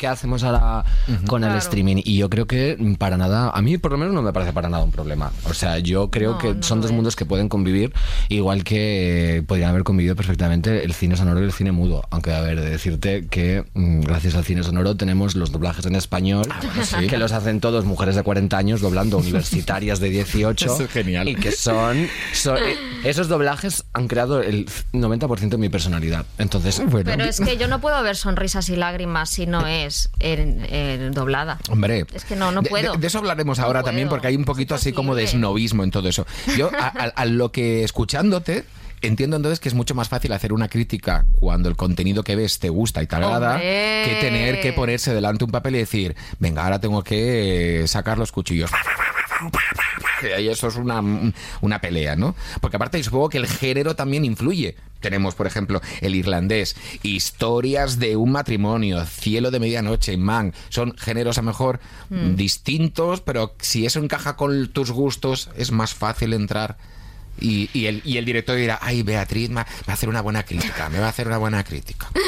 ¿qué 0.00 0.06
hacemos 0.06 0.42
ahora 0.44 0.82
con 1.26 1.42
el 1.44 1.48
Claro. 1.50 1.58
streaming? 1.58 1.96
Y 2.04 2.16
yo 2.16 2.30
creo 2.30 2.46
que 2.46 2.78
para 2.98 3.18
nada, 3.18 3.50
a 3.50 3.60
mí 3.60 3.76
por 3.76 3.92
lo 3.92 3.98
menos 3.98 4.14
no 4.14 4.22
me 4.22 4.32
parece 4.32 4.54
para 4.54 4.70
nada 4.70 4.82
un 4.82 4.90
problema. 4.92 5.30
O 5.44 5.52
sea, 5.52 5.78
yo 5.78 6.10
creo 6.10 6.32
No, 6.32 6.38
que 6.38 6.54
no 6.54 6.62
son 6.62 6.80
dos 6.80 6.90
es. 6.90 6.96
mundos 6.96 7.16
que 7.16 7.26
pueden 7.26 7.50
convivir, 7.50 7.92
igual 8.30 8.64
que 8.64 9.44
podrían 9.46 9.68
haber 9.70 9.84
convivido 9.84 10.16
perfectamente 10.16 10.84
el 10.84 10.94
cine 10.94 11.16
sonoro 11.16 11.40
y 11.42 11.44
el 11.44 11.52
cine 11.52 11.70
mudo. 11.72 12.02
Aunque, 12.10 12.32
a 12.32 12.40
ver, 12.40 12.58
de 12.60 12.70
decirte 12.70 13.26
que 13.28 13.64
mm, 13.74 14.00
gracias 14.00 14.34
al 14.36 14.44
cine 14.44 14.62
sonoro 14.62 14.96
tenemos 14.96 15.34
los 15.34 15.52
doblajes 15.52 15.84
en 15.84 15.94
español, 15.96 16.46
que 17.08 17.18
los 17.18 17.32
hacen 17.32 17.60
todos 17.60 17.84
mujeres 17.84 18.16
de 18.16 18.22
40 18.22 18.56
años 18.56 18.80
doblando 18.80 19.18
universitarias 19.18 20.00
de 20.00 20.08
18. 20.08 20.64
Eso 20.64 20.84
es 20.84 20.90
genial. 20.90 21.28
Y 21.28 21.34
que 21.34 21.52
son, 21.52 22.06
son- 22.32 22.56
esos 23.04 23.28
doblajes 23.28 23.84
han 23.92 24.08
creado 24.08 24.40
el 24.40 24.66
90% 24.94 25.50
de 25.50 25.58
mi 25.58 25.68
personalidad. 25.68 26.24
Entonces, 26.38 26.80
bueno. 26.86 27.10
Pero 27.10 27.24
es 27.24 27.38
que 27.40 27.56
yo 27.58 27.68
no 27.68 27.80
puedo 27.80 28.02
ver 28.02 28.16
sonrisas 28.16 28.68
y 28.70 28.76
lágrimas 28.76 29.28
si 29.30 29.46
no 29.46 29.66
es 29.66 29.89
en, 30.18 30.64
en 30.72 31.12
doblada. 31.12 31.58
Hombre, 31.68 32.06
Es 32.14 32.24
que 32.24 32.36
no, 32.36 32.50
no 32.52 32.62
de- 32.62 32.70
puedo. 32.70 32.92
De, 32.94 32.98
de 32.98 33.06
eso 33.06 33.18
hablaremos 33.18 33.58
No 33.58 33.64
ahora 33.64 33.80
puedo. 33.80 33.90
también, 33.90 34.08
porque 34.08 34.26
hay 34.28 34.36
un 34.36 34.44
poquito 34.44 34.74
así 34.74 34.92
como 34.92 35.14
de 35.14 35.26
snobismo 35.26 35.82
en 35.84 35.90
todo 35.90 36.08
eso. 36.08 36.26
Yo, 36.56 36.70
a, 36.78 36.86
a- 36.86 37.12
a 37.14 37.24
lo 37.26 37.52
que 37.52 37.84
escuchándote. 37.84 38.64
Entiendo 39.02 39.36
entonces 39.36 39.60
que 39.60 39.70
es 39.70 39.74
mucho 39.74 39.94
más 39.94 40.10
fácil 40.10 40.30
hacer 40.34 40.52
una 40.52 40.68
crítica 40.68 41.24
cuando 41.38 41.70
el 41.70 41.76
contenido 41.76 42.22
que 42.22 42.36
ves 42.36 42.58
te 42.58 42.68
gusta 42.68 43.02
y 43.02 43.06
te 43.06 43.16
agrada 43.16 43.52
¡Hombre! 43.54 44.02
que 44.04 44.18
tener 44.20 44.60
que 44.60 44.74
ponerse 44.74 45.14
delante 45.14 45.42
un 45.42 45.50
papel 45.50 45.76
y 45.76 45.78
decir, 45.78 46.14
venga, 46.38 46.64
ahora 46.64 46.80
tengo 46.80 47.02
que 47.02 47.84
sacar 47.86 48.18
los 48.18 48.30
cuchillos. 48.30 48.70
Y 50.22 50.48
eso 50.48 50.68
es 50.68 50.76
una, 50.76 51.02
una 51.60 51.80
pelea, 51.80 52.16
¿no? 52.16 52.34
Porque 52.60 52.76
aparte 52.76 53.02
supongo 53.02 53.28
que 53.28 53.38
el 53.38 53.46
género 53.46 53.96
también 53.96 54.24
influye. 54.24 54.76
Tenemos, 55.00 55.34
por 55.34 55.46
ejemplo, 55.46 55.80
el 56.02 56.14
irlandés, 56.14 56.76
historias 57.02 57.98
de 57.98 58.16
un 58.16 58.32
matrimonio, 58.32 59.04
cielo 59.06 59.50
de 59.50 59.58
medianoche, 59.58 60.16
man. 60.16 60.52
Son 60.68 60.94
géneros 60.96 61.38
a 61.38 61.42
lo 61.42 61.46
mejor 61.46 61.80
distintos, 62.10 63.20
pero 63.22 63.54
si 63.60 63.86
eso 63.86 63.98
encaja 63.98 64.36
con 64.36 64.68
tus 64.68 64.90
gustos, 64.90 65.50
es 65.56 65.72
más 65.72 65.94
fácil 65.94 66.34
entrar. 66.34 66.76
Y, 67.40 67.70
y 67.72 67.86
el, 67.86 68.02
y 68.04 68.18
el 68.18 68.24
director 68.24 68.56
dirá, 68.56 68.78
ay, 68.82 69.02
Beatriz 69.02 69.48
me 69.50 69.56
va 69.62 69.66
a 69.88 69.92
hacer 69.92 70.08
una 70.08 70.20
buena 70.20 70.42
crítica, 70.44 70.88
me 70.90 70.98
va 70.98 71.06
a 71.06 71.08
hacer 71.10 71.26
una 71.26 71.38
buena 71.38 71.64
crítica. 71.64 72.08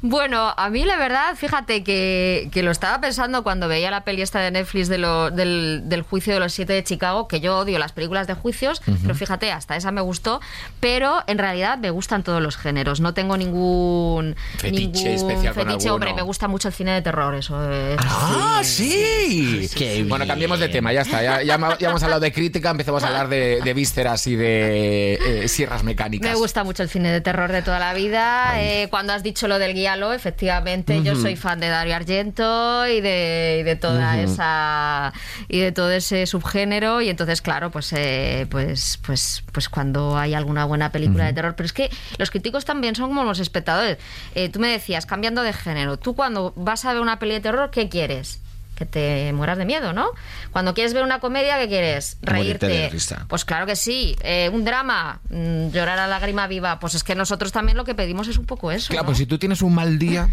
Bueno, 0.00 0.54
a 0.56 0.70
mí 0.70 0.82
la 0.84 0.96
verdad, 0.96 1.34
fíjate 1.36 1.84
que, 1.84 2.48
que 2.52 2.62
lo 2.62 2.70
estaba 2.70 3.02
pensando 3.02 3.42
cuando 3.42 3.68
veía 3.68 3.90
la 3.90 4.02
peli 4.02 4.22
esta 4.22 4.40
de 4.40 4.50
Netflix 4.50 4.88
de 4.88 4.96
lo- 4.96 5.30
del, 5.30 5.82
del 5.84 6.00
juicio 6.00 6.32
de 6.32 6.40
los 6.40 6.54
siete 6.54 6.72
de 6.72 6.82
Chicago, 6.82 7.28
que 7.28 7.40
yo 7.40 7.58
odio 7.58 7.78
las 7.78 7.92
películas 7.92 8.26
de 8.26 8.32
juicios, 8.32 8.80
pero 9.02 9.14
fíjate, 9.14 9.52
hasta 9.52 9.76
esa 9.76 9.90
me 9.92 10.00
gustó, 10.00 10.40
pero 10.80 11.22
en 11.26 11.36
realidad 11.36 11.76
me 11.76 11.90
gustan 11.90 12.22
todos 12.22 12.40
los 12.40 12.56
géneros, 12.56 13.00
no 13.00 13.12
tengo 13.12 13.36
ningún 13.36 14.36
Fetiche 14.56 14.80
ningún 14.80 15.06
especial 15.08 15.54
con 15.54 15.66
fetiche, 15.66 15.90
hombre, 15.90 16.14
me 16.14 16.22
gusta 16.22 16.48
mucho 16.48 16.68
el 16.68 16.74
cine 16.74 16.92
de 16.92 17.02
terror, 17.02 17.34
eso 17.34 17.70
es. 17.70 17.98
¡Ah, 18.00 18.62
sí! 18.64 19.68
Qué 19.76 20.04
bueno, 20.08 20.26
cambiemos 20.26 20.60
de 20.60 20.68
tema, 20.70 20.92
ya 20.94 21.02
está. 21.02 21.22
Ya, 21.22 21.42
ya 21.42 21.58
ma- 21.58 21.76
ya 21.78 21.90
hemos 21.90 22.02
hablado 22.02 22.20
de 22.20 22.32
crítica, 22.32 22.70
empezamos 22.70 23.02
a 23.04 23.08
hablar 23.08 23.28
de, 23.28 23.60
de 23.62 23.74
vísceras 23.74 24.26
y 24.28 24.36
de 24.36 24.43
eh, 24.44 25.48
sierras 25.48 25.84
mecánicas. 25.84 26.30
Me 26.30 26.36
gusta 26.36 26.64
mucho 26.64 26.82
el 26.82 26.88
cine 26.88 27.10
de 27.10 27.20
terror 27.20 27.50
de 27.52 27.62
toda 27.62 27.78
la 27.78 27.94
vida. 27.94 28.60
Eh, 28.60 28.88
cuando 28.90 29.12
has 29.12 29.22
dicho 29.22 29.48
lo 29.48 29.58
del 29.58 29.74
guialo, 29.74 30.12
efectivamente, 30.12 31.02
yo 31.02 31.16
soy 31.16 31.36
fan 31.36 31.60
de 31.60 31.68
Dario 31.68 31.96
Argento 31.96 32.86
y 32.86 33.00
de, 33.00 33.58
y 33.60 33.62
de 33.62 33.76
toda 33.76 34.20
esa 34.20 35.12
y 35.48 35.60
de 35.60 35.72
todo 35.72 35.90
ese 35.90 36.26
subgénero. 36.26 37.00
Y 37.00 37.08
entonces, 37.08 37.42
claro, 37.42 37.70
pues, 37.70 37.92
eh, 37.92 38.46
pues, 38.50 38.98
pues, 39.04 39.42
pues 39.52 39.68
cuando 39.68 40.16
hay 40.16 40.34
alguna 40.34 40.64
buena 40.64 40.92
película 40.92 41.26
de 41.26 41.32
terror. 41.32 41.54
Pero 41.56 41.66
es 41.66 41.72
que 41.72 41.90
los 42.18 42.30
críticos 42.30 42.64
también 42.64 42.94
son 42.94 43.08
como 43.08 43.24
los 43.24 43.40
espectadores. 43.40 43.98
Eh, 44.34 44.48
tú 44.48 44.60
me 44.60 44.68
decías, 44.68 45.06
cambiando 45.06 45.42
de 45.42 45.52
género, 45.52 45.98
tú 45.98 46.14
cuando 46.14 46.52
vas 46.56 46.84
a 46.84 46.92
ver 46.92 47.02
una 47.02 47.18
peli 47.18 47.34
de 47.34 47.40
terror, 47.40 47.70
¿qué 47.70 47.88
quieres? 47.88 48.40
Que 48.74 48.86
te 48.86 49.32
mueras 49.32 49.58
de 49.58 49.64
miedo, 49.64 49.92
¿no? 49.92 50.10
Cuando 50.50 50.74
quieres 50.74 50.94
ver 50.94 51.04
una 51.04 51.20
comedia, 51.20 51.58
¿qué 51.58 51.68
quieres? 51.68 52.18
Reírte. 52.22 52.66
de 52.66 52.88
risa. 52.88 53.24
Pues 53.28 53.44
claro 53.44 53.66
que 53.66 53.76
sí. 53.76 54.16
Eh, 54.22 54.50
un 54.52 54.64
drama, 54.64 55.20
mm, 55.30 55.68
llorar 55.68 55.98
a 55.98 56.06
lágrima 56.06 56.46
viva. 56.46 56.78
Pues 56.80 56.94
es 56.94 57.04
que 57.04 57.14
nosotros 57.14 57.52
también 57.52 57.76
lo 57.76 57.84
que 57.84 57.94
pedimos 57.94 58.28
es 58.28 58.38
un 58.38 58.46
poco 58.46 58.72
eso. 58.72 58.88
Claro, 58.88 59.04
¿no? 59.04 59.06
pues 59.06 59.18
si 59.18 59.26
tú 59.26 59.38
tienes 59.38 59.62
un 59.62 59.74
mal 59.74 59.98
día, 59.98 60.28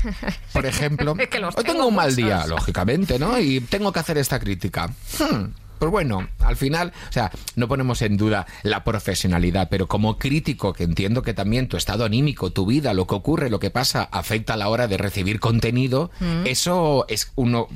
por 0.54 0.66
ejemplo, 0.72 1.16
Que 1.16 1.40
los 1.40 1.56
hoy 1.56 1.64
tengo 1.64 1.74
tengo 1.74 1.88
un 1.88 1.96
mal 1.96 2.16
día, 2.16 2.46
lógicamente, 2.48 3.18
¿no? 3.20 3.40
Y 3.40 3.62
tengo 3.62 3.92
que 3.92 4.00
hacer 4.00 4.18
esta 4.18 4.40
crítica. 4.40 4.88
Hmm, 5.20 5.46
Pues 5.82 5.90
bueno, 5.90 6.28
al 6.42 6.58
final, 6.58 6.94
o 7.10 7.12
sea, 7.12 7.32
no 7.56 7.68
ponemos 7.68 8.04
en 8.04 8.16
duda 8.16 8.46
la 8.62 8.84
profesionalidad, 8.84 9.68
pero 9.68 9.88
como 9.88 10.20
crítico, 10.20 10.74
que 10.74 10.84
entiendo 10.84 11.24
que 11.24 11.34
también 11.34 11.68
tu 11.68 11.76
estado 11.76 12.06
anímico, 12.06 12.52
tu 12.52 12.68
vida, 12.68 12.94
lo 12.94 13.08
que 13.08 13.16
ocurre, 13.16 13.50
lo 13.50 13.60
que 13.60 13.72
pasa, 13.72 14.08
afecta 14.12 14.54
a 14.54 14.58
la 14.58 14.70
hora 14.70 14.88
de 14.88 14.98
recibir 14.98 15.40
contenido, 15.40 16.12
eso 16.46 17.06
es 17.10 17.32
uno, 17.34 17.68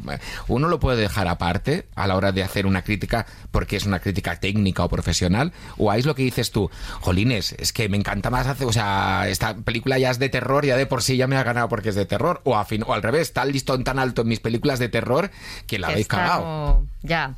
uno 0.47 0.67
lo 0.67 0.79
puede 0.79 1.01
dejar 1.01 1.27
aparte 1.27 1.87
a 1.95 2.05
la 2.05 2.15
hora 2.15 2.31
de 2.31 2.43
hacer 2.43 2.67
una 2.67 2.83
crítica 2.83 3.25
porque 3.49 3.75
es 3.75 3.87
una 3.87 3.97
crítica 3.99 4.39
técnica 4.39 4.83
o 4.83 4.89
profesional, 4.89 5.51
o 5.77 5.89
ahí 5.89 6.01
es 6.01 6.05
lo 6.05 6.13
que 6.13 6.21
dices 6.21 6.51
tú, 6.51 6.69
jolines, 7.01 7.53
es 7.57 7.73
que 7.73 7.89
me 7.89 7.97
encanta 7.97 8.29
más 8.29 8.45
hacer, 8.45 8.67
o 8.67 8.71
sea, 8.71 9.27
esta 9.29 9.55
película 9.55 9.97
ya 9.97 10.11
es 10.11 10.19
de 10.19 10.29
terror, 10.29 10.63
ya 10.63 10.77
de 10.77 10.85
por 10.85 11.01
sí 11.01 11.17
ya 11.17 11.25
me 11.25 11.37
ha 11.37 11.43
ganado 11.43 11.69
porque 11.69 11.89
es 11.89 11.95
de 11.95 12.05
terror, 12.05 12.39
o, 12.43 12.55
a 12.55 12.65
fin- 12.65 12.83
o 12.85 12.93
al 12.93 13.01
revés, 13.01 13.23
está 13.29 13.41
el 13.41 13.51
listón 13.51 13.83
tan 13.83 13.97
alto 13.97 14.21
en 14.21 14.27
mis 14.27 14.41
películas 14.41 14.77
de 14.77 14.89
terror 14.89 15.31
que 15.65 15.79
la 15.79 15.87
habéis 15.87 16.07
cagado. 16.07 16.83
Ya. 17.01 17.35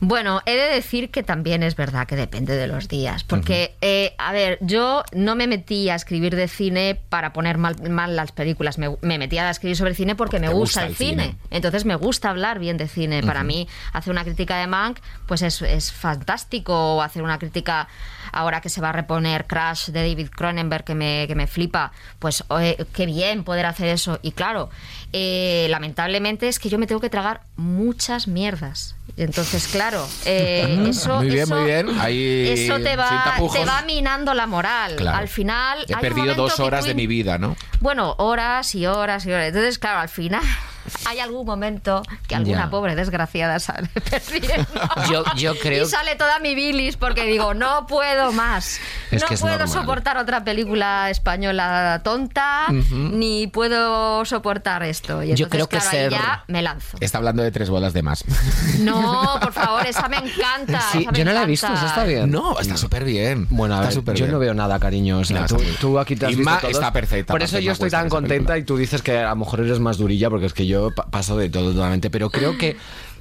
Bueno, 0.00 0.07
he 0.16 0.56
de 0.56 0.74
decir 0.74 1.10
que 1.10 1.22
también 1.22 1.62
es 1.62 1.76
verdad 1.76 2.06
que 2.06 2.16
depende 2.16 2.56
de 2.56 2.66
los 2.66 2.88
días. 2.88 3.24
Porque, 3.24 3.74
eh, 3.80 4.14
a 4.18 4.32
ver, 4.32 4.58
yo 4.60 5.02
no 5.12 5.34
me 5.34 5.46
metí 5.46 5.90
a 5.90 5.94
escribir 5.94 6.36
de 6.36 6.48
cine 6.48 7.00
para 7.08 7.32
poner 7.32 7.58
mal, 7.58 7.76
mal 7.90 8.16
las 8.16 8.32
películas. 8.32 8.78
Me, 8.78 8.96
me 9.02 9.18
metí 9.18 9.38
a 9.38 9.50
escribir 9.50 9.76
sobre 9.76 9.94
cine 9.94 10.14
porque, 10.14 10.38
me 10.38 10.48
gusta, 10.48 10.82
gusta 10.82 10.86
el 10.86 10.96
cine. 10.96 11.22
cine. 11.24 11.36
Entonces 11.50 11.84
me 11.84 11.96
gusta 11.96 12.30
hablar 12.30 12.58
bien 12.58 12.76
de 12.76 12.88
cine. 12.88 13.22
Para 13.22 13.44
mí, 13.44 13.68
hacer 13.92 14.10
una 14.10 14.24
crítica 14.24 14.58
de 14.58 14.66
Mank, 14.66 14.98
pues 15.26 15.42
es, 15.42 15.62
es 15.62 15.92
fantástico. 15.92 16.96
O 16.96 17.02
hacer 17.02 17.22
una 17.22 17.38
crítica 17.38 17.88
ahora 18.32 18.60
que 18.60 18.68
se 18.68 18.80
va 18.80 18.90
a 18.90 18.92
reponer 18.92 19.46
Crash 19.46 19.88
de 19.90 20.08
David 20.08 20.28
Cronenberg, 20.30 20.84
que 20.84 20.94
me, 20.94 21.26
que 21.26 21.34
me 21.34 21.46
flipa, 21.46 21.92
pues 22.18 22.44
oye, 22.48 22.76
qué 22.92 23.06
bien 23.06 23.44
poder 23.44 23.66
hacer 23.66 23.88
eso. 23.88 24.18
Y 24.22 24.32
claro, 24.32 24.70
eh, 25.12 25.66
lamentablemente 25.70 26.48
es 26.48 26.58
que 26.58 26.68
yo 26.68 26.78
me 26.78 26.86
tengo 26.86 27.00
que 27.00 27.10
tragar 27.10 27.42
muchas 27.56 28.28
mierdas. 28.28 28.97
Entonces, 29.18 29.66
claro, 29.68 30.06
eh, 30.24 30.86
eso, 30.90 31.16
Muy 31.16 31.28
bien, 31.28 31.42
eso- 31.42 31.54
muy 31.56 31.64
bien. 31.64 32.00
Ahí, 32.00 32.48
eso 32.50 32.78
te 32.78 32.96
va, 32.96 33.34
te 33.52 33.64
va 33.64 33.82
minando 33.82 34.32
la 34.32 34.46
moral. 34.46 34.96
Claro. 34.96 35.18
Al 35.18 35.28
final. 35.28 35.84
He 35.88 35.94
hay 35.94 36.00
perdido 36.00 36.34
dos 36.34 36.60
horas 36.60 36.84
de 36.84 36.94
mi 36.94 37.06
vida, 37.06 37.36
¿no? 37.38 37.56
Bueno, 37.80 38.14
horas 38.18 38.74
y 38.74 38.86
horas 38.86 39.26
y 39.26 39.32
horas. 39.32 39.48
Entonces, 39.48 39.78
claro, 39.78 40.00
al 40.00 40.08
final 40.08 40.42
hay 41.06 41.20
algún 41.20 41.46
momento 41.46 42.02
que 42.26 42.34
alguna 42.34 42.64
Ya. 42.64 42.70
pobre 42.70 42.94
desgraciada 42.96 43.58
sale 43.58 43.88
perdiendo. 44.10 44.66
Yo, 45.10 45.24
yo 45.36 45.58
creo 45.58 45.84
Y 45.86 45.88
sale 45.88 46.16
toda 46.16 46.38
mi 46.40 46.54
bilis 46.54 46.96
porque 46.96 47.24
digo, 47.24 47.54
no 47.54 47.86
puedo 47.86 48.32
más. 48.32 48.80
Es 49.10 49.22
no 49.22 49.28
puedo 49.28 49.58
normal. 49.58 49.68
soportar 49.68 50.16
otra 50.18 50.44
película 50.44 51.10
española 51.10 52.00
tonta, 52.04 52.66
ni 52.90 53.46
puedo 53.46 54.24
soportar 54.24 54.82
esto. 54.82 55.22
Y 55.22 55.28
Yo 55.28 55.46
entonces, 55.46 55.48
creo 55.50 55.68
que 55.68 55.76
claro, 55.78 55.90
ahí 55.90 55.96
ser- 56.04 56.10
ya 56.12 56.44
me 56.48 56.62
lanzo. 56.62 56.96
Está 57.00 57.18
hablando 57.18 57.42
de 57.42 57.50
tres 57.50 57.70
bodas 57.70 57.92
de 57.92 58.02
más. 58.02 58.24
No, 58.78 59.38
por 59.40 59.52
favor, 59.52 59.84
esa 59.86 60.08
me 60.08 60.16
encanta. 60.18 60.80
Sí, 60.92 61.00
esa 61.02 61.10
me 61.12 61.18
yo 61.18 61.24
no 61.24 61.32
la 61.32 61.42
he 61.42 61.46
visto, 61.46 61.72
eso 61.72 61.86
está 61.86 62.04
bien. 62.04 62.30
No, 62.30 62.58
está 62.60 62.76
súper 62.76 63.04
bien. 63.04 63.46
Bueno, 63.50 63.74
a 63.76 63.88
está 63.88 64.00
ver, 64.00 64.16
yo 64.16 64.24
bien. 64.24 64.32
no 64.32 64.38
veo 64.38 64.54
nada, 64.54 64.78
cariño. 64.78 65.18
O 65.18 65.24
sea, 65.24 65.40
No, 65.42 65.46
tú, 65.46 65.56
tú 65.80 65.98
aquí 65.98 66.16
te 66.16 66.26
has 66.26 66.32
Inma 66.32 66.52
visto 66.54 66.68
está 66.68 66.92
perfecta 66.92 67.32
Por 67.32 67.42
eso 67.42 67.58
yo 67.58 67.72
estoy 67.72 67.90
tan 67.90 68.06
esa 68.06 68.08
contenta 68.14 68.52
película. 68.54 68.58
y 68.58 68.62
tú 68.64 68.76
dices 68.76 69.02
que 69.02 69.18
a 69.18 69.30
lo 69.30 69.36
mejor 69.36 69.60
eres 69.60 69.80
más 69.80 69.98
durilla 69.98 70.30
porque 70.30 70.46
es 70.46 70.52
que 70.52 70.66
yo 70.66 70.77
pa- 70.94 71.06
paso 71.10 71.36
de 71.36 71.48
todo 71.48 71.72
totalmente. 71.72 72.10
Pero 72.10 72.30
creo 72.30 72.56
que, 72.58 72.76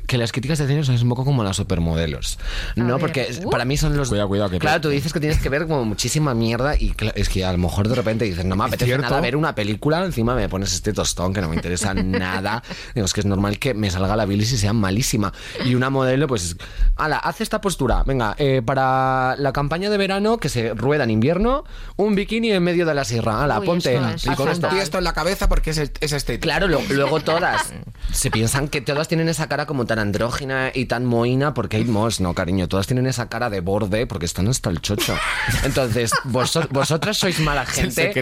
que 0.08 0.18
las 0.18 0.32
críticas 0.32 0.58
de 0.58 0.68
cine 0.68 0.84
son 0.84 0.96
un 1.00 1.10
poco 1.10 1.26
como 1.26 1.44
las 1.44 1.58
supermodelos. 1.58 2.40
No, 2.76 2.86
ver. 2.94 3.00
porque 3.00 3.28
Uh. 3.44 3.50
para 3.50 3.66
mí 3.66 3.76
son 3.78 3.96
los... 3.98 4.10
Cuidado, 4.10 4.28
cuidado, 4.30 4.50
que- 4.50 4.58
Claro, 4.60 4.82
tú 4.82 4.90
dices 4.90 5.12
que 5.14 5.20
tienes 5.20 5.38
que 5.40 5.50
ver 5.50 5.68
como 5.68 5.84
muchísima 5.86 6.34
mierda 6.34 6.76
y 6.76 6.96
es 7.16 7.30
que 7.30 7.44
a 7.46 7.52
lo 7.52 7.58
mejor 7.58 7.88
de 7.88 7.96
repente 7.96 8.26
dices, 8.26 8.46
no 8.46 8.56
me 8.56 8.64
apetece 8.64 8.86
cierto. 8.86 9.04
nada 9.10 9.20
ver 9.22 9.36
una 9.36 9.54
película, 9.54 10.04
encima 10.06 10.34
me 10.34 10.48
pones 10.50 10.74
este 10.74 10.94
tostón 10.94 11.34
que 11.34 11.42
no 11.42 11.50
me 11.50 11.56
interesa 11.56 11.94
nada. 11.94 12.64
Digo, 12.96 13.06
es 13.06 13.14
que 13.14 13.20
es 13.20 13.26
normal 13.26 13.60
que 13.60 13.74
me 13.74 13.92
salga 13.92 14.16
la 14.16 14.26
bilis 14.26 14.52
y 14.54 14.58
sea 14.58 14.74
malísima. 14.74 15.34
Y 15.66 15.76
una 15.76 15.90
modelo, 15.90 16.28
pues, 16.28 16.56
ala, 16.96 17.18
haz 17.18 17.42
esta 17.42 17.60
postura. 17.62 18.04
Venga, 18.06 18.34
eh, 18.40 18.62
para 18.66 19.36
la 19.38 19.52
campaña 19.52 19.90
de 19.90 19.98
verano 19.98 20.38
que 20.38 20.48
se 20.50 20.74
rueda 20.74 21.04
en 21.04 21.12
invierno, 21.12 21.66
un 21.98 22.16
bikini 22.16 22.52
en 22.54 22.64
medio 22.64 22.86
de 22.86 22.94
la 22.94 23.04
sierra. 23.04 23.44
Ala, 23.44 23.60
Uy, 23.60 23.66
ponte. 23.66 23.96
es 24.16 24.26
Y 24.26 24.30
con 24.36 24.48
esto. 24.50 24.70
tiesto 24.70 24.98
en 25.00 25.04
la 25.04 25.14
cabeza 25.14 25.50
porque 25.50 25.72
es, 25.72 25.78
es 25.78 26.12
estético. 26.14 26.44
Claro, 26.44 26.68
lo- 26.68 26.82
luego 26.92 27.20
todas 27.20 27.74
se 28.12 28.32
piensan 28.32 28.70
que 28.70 28.80
todas 28.82 29.08
tienen 29.10 29.28
esa 29.28 29.48
cara 29.50 29.66
como 29.66 29.86
tan 29.86 29.97
andrógina 30.00 30.72
y 30.74 30.86
tan 30.86 31.06
moina 31.06 31.54
porque 31.54 31.78
hay 31.78 31.86
Moss, 31.86 32.20
no, 32.22 32.34
cariño, 32.34 32.68
todas 32.68 32.88
tienen 32.88 33.08
esa 33.08 33.30
cara 33.30 33.50
de 33.50 33.62
borde 33.62 34.06
porque 34.08 34.26
están 34.26 34.48
hasta 34.48 34.70
el 34.70 34.82
chocho. 34.82 35.16
Entonces, 35.64 36.12
vos- 36.26 36.60
vosotras 36.70 37.18
sois 37.18 37.40
mala 37.40 37.62
el 37.62 37.68
gente 37.68 38.14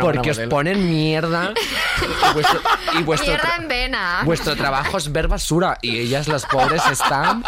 porque 0.00 0.30
os 0.30 0.38
ponen 0.50 0.88
mierda 0.90 1.52
y 2.30 2.32
vuestro, 2.34 2.60
y 2.98 3.02
vuestro 3.02 3.32
Mierda 3.32 3.48
tra- 3.56 3.62
en 3.62 3.68
vena. 3.68 4.20
Vuestro 4.24 4.56
trabajo 4.56 4.98
es 4.98 5.10
ver 5.12 5.28
basura 5.28 5.78
y 5.82 5.98
ellas, 5.98 6.28
las 6.28 6.44
pobres, 6.46 6.82
están 6.90 7.44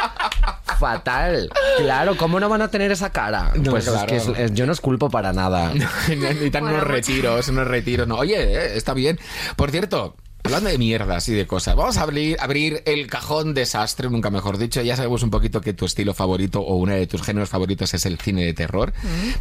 fatal. 0.79 1.51
Claro, 1.79 2.17
¿cómo 2.17 2.39
no 2.41 2.49
van 2.49 2.63
a 2.63 2.69
tener 2.69 2.91
esa 2.93 3.11
cara? 3.11 3.53
No, 3.55 3.71
pues 3.71 3.89
claro. 3.89 4.01
es 4.01 4.05
que 4.07 4.17
es- 4.33 4.39
es- 4.39 4.55
yo 4.55 4.67
no 4.67 4.73
os 4.73 4.81
culpo 4.81 5.11
para 5.11 5.33
nada. 5.33 5.73
Necesitan 6.09 6.63
Bueno, 6.63 6.77
unos 6.79 6.89
retiros, 6.89 7.49
unos 7.49 7.67
retiros. 7.67 8.07
No, 8.07 8.17
oye, 8.17 8.37
eh, 8.43 8.77
está 8.77 8.93
bien. 8.95 9.19
Por 9.57 9.71
cierto. 9.71 10.17
Hablando 10.47 10.71
de 10.71 10.79
mierdas 10.79 11.29
y 11.29 11.35
de 11.35 11.47
cosas, 11.47 11.77
vamos 11.77 11.97
a 11.97 12.03
abrir, 12.03 12.37
abrir 12.41 12.83
el 12.87 13.07
cajón 13.09 13.55
desastre, 13.55 14.09
nunca 14.09 14.31
mejor 14.31 14.59
dicho. 14.59 14.81
Ya 14.83 14.97
sabemos 14.97 15.23
un 15.23 15.31
poquito 15.31 15.61
que 15.61 15.73
tu 15.73 15.85
estilo 15.85 16.15
favorito 16.15 16.61
o 16.61 16.77
uno 16.77 16.93
de 16.95 17.07
tus 17.07 17.23
géneros 17.23 17.49
favoritos 17.49 17.93
es 17.95 18.07
el 18.07 18.19
cine 18.19 18.45
de 18.45 18.55
terror, 18.55 18.93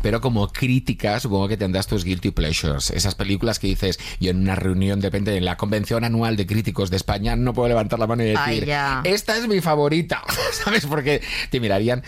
pero 0.02 0.22
como 0.22 0.52
crítica 0.52 1.20
supongo 1.20 1.48
que 1.48 1.58
tendrás 1.58 1.88
tus 1.88 2.04
guilty 2.04 2.32
pleasures. 2.32 2.90
Esas 2.92 3.16
películas 3.16 3.60
que 3.60 3.68
dices, 3.68 4.00
yo 4.20 4.32
en 4.32 4.42
una 4.42 4.56
reunión, 4.56 5.00
depende, 5.00 5.36
en 5.38 5.46
la 5.46 5.58
convención 5.58 6.04
anual 6.04 6.36
de 6.36 6.46
críticos 6.48 6.90
de 6.90 6.98
España, 6.98 7.36
no 7.36 7.54
puedo 7.54 7.70
levantar 7.70 8.00
la 8.00 8.08
mano 8.08 8.24
y 8.24 8.34
Ay, 8.36 8.56
decir, 8.56 8.66
ya. 8.68 9.02
esta 9.04 9.38
es 9.38 9.48
mi 9.48 9.62
favorita, 9.62 10.24
¿sabes? 10.52 10.86
Porque 10.86 11.22
te 11.52 11.60
mirarían. 11.60 12.04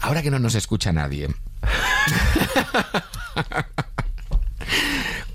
Ahora 0.00 0.22
que 0.22 0.30
no 0.30 0.38
nos 0.38 0.54
escucha 0.54 0.92
nadie. 0.92 1.28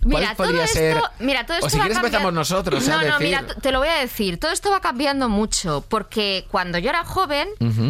¿Cuál 0.04 0.24
Mira, 0.24 0.36
todo 0.36 0.52
esto, 0.62 0.74
ser? 0.74 1.02
mira, 1.20 1.46
todo 1.46 1.56
O 1.58 1.60
esto 1.60 1.70
si 1.70 1.78
va 1.78 1.84
quieres 1.86 1.98
empezamos 1.98 2.34
nosotros, 2.34 2.86
¿eh? 2.86 2.90
No, 2.90 2.96
a 2.96 3.04
no, 3.04 3.20
decir. 3.20 3.20
mira, 3.40 3.46
te 3.62 3.72
lo 3.72 3.80
voy 3.80 3.88
a 3.88 3.96
decir. 4.00 4.40
Todo 4.40 4.52
esto 4.52 4.70
va 4.72 4.82
cambiando 4.82 5.30
mucho 5.30 5.84
porque 5.90 6.46
cuando 6.52 6.78
yo 6.78 6.90
era 6.90 7.04
joven, 7.06 7.48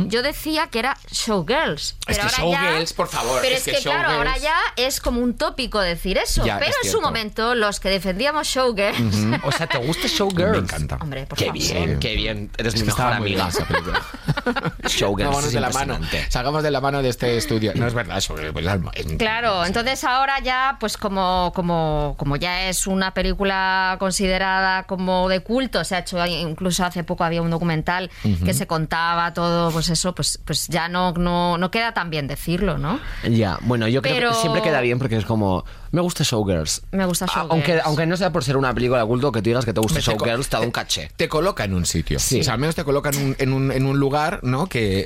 yo 0.10 0.22
decía 0.22 0.68
que 0.68 0.80
era 0.80 0.98
showgirls. 1.12 1.96
Es 2.08 2.18
Pero 2.18 2.28
que 2.30 2.42
ahora 2.42 2.52
ya- 2.52 2.62
showgirls, 2.64 2.94
por 2.94 3.08
favor, 3.08 3.40
Pero 3.42 3.56
es 3.56 3.60
es, 3.60 3.66
que 3.66 3.72
que, 3.80 3.84
claro, 3.90 4.10
showgirls- 4.10 4.18
ahora 4.18 4.38
ya 4.38 4.56
es 4.76 5.00
como 5.02 5.22
un 5.22 5.34
tópico 5.36 5.80
decir 5.80 6.18
eso. 6.18 6.46
Ya, 6.46 6.60
pero 6.60 6.72
es 6.72 6.78
en 6.86 6.92
su 6.92 7.02
momento, 7.02 7.56
los 7.56 7.80
que 7.80 7.90
defendíamos 7.90 8.48
showgirls. 8.48 9.16
O 9.44 9.52
sea, 9.52 9.68
¿te 9.68 9.78
gusta 9.80 10.08
Showgirls? 10.08 10.52
Me 10.52 10.58
encanta. 10.60 10.98
Hombre, 11.02 11.26
por 11.26 11.38
Qué 11.38 11.46
favor. 11.46 11.60
bien, 11.60 12.00
qué 12.00 12.16
bien. 12.16 12.52
Eres 12.58 12.74
Es 12.76 12.82
mi 12.82 12.88
mejor 12.88 13.14
amiga. 13.14 13.50
Showgirls 14.88 15.30
Vámonos 15.30 15.46
es 15.48 15.54
de 15.54 15.60
la 15.62 15.70
mano. 15.70 16.00
Salgamos 16.30 16.64
de 16.64 16.72
la 16.72 16.82
mano 16.82 17.02
de 17.02 17.10
este 17.10 17.38
estudio. 17.38 17.72
No 17.76 17.88
es 17.88 17.94
verdad, 17.94 18.18
eso. 18.18 18.36
pues, 18.36 18.66
es- 18.96 19.14
Claro, 19.18 19.66
entonces 19.66 20.04
ahora 20.04 20.40
ya, 20.40 20.78
pues 20.80 20.98
como, 20.98 21.52
como, 21.56 22.03
como 22.18 22.36
ya 22.36 22.68
es 22.70 22.88
una 22.88 23.14
película 23.14 23.96
considerada 24.00 24.84
como 24.84 25.28
de 25.30 25.42
culto, 25.42 25.84
se 25.84 25.96
ha 25.96 26.00
hecho, 26.00 26.24
incluso 26.26 26.86
hace 26.86 27.04
poco 27.04 27.24
había 27.24 27.42
un 27.42 27.50
documental 27.50 28.10
que 28.46 28.54
se 28.54 28.68
contaba 28.68 29.34
todo, 29.34 29.72
pues 29.72 29.90
eso, 29.90 30.14
pues, 30.16 30.40
pues 30.46 30.68
ya 30.68 30.88
no, 30.88 31.14
no, 31.14 31.58
no 31.58 31.72
queda 31.72 31.94
tan 31.94 32.10
bien 32.10 32.28
decirlo, 32.28 32.78
¿no? 32.78 33.00
Ya, 33.30 33.58
bueno, 33.62 33.88
yo 33.88 34.02
creo 34.02 34.16
Pero- 34.16 34.30
que 34.32 34.36
siempre 34.38 34.62
queda 34.62 34.82
bien 34.82 35.00
porque 35.00 35.16
es 35.18 35.26
como, 35.26 35.66
me 35.92 36.02
gusta 36.02 36.24
Showgirls. 36.24 36.84
Me 36.92 37.06
gusta 37.06 37.26
Ah, 37.26 37.32
Showgirls. 37.34 37.52
Aunque, 37.52 37.82
aunque 37.84 38.06
no 38.06 38.18
sea 38.18 38.32
por 38.32 38.44
ser 38.44 38.58
una 38.58 38.74
película 38.74 39.02
de 39.02 39.08
culto 39.08 39.32
que 39.32 39.42
tú 39.42 39.50
digas 39.50 39.66
que 39.66 39.74
te 39.74 39.80
gusta 39.82 40.00
Showgirls, 40.00 40.50
te 40.50 40.58
da 40.58 40.64
un 40.64 40.72
caché. 40.72 41.12
Te 41.16 41.30
coloca 41.30 41.64
en 41.64 41.74
un 41.74 41.86
sitio. 41.86 42.20
Sí. 42.20 42.40
O 42.42 42.44
sea, 42.44 42.54
al 42.54 42.60
menos 42.60 42.76
te 42.76 42.84
coloca 42.84 43.10
en 43.10 43.18
un, 43.18 43.36
en 43.40 43.54
un, 43.54 43.72
en 43.72 43.86
un 43.86 44.00
lugar, 44.00 44.40
¿no? 44.44 44.68
Que, 44.68 45.04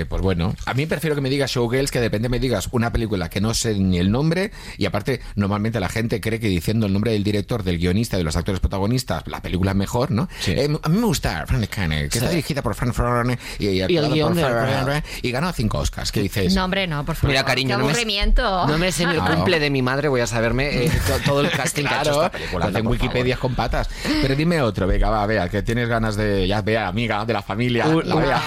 eh, 0.00 0.06
pues 0.08 0.22
bueno, 0.22 0.54
a 0.66 0.74
mí 0.74 0.86
prefiero 0.86 1.14
que 1.14 1.20
me 1.22 1.28
digas 1.30 1.50
Showgirls 1.50 1.90
que 1.90 1.98
de 2.00 2.06
repente 2.06 2.28
me 2.28 2.38
digas 2.38 2.68
una 2.72 2.90
película 2.92 3.28
que 3.28 3.40
no 3.40 3.52
sé 3.54 3.74
ni 3.74 3.98
el 3.98 4.10
nombre 4.10 4.50
y 4.78 4.86
aparte 4.86 5.20
normalmente 5.36 5.78
la 5.80 5.88
gente 5.88 6.20
cree 6.20 6.39
que 6.40 6.48
diciendo 6.48 6.86
el 6.86 6.92
nombre 6.92 7.12
del 7.12 7.22
director, 7.22 7.62
del 7.62 7.78
guionista, 7.78 8.16
de 8.16 8.24
los 8.24 8.36
actores 8.36 8.60
protagonistas, 8.60 9.22
la 9.26 9.40
película 9.40 9.70
es 9.72 9.76
mejor, 9.76 10.10
¿no? 10.10 10.28
Sí. 10.40 10.52
Eh, 10.52 10.68
a 10.82 10.88
mí 10.88 10.98
me 10.98 11.06
gusta 11.06 11.44
Frank 11.46 11.66
Kane, 11.68 12.08
que 12.08 12.18
está 12.18 12.30
dirigida 12.30 12.62
por 12.62 12.74
Frank 12.74 12.92
Furlane 12.92 13.38
y, 13.58 13.66
y, 13.68 13.80
el 13.80 13.84
actuada 13.84 14.08
por 14.08 14.14
guion 14.14 14.34
de- 14.34 14.42
Frank 14.42 14.78
Furlane, 14.80 15.04
y 15.22 15.30
ganó 15.30 15.52
cinco 15.52 15.78
Oscars. 15.78 16.10
¿Qué 16.12 16.22
dices? 16.22 16.54
No, 16.54 16.64
hombre, 16.64 16.86
no, 16.86 17.04
por 17.04 17.14
favor. 17.16 17.30
Mira, 17.30 17.44
cariño, 17.44 17.76
Qué 17.76 17.78
no 17.78 17.84
me, 17.84 17.90
aburrimiento. 17.92 18.66
no 18.66 18.78
me 18.78 18.90
sé 18.92 19.04
el 19.04 19.18
cumple 19.20 19.60
de 19.60 19.70
mi 19.70 19.82
madre, 19.82 20.08
voy 20.08 20.20
a 20.20 20.26
saberme 20.26 20.84
eh, 20.86 20.90
to- 21.06 21.20
todo 21.24 21.40
el 21.42 21.50
casting 21.50 21.84
que 21.84 21.88
ha 21.94 22.00
hecho 22.02 22.10
Claro, 22.12 22.26
esta 22.26 22.30
película. 22.38 22.66
hacen 22.66 22.86
Wikipedia 22.86 23.36
con 23.36 23.54
patas. 23.54 23.88
Pero 24.22 24.34
dime 24.34 24.60
otro, 24.62 24.86
venga, 24.86 25.10
va, 25.10 25.26
vea, 25.26 25.48
que 25.48 25.62
tienes 25.62 25.88
ganas 25.88 26.16
de. 26.16 26.46
Ya, 26.48 26.62
vea, 26.62 26.88
amiga 26.88 27.24
de 27.24 27.32
la 27.32 27.42
familia. 27.42 27.84
favor. 27.84 28.06
la. 28.06 28.42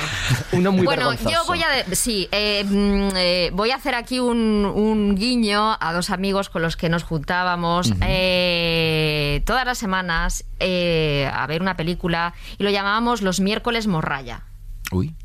Uno 0.53 0.71
muy 0.71 0.86
bueno, 0.86 1.10
vergonzoso. 1.10 1.29
yo 1.32 1.45
voy 1.45 1.62
a 1.62 1.95
sí, 1.95 2.27
eh, 2.32 2.63
mm, 2.63 3.10
eh, 3.15 3.49
voy 3.53 3.71
a 3.71 3.75
hacer 3.75 3.95
aquí 3.95 4.19
un, 4.19 4.65
un 4.65 5.15
guiño 5.15 5.77
a 5.79 5.93
dos 5.93 6.10
amigos 6.10 6.49
con 6.49 6.62
los 6.62 6.77
que 6.77 6.89
nos 6.89 7.03
juntábamos 7.03 7.82
eh, 8.01 9.41
todas 9.45 9.65
las 9.65 9.77
semanas 9.77 10.45
eh, 10.59 11.29
a 11.33 11.45
ver 11.47 11.61
una 11.61 11.75
película 11.75 12.33
y 12.57 12.63
lo 12.63 12.69
llamábamos 12.69 13.21
los 13.21 13.39
miércoles 13.39 13.87
morralla. 13.87 14.43
Uy. 14.91 15.15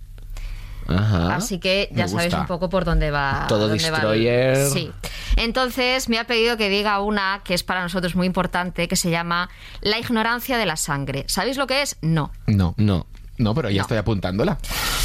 Ajá. 0.88 1.34
Así 1.36 1.58
que 1.58 1.90
ya 1.92 2.04
me 2.04 2.08
sabéis 2.08 2.26
gusta. 2.30 2.40
un 2.40 2.46
poco 2.46 2.70
por 2.70 2.84
dónde 2.84 3.10
va. 3.10 3.44
Todo 3.48 3.68
dónde 3.68 3.90
va 3.90 3.98
Destroyer. 3.98 4.56
Sí. 4.70 4.90
Entonces 5.36 6.08
me 6.08 6.18
ha 6.18 6.24
pedido 6.24 6.56
que 6.56 6.70
diga 6.70 6.98
una 7.00 7.42
que 7.44 7.54
es 7.54 7.62
para 7.62 7.82
nosotros 7.82 8.16
muy 8.16 8.26
importante, 8.26 8.88
que 8.88 8.96
se 8.96 9.10
llama 9.10 9.50
La 9.82 9.98
ignorancia 9.98 10.56
de 10.56 10.64
la 10.64 10.76
sangre. 10.76 11.24
¿Sabéis 11.28 11.58
lo 11.58 11.66
que 11.66 11.82
es? 11.82 11.98
No. 12.00 12.32
No. 12.46 12.74
No. 12.78 13.06
No, 13.36 13.54
pero 13.54 13.70
ya 13.70 13.82
estoy 13.82 13.98
apuntándola. 13.98 14.58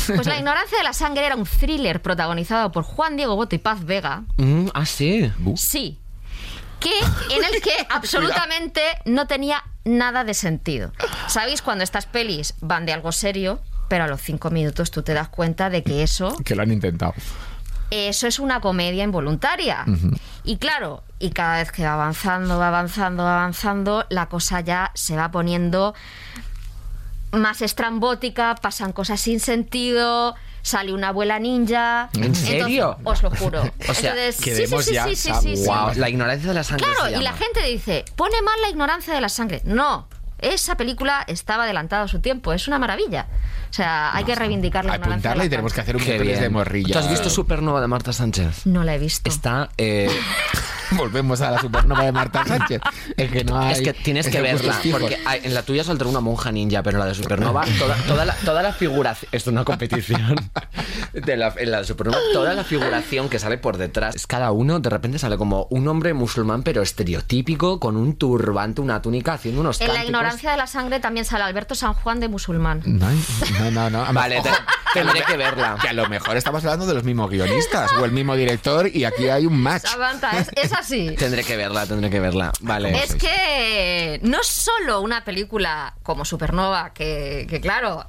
Pues 0.08 0.26
La 0.26 0.38
ignorancia 0.38 0.78
de 0.78 0.84
la 0.84 0.94
sangre 0.94 1.26
era 1.26 1.36
un 1.36 1.46
thriller 1.46 2.02
protagonizado 2.02 2.72
por 2.72 2.84
Juan 2.84 3.16
Diego 3.16 3.36
Boto 3.36 3.56
y 3.56 3.60
Paz 3.60 3.86
Vega. 3.86 4.24
Mm, 4.38 4.68
ah, 4.74 4.86
sí. 4.86 5.32
Sí. 5.56 6.00
Que, 6.84 7.36
en 7.36 7.44
el 7.44 7.62
que 7.62 7.72
absolutamente 7.90 8.82
no 9.06 9.26
tenía 9.26 9.64
nada 9.86 10.24
de 10.26 10.34
sentido. 10.34 10.92
¿Sabéis 11.28 11.62
cuando 11.62 11.84
estas 11.84 12.06
pelis 12.06 12.54
van 12.60 12.86
de 12.86 12.94
algo 12.94 13.12
serio? 13.12 13.60
Pero 13.88 14.04
a 14.04 14.08
los 14.08 14.22
cinco 14.22 14.50
minutos 14.50 14.92
tú 14.92 15.02
te 15.02 15.14
das 15.14 15.30
cuenta 15.30 15.70
de 15.70 15.84
que 15.84 16.04
eso 16.04 16.36
Que 16.44 16.56
lo 16.56 16.64
han 16.64 16.72
intentado. 16.72 17.14
eso 17.92 18.28
es 18.28 18.40
una 18.40 18.60
comedia 18.60 19.04
involuntaria. 19.04 19.86
Y 20.44 20.58
claro, 20.58 21.04
y 21.20 21.30
cada 21.30 21.58
vez 21.58 21.72
que 21.72 21.84
va 21.86 21.94
avanzando, 21.94 22.58
va 22.58 22.68
avanzando, 22.70 23.24
va 23.24 23.36
avanzando, 23.42 24.06
la 24.10 24.28
cosa 24.28 24.62
ya 24.62 24.92
se 24.96 25.16
va 25.16 25.32
poniendo 25.32 25.94
más 27.32 27.62
estrambótica, 27.62 28.56
pasan 28.56 28.92
cosas 28.94 29.22
sin 29.22 29.40
sentido, 29.40 30.36
sale 30.64 30.92
una 30.94 31.10
abuela 31.10 31.38
ninja. 31.38 32.10
¿En 32.16 32.24
Entonces, 32.24 32.48
serio? 32.48 32.98
os 33.04 33.22
lo 33.22 33.30
juro. 33.30 33.62
O 33.88 33.94
sea, 33.94 34.10
Entonces, 34.12 34.36
sí, 34.38 34.44
quedemos 34.46 34.84
sí, 34.86 34.90
sí, 34.90 34.96
ya, 34.96 35.04
sí, 35.06 35.16
sí, 35.16 35.58
sí. 35.58 35.66
Wow, 35.68 35.92
la 35.96 36.10
ignorancia 36.10 36.48
de 36.48 36.56
la 36.56 36.64
sangre. 36.64 36.88
Claro, 36.88 37.10
se 37.12 37.20
y 37.20 37.22
la 37.24 37.34
gente 37.34 37.62
dice, 37.64 38.04
pone 38.16 38.42
mal 38.42 38.56
la 38.62 38.70
ignorancia 38.70 39.14
de 39.14 39.22
la 39.22 39.30
sangre. 39.30 39.62
No, 39.66 40.08
esa 40.40 40.76
película 40.76 41.24
estaba 41.28 41.64
adelantada 41.66 42.04
a 42.04 42.08
su 42.08 42.20
tiempo, 42.20 42.54
es 42.54 42.68
una 42.68 42.80
maravilla. 42.80 43.28
O 43.70 43.74
sea, 43.74 44.16
hay 44.16 44.24
que 44.24 44.36
reivindicar 44.36 44.86
la 44.86 44.98
de 44.98 45.04
Apuntarla 45.04 45.44
la 45.44 45.46
y 45.46 45.50
tenemos 45.50 45.74
que 45.74 45.82
hacer 45.82 45.96
un 45.96 46.04
miércoles 46.04 46.40
de 46.40 46.50
morrilla. 46.50 46.94
¿Tú 46.94 47.00
has 47.00 47.10
visto 47.10 47.30
Supernova 47.30 47.82
de 47.82 47.88
Marta 47.88 48.14
Sánchez? 48.14 48.66
No 48.66 48.84
la 48.84 48.96
he 48.96 49.00
visto. 49.00 49.30
Está. 49.30 49.70
eh, 49.78 50.10
volvemos 50.98 51.42
a 51.42 51.52
la 51.52 51.60
supernova 51.62 52.04
de 52.04 52.12
Marta 52.12 52.46
Sánchez. 52.46 52.82
Es 53.18 53.32
que 53.32 53.44
no 53.44 53.60
hay. 53.60 53.74
Es 53.74 53.82
que 53.82 53.94
tienes 53.94 54.28
que 54.28 54.42
verla, 54.42 54.80
porque 54.92 55.18
hay- 55.26 55.42
en 55.44 55.54
la 55.54 55.64
tuya 55.64 55.84
saldrá 55.84 56.08
una 56.08 56.20
monja 56.20 56.52
ninja, 56.52 56.82
pero 56.84 56.98
en 56.98 57.00
la 57.02 57.06
de 57.08 57.16
Supernova, 57.16 57.66
toda, 57.80 57.96
toda, 58.08 58.26
la, 58.26 58.34
toda 58.36 58.62
la 58.64 58.74
figuración. 58.74 59.30
Esto 59.32 59.50
es 59.50 59.54
una 59.54 59.64
competición. 59.66 60.36
De 61.14 61.38
la, 61.38 61.54
en 61.58 61.70
la 61.70 61.80
de 61.80 61.84
Supernova, 61.86 62.18
toda 62.34 62.56
la 62.56 62.64
figuración 62.64 63.30
que 63.30 63.38
sale 63.38 63.60
por 63.60 63.78
detrás. 63.78 64.16
es 64.16 64.26
Cada 64.26 64.52
uno 64.52 64.80
de 64.80 64.90
repente 64.90 65.20
sale 65.20 65.38
como 65.38 65.68
un 65.70 65.88
hombre 65.88 66.14
musulmán, 66.16 66.64
pero 66.64 66.82
estereotípico, 66.82 67.80
con 67.80 67.98
un 67.98 68.16
turbante, 68.16 68.82
una 68.82 69.00
túnica, 69.02 69.34
haciendo 69.34 69.62
unos 69.62 69.80
En 69.82 69.94
la 69.94 70.04
ignorancia 70.04 70.50
de 70.52 70.58
la 70.58 70.66
sangre 70.66 71.00
también 71.00 71.26
sale 71.26 71.44
Alberto 71.44 71.76
San 71.76 71.94
Juan 71.94 72.20
de 72.20 72.30
musulmán. 72.30 72.82
No, 72.86 73.10
no, 73.72 73.90
no. 73.92 74.12
Vale, 74.14 74.42
te- 74.42 74.50
tendré 74.94 75.22
que 75.24 75.38
verla. 75.38 75.78
Que 75.82 75.90
a 75.90 75.94
lo 75.94 76.08
mejor 76.10 76.36
estamos 76.36 76.64
hablando 76.64 76.88
de 76.88 76.96
los 76.96 77.04
mismos 77.04 77.30
guionistas 77.30 77.92
o 77.94 78.06
el 78.06 78.12
mismo 78.12 78.36
director 78.36 78.88
y 78.88 79.06
aquí 79.06 79.28
hay 79.28 79.46
un 79.46 79.60
match. 79.62 79.86
Samantha, 79.86 80.32
es, 80.40 80.50
es 80.56 80.72
así. 80.84 81.16
Tendré 81.18 81.44
que 81.44 81.58
verla, 81.58 81.86
tendré 81.86 82.10
que 82.10 82.20
verla. 82.20 82.52
Vale. 82.62 83.04
Es 83.04 83.16
que 83.16 84.20
no 84.24 84.42
es 84.42 84.48
solo 84.48 85.02
una 85.02 85.24
película 85.26 85.96
como 86.04 86.26
Supernova, 86.26 86.94
que, 86.94 87.48
que 87.50 87.60
claro. 87.60 88.06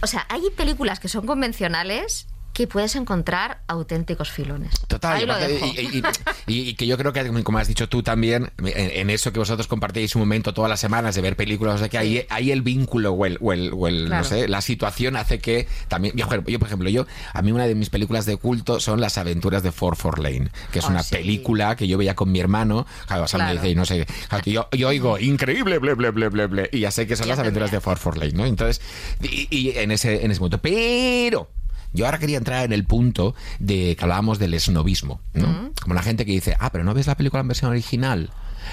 O 0.00 0.06
sea, 0.06 0.26
hay 0.28 0.42
películas 0.56 1.00
que 1.00 1.08
son 1.08 1.26
convencionales 1.26 2.26
que 2.58 2.66
puedes 2.66 2.96
encontrar 2.96 3.60
auténticos 3.68 4.32
filones. 4.32 4.80
Total, 4.88 5.22
y 5.22 5.26
lo 5.26 5.32
aparte- 5.34 5.52
dejo. 5.52 5.66
y, 5.66 5.98
y- 5.98 6.02
y- 6.48 6.68
y 6.70 6.74
que 6.74 6.86
yo 6.88 6.98
creo 6.98 7.12
que, 7.12 7.24
como 7.44 7.58
has 7.58 7.68
dicho 7.68 7.88
tú 7.88 8.02
también, 8.02 8.50
en, 8.58 8.90
en 8.90 9.10
eso 9.10 9.32
que 9.32 9.38
vosotros 9.38 9.68
compartíais 9.68 10.16
un 10.16 10.22
momento 10.22 10.52
todas 10.52 10.68
las 10.68 10.80
semanas 10.80 11.14
de 11.14 11.22
ver 11.22 11.36
películas, 11.36 11.76
o 11.76 11.78
sea, 11.78 11.88
que 11.88 11.98
ahí, 11.98 12.26
ahí 12.30 12.50
el 12.50 12.62
vínculo 12.62 13.12
o 13.12 13.26
el, 13.26 13.38
o 13.40 13.52
el- 13.52 13.72
o 13.72 13.86
el, 13.86 14.06
Claro. 14.06 14.24
no 14.24 14.28
sé, 14.28 14.48
la 14.48 14.60
situación 14.60 15.14
hace 15.16 15.38
que 15.38 15.68
también. 15.86 16.14
Yo, 16.16 16.26
yo, 16.48 16.58
por 16.58 16.66
ejemplo, 16.66 16.90
yo, 16.90 17.06
a 17.32 17.42
mí 17.42 17.52
una 17.52 17.66
de 17.68 17.74
mis 17.76 17.90
películas 17.90 18.26
de 18.26 18.36
culto 18.36 18.80
son 18.80 19.00
Las 19.00 19.18
aventuras 19.18 19.62
de 19.62 19.70
Ford 19.70 19.96
for 19.96 20.18
Lane, 20.18 20.50
que 20.72 20.80
es 20.80 20.84
Oh, 20.84 20.88
una 20.88 21.04
sí. 21.04 21.14
película 21.14 21.76
que 21.76 21.86
yo 21.86 21.96
veía 21.96 22.14
con 22.16 22.32
mi 22.32 22.40
hermano. 22.40 22.86
Claro, 23.06 23.28
Sam 23.28 23.40
me 23.42 23.44
Claro. 23.52 23.60
dice, 23.60 23.70
y 23.70 23.74
no 23.76 23.84
sé, 23.86 24.04
yo, 24.46 24.68
yo 24.72 24.88
oigo, 24.88 25.16
increíble, 25.20 25.78
ble, 25.78 25.94
ble, 25.94 26.10
ble, 26.10 26.28
ble, 26.28 26.46
ble, 26.48 26.70
y 26.72 26.80
ya 26.80 26.90
sé 26.90 27.06
que 27.06 27.14
son 27.14 27.28
las 27.28 27.38
aventuras 27.38 27.70
de 27.70 27.80
Ford 27.80 27.98
for 27.98 28.18
Lane, 28.18 28.32
¿no? 28.32 28.44
Entonces, 28.46 28.80
y, 29.22 29.46
y 29.56 29.78
en, 29.78 29.92
ese, 29.92 30.24
en 30.24 30.32
ese 30.32 30.40
momento, 30.40 30.58
pero. 30.58 31.48
Yo 31.92 32.04
ahora 32.04 32.18
quería 32.18 32.38
entrar 32.38 32.64
en 32.64 32.72
el 32.72 32.84
punto 32.84 33.34
de 33.58 33.96
que 33.96 34.04
hablábamos 34.04 34.38
del 34.38 34.54
esnovismo, 34.54 35.20
¿no? 35.32 35.72
Como 35.80 35.94
la 35.94 36.02
gente 36.02 36.26
que 36.26 36.32
dice, 36.32 36.56
ah, 36.60 36.70
pero 36.70 36.84
no 36.84 36.94
ves 36.94 37.06
la 37.06 37.16
película 37.16 37.40
en 37.40 37.48
versión 37.48 37.70
original. 37.70 38.30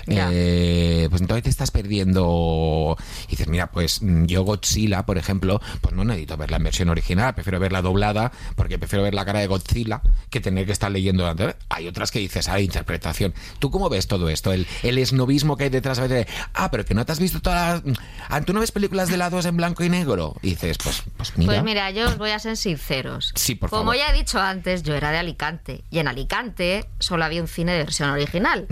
Eh, 0.08 1.08
pues 1.10 1.22
entonces 1.22 1.44
te 1.44 1.50
estás 1.50 1.72
perdiendo. 1.72 2.98
Y 3.28 3.32
dices, 3.32 3.48
mira, 3.48 3.72
pues 3.72 4.02
mm, 4.02 4.26
yo 4.26 4.44
Godzilla, 4.44 5.06
por 5.06 5.18
ejemplo, 5.18 5.62
pues 5.82 5.94
no 5.94 6.04
necesito 6.04 6.38
verla 6.38 6.58
en 6.58 6.64
versión 6.64 6.90
original, 6.90 7.34
prefiero 7.34 7.60
verla 7.60 7.82
doblada, 7.82 8.32
porque 8.56 8.78
prefiero 8.78 9.04
ver 9.04 9.14
la 9.14 9.26
cara 9.26 9.40
de 9.40 9.48
Godzilla 9.48 10.02
que 10.30 10.40
tener 10.42 10.66
que 10.66 10.72
estar 10.72 10.92
leyendo. 10.92 11.26
Hay 11.70 11.88
otras 11.88 12.12
que 12.12 12.20
dices, 12.20 12.48
ah, 12.50 12.60
interpretación. 12.60 13.34
¿Tú 13.60 13.72
cómo 13.72 13.90
ves 13.90 14.08
todo 14.08 14.30
esto? 14.30 14.52
El, 14.54 14.68
el 14.84 14.98
esnovismo 14.98 15.58
que 15.58 15.66
hay 15.66 15.70
detrás 15.70 16.00
a 16.00 16.04
veces 16.04 16.26
de, 16.26 16.34
ah, 16.54 16.70
pero 16.72 16.86
que 16.86 16.94
no 16.94 17.06
te 17.06 17.12
has 17.12 17.20
visto 17.20 17.42
todas 17.42 17.84
las. 17.84 17.98
Ah, 18.30 18.42
¿Tú 18.42 18.54
no 18.54 18.60
ves 18.60 18.72
películas 18.72 19.10
de 19.10 19.18
la 19.18 19.30
2 19.30 19.46
en 19.46 19.58
blanco 19.58 19.84
y 19.84 19.90
negro? 19.90 20.36
Y 20.42 20.50
dices, 20.52 20.78
pues, 20.84 21.04
pues 21.18 21.38
mira. 21.38 21.54
Pues 21.54 21.64
mira, 21.64 21.92
yo 21.92 22.08
os 22.08 22.18
voy 22.18 22.32
a 22.32 22.40
ser 22.40 22.58
sinceros. 22.58 23.32
Sí, 23.36 23.56
por 23.56 23.70
Como 23.70 23.84
favor. 23.92 23.98
ya 23.98 24.10
he 24.10 24.14
dicho 24.14 24.40
antes, 24.40 24.84
yo 24.84 24.96
era 24.96 25.12
de 25.12 25.18
Alicante. 25.18 25.84
Y 25.92 26.00
en 26.00 26.08
Alicante 26.08 26.86
solo 27.00 27.26
había 27.26 27.42
un 27.42 27.48
cine 27.48 27.74
de 27.74 27.80
versión 27.80 28.10
original. 28.10 28.68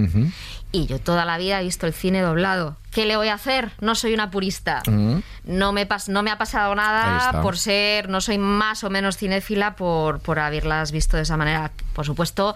Y 0.76 0.88
yo 0.88 0.99
toda 0.99 1.24
la 1.24 1.38
vida 1.38 1.61
he 1.61 1.63
visto 1.63 1.86
el 1.86 1.93
cine 1.93 2.21
doblado. 2.21 2.78
¿Qué 2.91 3.05
le 3.05 3.15
voy 3.15 3.28
a 3.28 3.36
hacer? 3.36 3.71
No 3.80 3.93
soy 3.93 4.13
una 4.15 4.32
purista. 4.32 4.82
No, 5.45 5.71
me 5.71 5.88
pas- 5.88 6.07
no 6.09 6.24
me 6.24 6.32
ha 6.32 6.38
pasado 6.39 6.74
nada 6.74 7.41
por 7.43 7.57
ser, 7.59 8.09
no 8.09 8.21
soy 8.21 8.38
más 8.39 8.84
o 8.84 8.89
menos 8.89 9.17
cinéfila 9.17 9.76
por, 9.76 10.19
por 10.19 10.39
haberlas 10.39 10.91
visto 10.91 11.15
de 11.17 11.24
esa 11.24 11.38
manera. 11.38 11.71
Por 11.93 12.05
supuesto, 12.05 12.55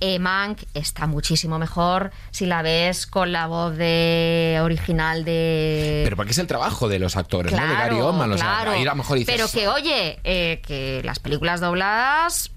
eh, 0.00 0.18
Mank 0.20 0.62
está 0.74 1.06
muchísimo 1.08 1.58
mejor 1.58 2.12
si 2.30 2.46
la 2.46 2.62
ves 2.62 3.06
con 3.06 3.32
la 3.32 3.46
voz 3.48 3.76
de 3.76 4.58
original 4.62 5.24
de... 5.24 6.02
Pero 6.04 6.14
porque 6.16 6.32
es 6.32 6.38
el 6.38 6.46
trabajo 6.46 6.88
de 6.88 6.98
los 7.00 7.16
actores, 7.16 7.50
¿no? 7.52 7.58
De 7.58 7.74
Gary 7.74 7.96
Claro, 7.96 8.08
Oldman. 8.08 8.32
O 8.32 8.38
sea, 8.38 8.46
claro. 8.46 8.70
ahí 8.72 8.82
a 8.82 8.90
lo 8.90 8.94
mejor 8.96 9.18
dices, 9.18 9.34
Pero 9.34 9.48
que, 9.50 9.66
oye, 9.68 10.20
eh, 10.24 10.60
que 10.66 11.00
las 11.04 11.18
películas 11.18 11.60
dobladas, 11.60 12.50
mm, 12.50 12.55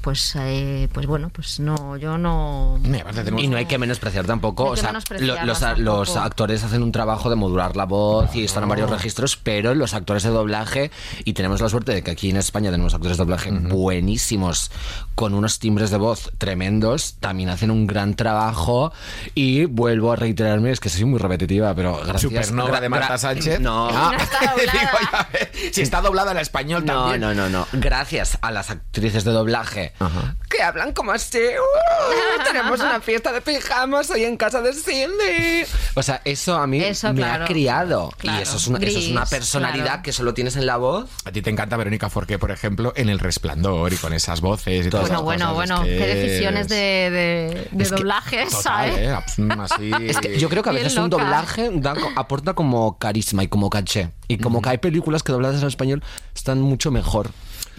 pues, 0.00 0.34
eh, 0.36 0.88
pues 0.92 1.06
bueno, 1.06 1.28
pues 1.30 1.60
no, 1.60 1.96
yo 1.96 2.16
no... 2.18 2.78
Tenemos- 2.82 3.42
Y 3.42 3.48
no 3.48 3.56
hay 3.56 3.66
que 3.66 3.78
menospreciar 3.78 4.26
tampoco. 4.26 4.64
No 4.64 4.68
hay 4.68 4.72
o 4.72 4.74
que 4.74 4.80
sea, 4.80 4.90
menospreciarlas 4.90 5.40
lo- 5.40 5.46
los, 5.46 5.60
tampoco. 5.60 5.82
los 5.82 6.16
actores 6.16 6.64
hacen 6.64 6.82
un 6.82 6.92
trabajo 6.92 7.28
de 7.30 7.36
modular 7.36 7.76
la 7.76 7.84
voz 7.84 8.34
y 8.34 8.44
están 8.44 8.62
en 8.64 8.68
varios 8.70 8.90
registros, 8.90 9.36
pero 9.36 9.74
los 9.74 9.94
actores 9.94 10.22
de 10.22 10.30
doblaje, 10.30 10.90
y 11.24 11.32
tenemos 11.34 11.60
la 11.60 11.68
suerte 11.68 11.92
de 11.92 12.02
que 12.02 12.10
aquí 12.10 12.30
en 12.30 12.36
España 12.36 12.70
tenemos 12.70 12.94
actores 12.94 13.16
de 13.18 13.24
doblaje 13.24 13.50
buenísimos, 13.50 14.70
con 15.14 15.34
unos 15.34 15.58
timbres 15.58 15.90
de 15.90 15.98
voz 15.98 16.30
tremendos, 16.38 17.14
también 17.20 17.50
hacen 17.50 17.70
un 17.70 17.86
gran 17.86 18.14
trabajo. 18.14 18.92
Y 19.34 19.66
vuelvo 19.66 20.12
a 20.12 20.16
reiterarme, 20.16 20.70
es 20.70 20.80
que 20.80 20.88
soy 20.88 21.04
muy 21.04 21.18
repetitiva, 21.18 21.74
pero 21.74 21.96
gracias. 22.04 22.22
Supernova 22.22 22.78
gra- 22.78 22.80
de 22.80 22.88
Marta 22.88 23.18
Sánchez. 23.18 23.60
No. 23.60 23.88
Ah, 23.92 24.12
No 24.16 24.18
está 24.22 24.38
doblada. 24.56 24.72
digo, 24.72 24.98
ya 25.12 25.28
ves, 25.32 25.74
si 25.74 25.82
está 25.82 26.00
doblada 26.00 26.32
en 26.32 26.38
español 26.38 26.84
No, 26.86 26.92
también. 27.10 27.20
no, 27.20 27.34
no, 27.34 27.48
no. 27.48 27.66
Gracias 27.72 28.38
a 28.40 28.50
las 28.50 28.70
actrices 28.70 29.09
de 29.12 29.30
doblaje 29.32 29.92
Ajá. 29.98 30.36
que 30.48 30.62
hablan 30.62 30.92
como 30.92 31.12
así. 31.12 31.38
"Uh, 31.38 32.44
tenemos 32.44 32.80
una 32.80 33.00
fiesta 33.00 33.32
de 33.32 33.40
pijamas 33.40 34.08
hoy 34.10 34.24
en 34.24 34.36
casa 34.36 34.60
de 34.62 34.72
Cindy. 34.72 35.64
O 35.94 36.02
sea, 36.02 36.20
eso 36.24 36.56
a 36.56 36.66
mí 36.66 36.82
Eso, 36.82 37.08
me 37.12 37.20
claro. 37.20 37.44
ha 37.44 37.46
criado. 37.46 38.12
Claro. 38.18 38.38
Y 38.38 38.42
eso 38.42 38.56
es, 38.56 38.66
una, 38.68 38.78
eso 38.78 38.98
es 38.98 39.08
una 39.08 39.26
personalidad 39.26 39.84
claro. 39.84 40.02
que 40.02 40.12
solo 40.12 40.34
tienes 40.34 40.56
en 40.56 40.66
la 40.66 40.76
voz. 40.76 41.08
A 41.24 41.32
ti 41.32 41.42
te 41.42 41.50
encanta 41.50 41.76
Verónica 41.76 42.08
Forqué, 42.10 42.38
por 42.38 42.50
ejemplo, 42.50 42.92
en 42.96 43.08
El 43.08 43.18
Resplandor 43.18 43.92
y 43.92 43.96
con 43.96 44.12
esas 44.12 44.40
voces 44.40 44.86
y 44.86 44.90
todas 44.90 45.08
Bueno, 45.08 45.16
esas 45.16 45.24
bueno, 45.24 45.54
cosas. 45.54 45.68
bueno, 45.70 45.82
Es 45.84 45.98
que 45.98 45.98
qué 46.06 46.14
decisiones 46.14 46.60
es- 46.62 46.68
de, 46.68 46.76
de, 46.76 47.68
de 47.72 47.82
es 47.84 47.90
que- 47.90 47.96
doblaje. 47.96 48.42
¿eh? 48.42 49.14
Así... 49.58 49.90
Es 50.06 50.18
que 50.18 50.38
yo 50.38 50.48
creo 50.48 50.62
que 50.62 50.70
a 50.70 50.72
veces 50.72 50.96
un 50.96 51.10
doblaje 51.10 51.70
da 51.74 51.94
aporta 52.16 52.54
como 52.54 52.98
carisma 52.98 53.42
y 53.44 53.48
como 53.48 53.70
caché. 53.70 54.10
Y 54.28 54.38
como 54.38 54.62
que 54.62 54.68
hay 54.70 54.78
películas 54.78 55.22
que 55.22 55.32
dobladas 55.32 55.60
en 55.62 55.68
español 55.68 56.02
están 56.34 56.60
mucho 56.60 56.90
mejor. 56.90 57.30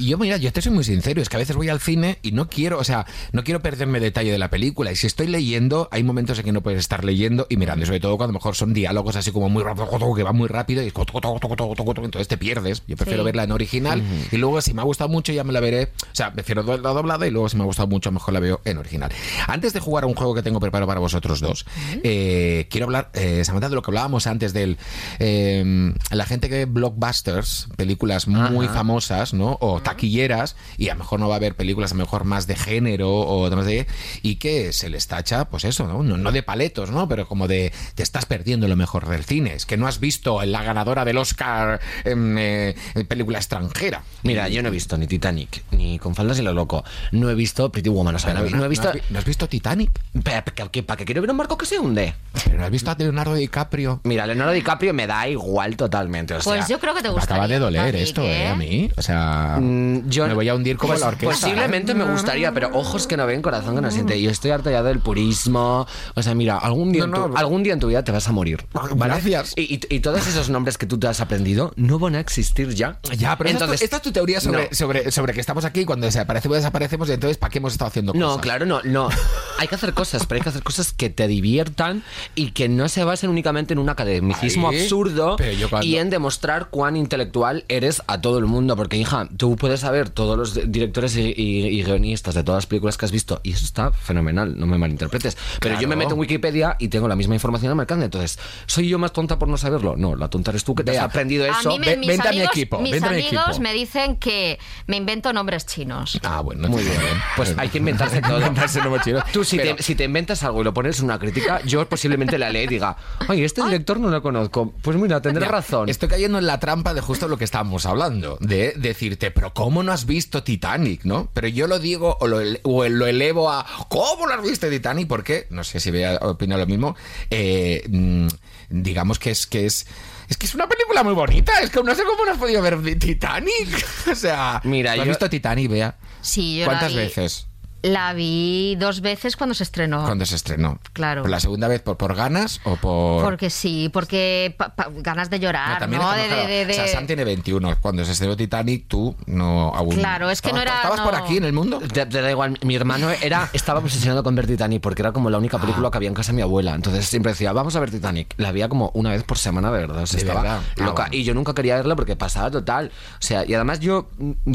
Y 0.01 0.07
yo, 0.07 0.17
mira, 0.17 0.37
yo 0.37 0.51
te 0.51 0.63
soy 0.63 0.71
muy 0.71 0.83
sincero, 0.83 1.21
es 1.21 1.29
que 1.29 1.35
a 1.35 1.39
veces 1.39 1.55
voy 1.55 1.69
al 1.69 1.79
cine 1.79 2.17
y 2.23 2.31
no 2.31 2.49
quiero, 2.49 2.79
o 2.79 2.83
sea, 2.83 3.05
no 3.33 3.43
quiero 3.43 3.61
perderme 3.61 3.99
detalle 3.99 4.31
de 4.31 4.39
la 4.39 4.49
película. 4.49 4.91
Y 4.91 4.95
si 4.95 5.05
estoy 5.05 5.27
leyendo, 5.27 5.87
hay 5.91 6.01
momentos 6.01 6.39
en 6.39 6.45
que 6.45 6.51
no 6.51 6.61
puedes 6.61 6.79
estar 6.79 7.03
leyendo 7.03 7.45
y 7.49 7.57
mirando, 7.57 7.83
y 7.83 7.85
sobre 7.85 7.99
todo 7.99 8.17
cuando 8.17 8.31
a 8.31 8.33
lo 8.33 8.39
mejor 8.39 8.55
son 8.55 8.73
diálogos 8.73 9.15
así 9.15 9.31
como 9.31 9.47
muy 9.49 9.61
rápido, 9.63 9.87
que 10.15 10.23
van 10.23 10.35
muy 10.35 10.47
rápido 10.47 10.81
y 10.81 10.87
entonces 10.87 12.27
te 12.27 12.37
pierdes. 12.37 12.81
Yo 12.87 12.95
prefiero 12.97 13.21
Sí. 13.21 13.25
verla 13.25 13.43
en 13.43 13.51
original 13.51 14.01
y 14.31 14.37
luego 14.37 14.59
si 14.61 14.73
me 14.73 14.81
ha 14.81 14.85
gustado 14.85 15.07
mucho 15.09 15.31
ya 15.33 15.43
me 15.43 15.53
la 15.53 15.59
veré, 15.59 15.83
o 15.83 16.15
sea, 16.15 16.33
prefiero 16.33 16.63
la 16.63 16.77
doblada 16.77 17.27
y 17.27 17.31
luego 17.31 17.47
si 17.47 17.57
me 17.57 17.61
ha 17.63 17.65
gustado 17.67 17.87
mucho 17.87 18.11
mejor 18.11 18.33
la 18.33 18.39
veo 18.39 18.59
en 18.65 18.79
original. 18.79 19.11
Antes 19.47 19.73
de 19.73 19.79
jugar 19.79 20.05
a 20.05 20.07
un 20.07 20.15
juego 20.15 20.33
que 20.33 20.41
tengo 20.41 20.59
preparado 20.59 20.87
para 20.87 20.99
vosotros 20.99 21.39
dos, 21.41 21.65
eh, 22.03 22.65
quiero 22.71 22.85
hablar, 22.85 23.11
eh, 23.13 23.43
Samantha, 23.45 23.69
de 23.69 23.75
lo 23.75 23.83
que 23.83 23.91
hablábamos 23.91 24.25
antes 24.25 24.51
del 24.53 24.77
eh, 25.19 25.93
la 26.09 26.25
gente 26.25 26.49
que 26.49 26.55
ve 26.55 26.65
blockbusters, 26.65 27.67
películas 27.77 28.27
muy 28.27 28.67
famosas, 28.67 29.33
¿no? 29.33 29.57
O 29.61 29.79
taquilleras, 29.91 30.55
y 30.77 30.89
a 30.89 30.93
lo 30.93 30.99
mejor 30.99 31.19
no 31.19 31.27
va 31.29 31.35
a 31.35 31.37
haber 31.37 31.55
películas 31.55 31.91
a 31.91 31.95
lo 31.95 31.99
mejor 32.03 32.23
más 32.25 32.47
de 32.47 32.55
género 32.55 33.11
o 33.13 33.49
de 33.49 33.55
más 33.55 33.65
de 33.65 33.87
y 34.21 34.35
que 34.35 34.73
se 34.73 34.89
les 34.89 35.07
tacha, 35.07 35.45
pues 35.45 35.63
eso, 35.65 35.87
¿no? 35.87 36.03
No, 36.03 36.17
no 36.17 36.31
de 36.31 36.43
paletos, 36.43 36.91
¿no? 36.91 37.07
Pero 37.07 37.27
como 37.27 37.47
de 37.47 37.71
te 37.95 38.03
estás 38.03 38.25
perdiendo 38.25 38.67
lo 38.67 38.75
mejor 38.75 39.07
del 39.07 39.23
cine. 39.23 39.53
Es 39.53 39.65
que 39.65 39.77
no 39.77 39.87
has 39.87 39.99
visto 39.99 40.43
la 40.45 40.63
ganadora 40.63 41.05
del 41.05 41.17
Oscar 41.17 41.79
en, 42.03 42.37
eh, 42.37 42.75
en 42.95 43.05
película 43.07 43.37
extranjera. 43.37 44.03
Mira, 44.23 44.49
yo 44.49 44.61
no 44.61 44.69
he 44.69 44.71
visto 44.71 44.97
ni 44.97 45.07
Titanic, 45.07 45.63
ni 45.71 45.99
Con 45.99 46.15
faldas 46.15 46.39
y 46.39 46.41
lo 46.41 46.53
loco. 46.53 46.83
No 47.11 47.29
he 47.29 47.35
visto 47.35 47.71
Pretty 47.71 47.89
Woman, 47.89 48.15
o 48.15 48.19
sea, 48.19 48.33
no, 48.33 48.41
no 48.49 48.65
he 48.65 48.67
visto... 48.67 48.85
¿No 48.85 48.89
has, 48.91 48.95
vi- 48.95 49.01
no 49.09 49.19
has 49.19 49.25
visto 49.25 49.47
Titanic? 49.47 49.91
¿Para 50.23 50.43
qué, 50.43 50.83
para 50.83 50.97
qué 50.97 51.05
quiero 51.05 51.21
ver 51.21 51.31
un 51.31 51.37
barco 51.37 51.57
que 51.57 51.65
se 51.65 51.79
hunde? 51.79 52.13
¿Pero 52.45 52.57
no 52.57 52.65
has 52.65 52.71
visto 52.71 52.89
a 52.91 52.95
Leonardo 52.97 53.35
DiCaprio? 53.35 54.01
Mira, 54.03 54.25
Leonardo 54.25 54.53
DiCaprio 54.53 54.93
me 54.93 55.07
da 55.07 55.27
igual 55.27 55.75
totalmente. 55.75 56.33
O 56.35 56.41
sea, 56.41 56.53
Pues 56.53 56.67
yo 56.67 56.79
creo 56.79 56.93
que 56.93 57.01
te 57.01 57.07
Me 57.09 57.13
gustaría. 57.15 57.35
acaba 57.35 57.47
de 57.47 57.59
doler 57.59 57.85
Titanic, 57.87 58.07
esto, 58.07 58.23
¿eh? 58.23 58.47
A 58.47 58.55
mí. 58.55 58.89
O 58.97 59.01
sea, 59.01 59.57
Mm, 59.71 60.09
yo 60.09 60.27
me 60.27 60.33
voy 60.33 60.49
a 60.49 60.55
hundir 60.55 60.77
como 60.77 60.91
Pues- 60.93 61.01
la 61.01 61.07
orquesta. 61.09 61.35
Posiblemente 61.47 61.91
¿eh? 61.93 61.95
me 61.95 62.03
gustaría, 62.05 62.51
pero 62.53 62.69
ojos 62.73 63.07
que 63.07 63.17
no 63.17 63.25
ven, 63.25 63.41
corazón 63.41 63.75
que 63.75 63.81
no 63.81 63.91
siente. 63.91 64.21
Yo 64.21 64.29
estoy 64.29 64.51
harta 64.51 64.71
ya 64.71 64.83
del 64.83 64.99
purismo. 64.99 65.87
O 66.15 66.23
sea, 66.23 66.35
mira, 66.35 66.57
algún 66.57 66.91
día, 66.91 67.05
No, 67.07 67.17
en 67.17 67.23
tu, 67.23 67.29
no. 67.29 67.37
algún 67.37 67.63
día 67.63 67.73
en 67.73 67.79
tu 67.79 67.87
vida 67.87 68.03
te 68.03 68.11
vas 68.11 68.27
a 68.27 68.31
morir. 68.31 68.65
¿vale? 68.73 68.93
Gracias. 68.95 69.53
Y, 69.55 69.75
y- 69.75 69.95
y 69.95 69.99
todos 69.99 70.25
esos 70.27 70.49
nombres 70.49 70.77
que 70.77 70.85
tú 70.85 70.97
te 70.99 71.07
has 71.07 71.21
aprendido 71.21 71.73
no 71.75 71.99
van 71.99 72.15
a 72.15 72.19
existir 72.19 72.73
ya. 72.73 72.99
Ya, 73.17 73.37
pero 73.37 73.49
esta 73.49 73.55
es 73.55 73.57
tu- 73.59 73.63
entonces, 73.65 73.81
esta 73.81 73.95
es 73.97 74.01
tu 74.01 74.11
teoría 74.11 74.41
sobre, 74.41 74.63
No. 74.69 74.75
sobre, 74.75 75.11
sobre 75.11 75.33
que 75.33 75.39
estamos 75.41 75.65
aquí 75.65 75.81
y 75.81 75.85
cuando 75.85 76.05
desaparecemos, 76.05 76.57
desaparecemos 76.57 77.09
y 77.09 77.13
entonces 77.13 77.37
¿para 77.37 77.51
qué 77.51 77.57
hemos 77.59 77.73
estado 77.73 77.89
haciendo 77.89 78.13
cosas? 78.13 78.27
No, 78.27 78.41
claro, 78.41 78.65
no, 78.65 78.81
no. 78.83 79.09
Hay 79.59 79.67
que 79.67 79.75
hacer 79.75 79.93
cosas, 79.93 80.25
pero 80.25 80.37
hay 80.39 80.43
que 80.43 80.49
hacer 80.49 80.63
cosas 80.63 80.91
que 80.91 81.09
te 81.11 81.27
diviertan 81.27 82.03
y 82.33 82.51
que 82.51 82.67
no 82.67 82.89
se 82.89 83.03
basen 83.03 83.29
únicamente 83.29 83.73
en 83.73 83.79
un 83.79 83.89
academicismo 83.89 84.69
Ahí, 84.69 84.81
absurdo 84.81 85.35
y 85.83 85.97
en 85.97 86.09
demostrar 86.09 86.69
cuán 86.71 86.95
intelectual 86.95 87.63
eres 87.67 88.01
a 88.07 88.19
todo 88.21 88.39
el 88.39 88.45
mundo. 88.47 88.75
Porque, 88.75 88.97
hija, 88.97 89.29
tú 89.37 89.55
puedes 89.61 89.81
saber 89.81 90.09
todos 90.09 90.35
los 90.37 90.71
directores 90.71 91.15
y, 91.15 91.21
y- 91.37 91.67
y 91.67 91.83
guionistas 91.83 92.33
de 92.33 92.43
todas 92.43 92.57
las 92.63 92.65
películas 92.65 92.97
que 92.97 93.05
has 93.05 93.11
visto 93.11 93.39
y 93.43 93.51
eso 93.53 93.63
está 93.63 93.91
fenomenal, 93.91 94.57
no 94.59 94.65
me 94.65 94.79
malinterpretes. 94.79 95.37
Pero 95.59 95.75
yo 95.75 95.81
me 95.87 95.93
Claro. 95.93 95.99
meto 95.99 96.13
en 96.15 96.19
Wikipedia 96.19 96.75
y 96.79 96.87
tengo 96.87 97.07
la 97.07 97.15
misma 97.15 97.35
información 97.35 97.69
al 97.69 97.75
mercado, 97.75 98.01
entonces, 98.01 98.39
¿soy 98.65 98.89
yo 98.89 98.97
más 98.97 99.13
tonta 99.13 99.37
por 99.37 99.47
no 99.47 99.57
saberlo? 99.57 99.95
No, 99.95 100.15
la 100.15 100.29
tonta 100.29 100.49
eres 100.49 100.63
tú 100.63 100.73
que 100.73 100.83
te 100.83 100.91
Vea, 100.91 101.01
has 101.01 101.09
aprendido 101.09 101.45
A 101.45 101.59
eso. 101.59 101.69
mí 101.69 101.77
me- 101.79 101.85
Ve- 101.85 101.97
mis 101.97 102.07
vente 102.07 102.27
a 102.27 102.31
mi 102.31 102.37
amigos, 102.39 102.55
equipo, 102.57 102.79
mis 102.79 102.91
vente 102.93 103.07
a 103.07 103.11
mi 103.11 103.21
amigos 103.27 103.43
equipo. 103.49 103.61
me 103.61 103.73
dicen 103.73 104.17
que 104.17 104.57
me 104.87 104.97
invento 104.97 105.31
nombres 105.31 105.67
chinos. 105.67 106.19
Ah, 106.23 106.41
bueno, 106.41 106.67
Muy 106.67 106.81
bien. 106.83 106.95
Pues 107.35 107.53
hay 107.57 107.69
que 107.69 107.77
inventarse 107.77 108.19
todo. 108.21 108.39
Inventarse 108.39 108.79
nuevos 108.79 109.01
chinos. 109.03 109.23
Tú, 109.31 109.43
si, 109.43 109.57
Pero- 109.57 109.75
te, 109.75 109.83
si 109.83 109.93
te 109.93 110.05
inventas 110.05 110.41
algo 110.43 110.61
y 110.61 110.63
lo 110.63 110.73
pones 110.73 110.97
en 110.99 111.05
una 111.05 111.19
crítica, 111.19 111.61
yo 111.65 111.87
posiblemente 111.87 112.37
la 112.39 112.49
lea 112.49 112.63
y 112.63 112.67
diga, 112.67 112.97
oye, 113.29 113.45
este 113.45 113.63
director 113.63 113.99
no 113.99 114.09
lo 114.09 114.21
conozco. 114.23 114.73
Pues 114.81 114.97
mira, 114.97 115.21
tendré 115.21 115.45
Ya, 115.45 115.51
razón. 115.51 115.87
Estoy 115.87 116.09
cayendo 116.09 116.39
en 116.39 116.47
la 116.47 116.59
trampa 116.59 116.93
de 116.95 117.01
justo 117.01 117.27
lo 117.27 117.37
que 117.37 117.43
estábamos 117.43 117.85
hablando, 117.85 118.37
de 118.39 118.73
decirte, 118.77 119.29
pero 119.29 119.50
¿cómo 119.53 119.83
no 119.83 119.91
has 119.91 120.05
visto 120.05 120.43
Titanic, 120.43 121.03
no? 121.05 121.29
Pero 121.33 121.47
yo 121.47 121.67
lo 121.67 121.79
digo 121.79 122.17
o 122.19 122.27
lo, 122.27 122.39
ele- 122.41 122.59
o 122.63 122.87
lo 122.87 123.07
elevo 123.07 123.51
a 123.51 123.65
¿cómo 123.89 124.27
no 124.27 124.33
has 124.33 124.41
visto 124.43 124.69
Titanic? 124.69 125.07
Porque, 125.07 125.47
no 125.49 125.63
sé 125.63 125.79
si 125.79 125.91
Bea 125.91 126.17
opina 126.21 126.57
lo 126.57 126.65
mismo, 126.65 126.95
eh, 127.29 127.83
mm, 127.89 128.27
digamos 128.69 129.19
que 129.19 129.31
es 129.31 129.45
que 129.47 129.65
es 129.65 129.85
es 130.29 130.37
que 130.37 130.45
es 130.45 130.55
una 130.55 130.67
película 130.69 131.03
muy 131.03 131.13
bonita, 131.13 131.59
es 131.61 131.69
que 131.69 131.83
no 131.83 131.93
sé 131.93 132.03
cómo 132.03 132.23
no 132.25 132.31
has 132.31 132.37
podido 132.37 132.61
ver 132.61 132.79
Titanic. 132.97 133.85
o 134.11 134.15
sea, 134.15 134.61
Mira, 134.63 134.93
¿tú 134.95 135.01
has 135.01 135.05
yo- 135.07 135.11
visto 135.11 135.29
Titanic, 135.29 135.69
Bea? 135.69 135.97
Sí, 136.21 136.59
yo 136.59 136.65
¿Cuántas 136.65 136.93
la 136.93 137.01
vi- 137.01 137.07
veces? 137.07 137.47
La 137.83 138.13
vi 138.13 138.75
dos 138.79 139.01
veces 139.01 139.35
cuando 139.35 139.55
se 139.55 139.63
estrenó. 139.63 140.03
Cuando 140.05 140.25
se 140.25 140.35
estrenó. 140.35 140.79
Claro. 140.93 141.21
¿Por 141.23 141.31
la 141.31 141.39
segunda 141.39 141.67
vez 141.67 141.81
por, 141.81 141.97
por 141.97 142.15
ganas 142.15 142.61
o 142.63 142.75
por...? 142.75 143.23
Porque 143.23 143.49
sí, 143.49 143.89
porque 143.91 144.53
pa- 144.57 144.75
pa- 144.75 144.89
ganas 144.97 145.29
de 145.31 145.39
No, 145.39 145.43
llorar, 145.43 145.79
también 145.79 146.01
¿no? 146.01 146.07
estamos 146.13 146.29
De- 146.29 146.35
claro. 146.35 146.47
de- 146.49 146.65
de- 146.65 146.71
O 146.73 146.75
sea, 146.75 146.87
Sam 146.87 147.07
tiene 147.07 147.23
21. 147.23 147.77
Cuando 147.81 148.05
se 148.05 148.11
estrenó 148.11 148.37
Titanic, 148.37 148.85
tú 148.87 149.15
no 149.25 149.73
aún. 149.75 149.95
Claro, 149.95 150.29
es 150.29 150.41
que 150.41 150.51
no 150.53 150.59
¿Estabas- 150.59 150.79
era- 150.79 150.89
¿Estabas 150.91 151.01
por 151.01 151.17
no. 151.19 151.25
aquí 151.25 151.37
en 151.37 151.43
el 151.45 151.53
mundo? 151.53 151.79
Te, 151.79 152.05
te 152.05 152.21
da 152.21 152.29
igual, 152.29 152.59
mi 152.61 152.75
hermano 152.75 153.09
era, 153.09 153.49
estaba 153.53 153.79
obsesionado 153.79 154.23
con 154.23 154.35
ver 154.35 154.45
Titanic 154.45 154.81
porque 154.81 155.01
era 155.01 155.11
como 155.11 155.29
la 155.31 155.37
única 155.39 155.57
película 155.57 155.89
que 155.89 155.97
había 155.97 156.09
en 156.09 156.13
casa 156.15 156.31
de 156.31 156.35
mi 156.35 156.41
abuela. 156.43 156.75
Entonces 156.75 157.05
siempre 157.07 157.31
decía, 157.31 157.51
vamos 157.51 157.75
a 157.75 157.79
ver 157.79 157.89
Titanic. 157.89 158.35
La 158.37 158.51
veía 158.51 158.69
como 158.69 158.91
una 158.93 159.09
vez 159.09 159.23
por 159.23 159.39
semana, 159.39 159.71
de 159.71 159.79
verdad. 159.79 160.03
O 160.03 160.05
sea, 160.05 160.17
¿De 160.19 160.21
estaba 160.27 160.41
verdad? 160.43 160.59
Ah, 160.77 160.83
loca. 160.83 161.03
bueno. 161.09 161.17
Y 161.17 161.23
yo 161.23 161.33
nunca 161.33 161.55
quería 161.55 161.77
verla 161.77 161.95
porque 161.95 162.15
pasaba 162.15 162.51
total. 162.51 162.91
O 163.13 163.21
sea, 163.21 163.43
y 163.45 163.55
además 163.55 163.79
yo 163.79 164.09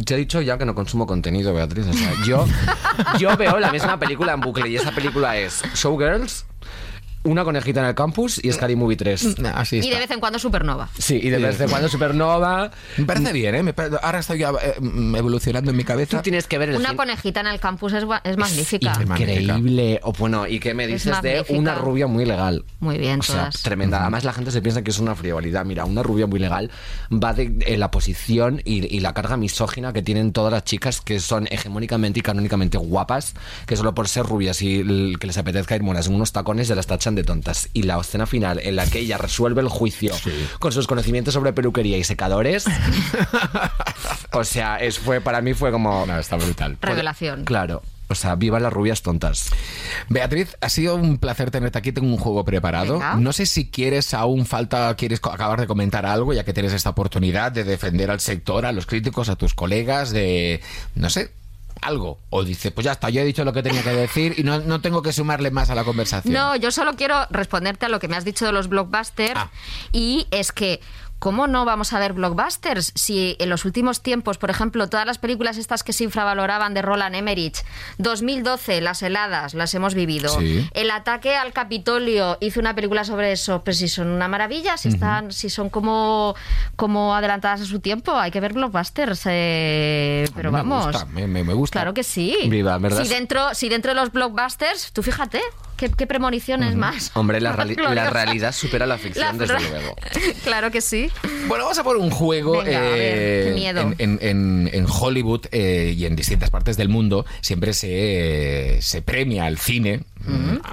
te 0.04 0.14
he 0.14 0.16
dicho 0.16 0.40
ya 0.42 0.58
que 0.58 0.64
no 0.64 0.74
consumo 0.76 1.06
contenido, 1.06 1.52
Beatriz. 1.52 1.86
O 1.88 1.92
sea, 1.92 2.12
yo, 2.24 2.46
yo 3.18 3.36
veo 3.36 3.58
la 3.58 3.70
misma 3.70 3.98
película 3.98 4.32
en 4.32 4.40
bucle 4.40 4.68
y 4.68 4.76
esa 4.76 4.92
película 4.92 5.36
es 5.36 5.62
Showgirls, 5.74 6.46
Una 7.26 7.44
conejita 7.44 7.80
en 7.80 7.86
el 7.86 7.94
campus 7.94 8.42
y 8.42 8.50
Scary 8.52 8.76
Movie 8.76 8.96
3. 8.96 9.36
Así 9.54 9.76
Y 9.76 9.78
está. 9.80 9.94
de 9.94 10.00
vez 10.00 10.10
en 10.12 10.20
cuando 10.20 10.38
Supernova. 10.38 10.88
Sí, 10.98 11.20
y 11.22 11.28
de 11.30 11.38
vez 11.38 11.60
en 11.60 11.68
cuando 11.68 11.88
Supernova. 11.88 12.70
Me 12.96 13.04
parece 13.04 13.32
bien, 13.32 13.54
¿eh? 13.54 13.62
Me 13.62 13.72
pare- 13.72 13.96
Ahora 14.02 14.20
estoy 14.20 14.38
ya, 14.38 14.50
eh, 14.62 14.74
mm, 14.80 15.16
evolucionando 15.16 15.70
en 15.70 15.76
mi 15.76 15.84
cabeza. 15.84 16.16
Tú 16.18 16.22
tienes 16.22 16.46
que 16.46 16.58
ver 16.58 16.70
el 16.70 16.76
Una 16.76 16.90
cine- 16.90 16.96
conejita 16.96 17.40
en 17.40 17.48
el 17.48 17.60
campus 17.60 17.92
es, 17.92 18.04
gua- 18.04 18.20
es 18.24 18.36
magnífica. 18.36 18.92
Es. 18.92 19.00
Increíble. 19.00 20.00
O 20.04 20.12
bueno, 20.12 20.46
¿y 20.46 20.60
qué 20.60 20.72
me 20.74 20.84
Es 20.84 20.90
dices 21.04 21.20
de 21.22 21.30
magnífica. 21.36 21.58
una 21.58 21.74
rubia 21.74 22.06
muy 22.06 22.24
legal? 22.24 22.64
Muy 22.80 22.98
bien, 22.98 23.20
O 23.20 23.22
sea, 23.22 23.36
todas. 23.50 23.62
tremenda. 23.62 24.00
Además, 24.02 24.24
la 24.24 24.32
gente 24.32 24.50
se 24.52 24.62
piensa 24.62 24.82
que 24.82 24.90
es 24.90 24.98
una 24.98 25.14
frivolidad. 25.14 25.64
Mira, 25.64 25.84
una 25.84 26.02
rubia 26.02 26.26
muy 26.26 26.38
legal 26.38 26.70
va 27.12 27.32
de, 27.32 27.48
de 27.48 27.76
la 27.76 27.90
posición 27.90 28.62
y, 28.64 28.94
y 28.94 29.00
la 29.00 29.12
carga 29.14 29.36
misógina 29.36 29.92
que 29.92 30.02
tienen 30.02 30.32
todas 30.32 30.52
las 30.52 30.64
chicas 30.64 31.00
que 31.00 31.18
son 31.18 31.48
hegemónicamente 31.50 32.20
y 32.20 32.22
canónicamente 32.22 32.78
guapas, 32.78 33.34
que 33.66 33.76
solo 33.76 33.94
por 33.94 34.06
ser 34.08 34.24
rubias 34.26 34.62
y 34.62 34.80
l- 34.80 35.16
que 35.18 35.26
les 35.26 35.36
apetezca 35.38 35.74
ir 35.74 35.82
monas 35.82 36.06
en 36.06 36.14
unos 36.14 36.30
tacones 36.32 36.68
ya 36.68 36.74
las 36.76 36.86
tachan 36.86 37.15
de 37.16 37.24
tontas. 37.24 37.68
Y 37.72 37.82
la 37.82 37.98
escena 37.98 38.26
final 38.26 38.60
en 38.62 38.76
la 38.76 38.86
que 38.86 39.00
ella 39.00 39.18
resuelve 39.18 39.60
el 39.60 39.68
juicio 39.68 40.14
con 40.60 40.70
sus 40.70 40.86
conocimientos 40.86 41.34
sobre 41.34 41.52
peluquería 41.52 41.98
y 41.98 42.04
secadores, 42.04 42.66
o 44.32 44.44
sea, 44.44 44.76
es, 44.76 44.98
fue 44.98 45.20
para 45.20 45.40
mí 45.40 45.54
fue 45.54 45.72
como... 45.72 46.06
No, 46.06 46.18
está 46.18 46.36
brutal. 46.36 46.78
Revelación. 46.80 47.44
Claro. 47.44 47.82
O 48.08 48.14
sea, 48.14 48.36
viva 48.36 48.60
las 48.60 48.72
rubias 48.72 49.02
tontas. 49.02 49.50
Beatriz, 50.08 50.56
ha 50.60 50.68
sido 50.68 50.94
un 50.94 51.18
placer 51.18 51.50
tenerte 51.50 51.78
aquí. 51.78 51.90
Tengo 51.90 52.08
un 52.08 52.18
juego 52.18 52.44
preparado. 52.44 52.94
Venga. 52.94 53.16
No 53.16 53.32
sé 53.32 53.46
si 53.46 53.68
quieres, 53.68 54.14
aún 54.14 54.46
falta, 54.46 54.94
quieres 54.94 55.20
acabar 55.24 55.60
de 55.60 55.66
comentar 55.66 56.06
algo, 56.06 56.32
ya 56.32 56.44
que 56.44 56.52
tienes 56.52 56.72
esta 56.72 56.90
oportunidad 56.90 57.50
de 57.50 57.64
defender 57.64 58.10
al 58.10 58.20
sector, 58.20 58.64
a 58.64 58.72
los 58.72 58.86
críticos, 58.86 59.28
a 59.28 59.34
tus 59.34 59.54
colegas, 59.54 60.10
de, 60.10 60.60
no 60.94 61.10
sé, 61.10 61.32
algo. 61.82 62.18
O 62.30 62.44
dice, 62.44 62.70
pues 62.70 62.84
ya 62.84 62.92
está, 62.92 63.10
yo 63.10 63.20
he 63.20 63.24
dicho 63.24 63.44
lo 63.44 63.52
que 63.52 63.62
tenía 63.62 63.82
que 63.82 63.90
decir 63.90 64.34
y 64.38 64.42
no, 64.42 64.58
no 64.60 64.80
tengo 64.80 65.02
que 65.02 65.12
sumarle 65.12 65.50
más 65.50 65.70
a 65.70 65.74
la 65.74 65.84
conversación. 65.84 66.32
No, 66.34 66.56
yo 66.56 66.70
solo 66.70 66.94
quiero 66.94 67.26
responderte 67.30 67.86
a 67.86 67.88
lo 67.88 67.98
que 68.00 68.08
me 68.08 68.16
has 68.16 68.24
dicho 68.24 68.44
de 68.46 68.52
los 68.52 68.68
blockbusters 68.68 69.34
Ah. 69.36 69.50
y 69.92 70.26
es 70.30 70.52
que 70.52 70.80
¿Cómo 71.18 71.46
no 71.46 71.64
vamos 71.64 71.92
a 71.94 71.98
ver 71.98 72.12
blockbusters? 72.12 72.92
Si 72.94 73.36
en 73.38 73.48
los 73.48 73.64
últimos 73.64 74.02
tiempos, 74.02 74.36
por 74.36 74.50
ejemplo, 74.50 74.88
todas 74.88 75.06
las 75.06 75.16
películas 75.18 75.56
estas 75.56 75.82
que 75.82 75.92
se 75.94 76.04
infravaloraban 76.04 76.74
de 76.74 76.82
Roland 76.82 77.14
Emmerich, 77.14 77.64
2012, 77.98 78.80
Las 78.82 79.02
heladas, 79.02 79.54
las 79.54 79.72
hemos 79.74 79.94
vivido. 79.94 80.28
Sí. 80.38 80.68
El 80.74 80.90
ataque 80.90 81.34
al 81.34 81.52
Capitolio, 81.52 82.36
hizo 82.40 82.60
una 82.60 82.74
película 82.74 83.04
sobre 83.04 83.32
eso, 83.32 83.64
pues 83.64 83.78
si 83.78 83.88
son 83.88 84.08
una 84.08 84.28
maravilla, 84.28 84.76
si 84.76 84.88
están, 84.88 85.32
si 85.32 85.48
son 85.50 85.70
como, 85.70 86.34
como 86.76 87.14
adelantadas 87.14 87.62
a 87.62 87.64
su 87.64 87.80
tiempo, 87.80 88.14
hay 88.14 88.30
que 88.30 88.40
ver 88.40 88.52
blockbusters. 88.52 89.22
eh, 89.26 90.28
pero 90.34 90.52
me 90.52 90.58
vamos. 90.58 90.86
gusta, 90.86 91.04
me- 91.06 91.26
me- 91.26 91.44
me 91.44 91.54
gusta. 91.54 91.72
Claro 91.80 91.94
que 91.94 92.02
sí. 92.04 92.36
Viva, 92.48 92.76
¿verdad? 92.78 93.02
Si 93.02 93.08
dentro, 93.08 93.54
si 93.54 93.68
dentro 93.68 93.92
de 93.92 94.00
los 94.00 94.12
blockbusters, 94.12 94.92
tú 94.92 95.02
fíjate, 95.02 95.40
qué, 95.76 95.88
qué 95.90 96.06
premoniciones 96.06 96.74
más. 96.76 97.10
Hombre, 97.14 97.40
la, 97.40 97.54
reali- 97.54 97.76
la 97.76 97.82
gloriosas. 97.82 98.12
realidad 98.12 98.52
supera 98.52 98.86
la 98.86 98.98
ficción, 98.98 99.38
La- 99.38 99.46
desde 99.46 99.68
luego. 99.68 99.96
claro 100.44 100.70
que 100.70 100.80
sí. 100.80 101.10
Bueno, 101.48 101.64
vamos 101.64 101.78
a 101.78 101.84
por 101.84 101.96
un 101.96 102.10
juego. 102.10 102.62
Venga, 102.62 102.78
a 102.78 102.80
ver, 102.82 102.92
eh, 102.98 103.44
qué 103.48 103.54
miedo. 103.54 103.80
En, 103.82 103.94
en- 103.98 104.18
en- 104.20 104.70
en 104.72 104.86
Hollywood 104.88 105.46
eh, 105.52 105.94
y 105.96 106.04
en 106.06 106.16
distintas 106.16 106.50
partes 106.50 106.76
del 106.76 106.88
mundo 106.88 107.24
siempre 107.40 107.72
se, 107.72 108.78
se 108.80 109.02
premia 109.02 109.44
al 109.46 109.58
cine. 109.58 110.00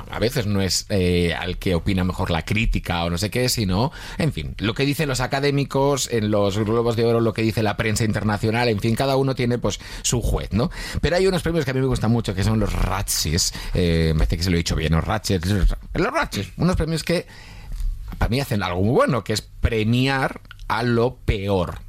A, 0.09 0.19
veces 0.19 0.47
no 0.47 0.61
es 0.61 0.85
eh, 0.89 1.33
al 1.33 1.57
que 1.57 1.75
opina 1.75 2.03
mejor 2.03 2.31
la 2.31 2.43
crítica 2.43 3.03
o 3.03 3.09
no 3.09 3.17
sé 3.17 3.29
qué, 3.29 3.49
sino, 3.49 3.91
en 4.17 4.33
fin, 4.33 4.55
lo 4.57 4.73
que 4.73 4.85
dicen 4.85 5.09
los 5.09 5.19
académicos, 5.19 6.09
en 6.11 6.31
los 6.31 6.57
Globos 6.57 6.95
de 6.95 7.05
Oro, 7.05 7.19
lo 7.19 7.33
que 7.33 7.41
dice 7.41 7.63
la 7.63 7.77
prensa 7.77 8.03
internacional, 8.03 8.69
en 8.69 8.79
fin, 8.79 8.95
cada 8.95 9.15
uno 9.15 9.35
tiene 9.35 9.57
pues 9.57 9.79
su 10.01 10.21
juez, 10.21 10.51
¿no? 10.51 10.71
Pero 11.01 11.15
hay 11.15 11.27
unos 11.27 11.41
premios 11.41 11.65
que 11.65 11.71
a 11.71 11.73
mí 11.73 11.79
me 11.79 11.87
gustan 11.87 12.11
mucho, 12.11 12.33
que 12.33 12.43
son 12.43 12.59
los 12.59 12.73
Ratchis. 12.73 13.53
Eh, 13.73 14.11
me 14.13 14.19
parece 14.19 14.37
que 14.37 14.43
se 14.43 14.49
lo 14.49 14.55
he 14.55 14.59
dicho 14.59 14.75
bien, 14.75 14.93
los 14.93 15.03
Ratchis. 15.03 15.41
Los 15.93 16.13
Ratchis, 16.13 16.51
unos 16.57 16.75
premios 16.75 17.03
que 17.03 17.25
para 18.17 18.29
mí 18.29 18.39
hacen 18.39 18.63
algo 18.63 18.81
muy 18.81 18.93
bueno, 18.93 19.23
que 19.23 19.33
es 19.33 19.41
premiar 19.41 20.41
a 20.67 20.83
lo 20.83 21.15
peor. 21.25 21.79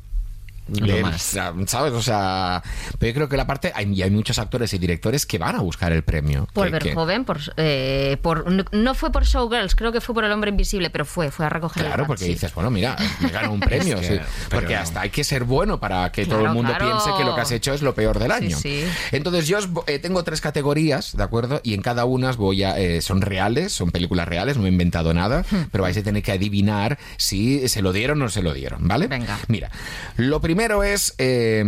Más. 1.02 1.22
¿Sabes? 1.66 1.92
O 1.92 2.00
sea, 2.02 2.62
pero 2.98 3.10
yo 3.10 3.14
creo 3.14 3.28
que 3.28 3.36
la 3.36 3.46
parte. 3.46 3.72
Hay, 3.74 3.92
y 3.92 4.02
hay 4.02 4.10
muchos 4.10 4.38
actores 4.38 4.72
y 4.72 4.78
directores 4.78 5.26
que 5.26 5.38
van 5.38 5.56
a 5.56 5.60
buscar 5.60 5.92
el 5.92 6.02
premio. 6.04 6.48
Por 6.52 6.66
Que- 6.66 6.72
ver 6.72 6.82
que- 6.82 6.94
joven, 6.94 7.24
por, 7.24 7.38
eh, 7.56 8.16
por 8.22 8.50
no- 8.72 8.94
fue 8.94 9.12
por 9.12 9.24
Showgirls, 9.24 9.74
creo 9.74 9.92
que 9.92 10.00
fue 10.00 10.14
por 10.14 10.24
El 10.24 10.32
Hombre 10.32 10.50
Invisible, 10.50 10.90
pero 10.90 11.04
fue, 11.04 11.30
fue 11.30 11.46
a 11.46 11.48
recoger 11.50 11.82
el 11.82 11.88
Claro, 11.88 12.06
porque 12.06 12.24
sí. 12.24 12.30
dices, 12.30 12.54
bueno, 12.54 12.70
mira, 12.70 12.96
me 13.20 13.28
gano 13.28 13.52
un 13.52 13.60
premio. 13.60 13.98
Es 13.98 14.08
que- 14.08 14.16
sí. 14.18 14.22
Porque 14.50 14.74
no. 14.74 14.80
hasta 14.80 15.00
hay 15.02 15.10
que 15.10 15.22
ser 15.24 15.44
bueno 15.44 15.78
para 15.80 16.10
que 16.12 16.24
todo 16.24 16.38
Claro, 16.38 16.50
el 16.50 16.54
mundo 16.54 16.70
claro. 16.74 16.86
piense 17.00 17.10
que 17.18 17.24
lo 17.24 17.34
que 17.34 17.40
has 17.42 17.50
hecho 17.52 17.74
es 17.74 17.82
lo 17.82 17.94
peor 17.94 18.18
del 18.18 18.30
año. 18.32 18.56
sí. 18.58 18.84
Entonces, 19.12 19.46
yo 19.46 19.58
os 19.58 19.68
eh, 19.86 19.98
tengo 19.98 20.24
tres 20.24 20.40
categorías, 20.40 21.16
¿de 21.16 21.22
acuerdo? 21.22 21.60
Y 21.62 21.74
en 21.74 21.82
cada 21.82 22.04
una 22.06 22.30
os 22.30 22.36
voy 22.36 22.62
a. 22.64 22.78
eh, 22.78 23.02
son 23.02 23.20
reales, 23.20 23.72
son 23.72 23.90
películas 23.90 24.26
reales, 24.26 24.56
no 24.56 24.64
he 24.66 24.68
inventado 24.68 25.12
nada, 25.12 25.44
Hmm. 25.50 25.64
pero 25.70 25.82
vais 25.82 25.96
a 25.96 26.02
tener 26.02 26.22
que 26.22 26.32
adivinar 26.32 26.98
si 27.18 27.68
se 27.68 27.82
lo 27.82 27.92
dieron 27.92 28.20
o 28.22 28.24
no 28.24 28.30
se 28.30 28.42
lo 28.42 28.54
dieron, 28.54 28.86
¿vale? 28.88 29.06
Venga. 29.08 29.38
Mira, 29.48 29.70
lo 30.16 30.40
primero 30.40 30.53
es 30.82 31.14
eh, 31.18 31.62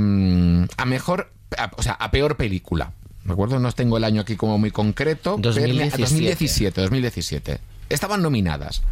a 0.77 0.85
mejor. 0.85 1.33
a- 1.57 1.71
o 1.77 1.83
sea, 1.83 1.93
a 1.93 2.11
peor 2.11 2.37
película. 2.37 2.93
¿De 3.25 3.33
acuerdo? 3.33 3.59
No 3.59 3.73
tengo 3.73 3.97
el 3.97 4.05
año 4.05 4.21
aquí 4.23 4.37
como 4.37 4.57
muy 4.59 4.71
concreto. 4.71 5.37
pero- 5.37 5.53
2017. 5.53 6.01
2017, 6.03 6.81
2017. 6.81 7.59
Estaban 7.89 8.23
nominadas. 8.23 8.83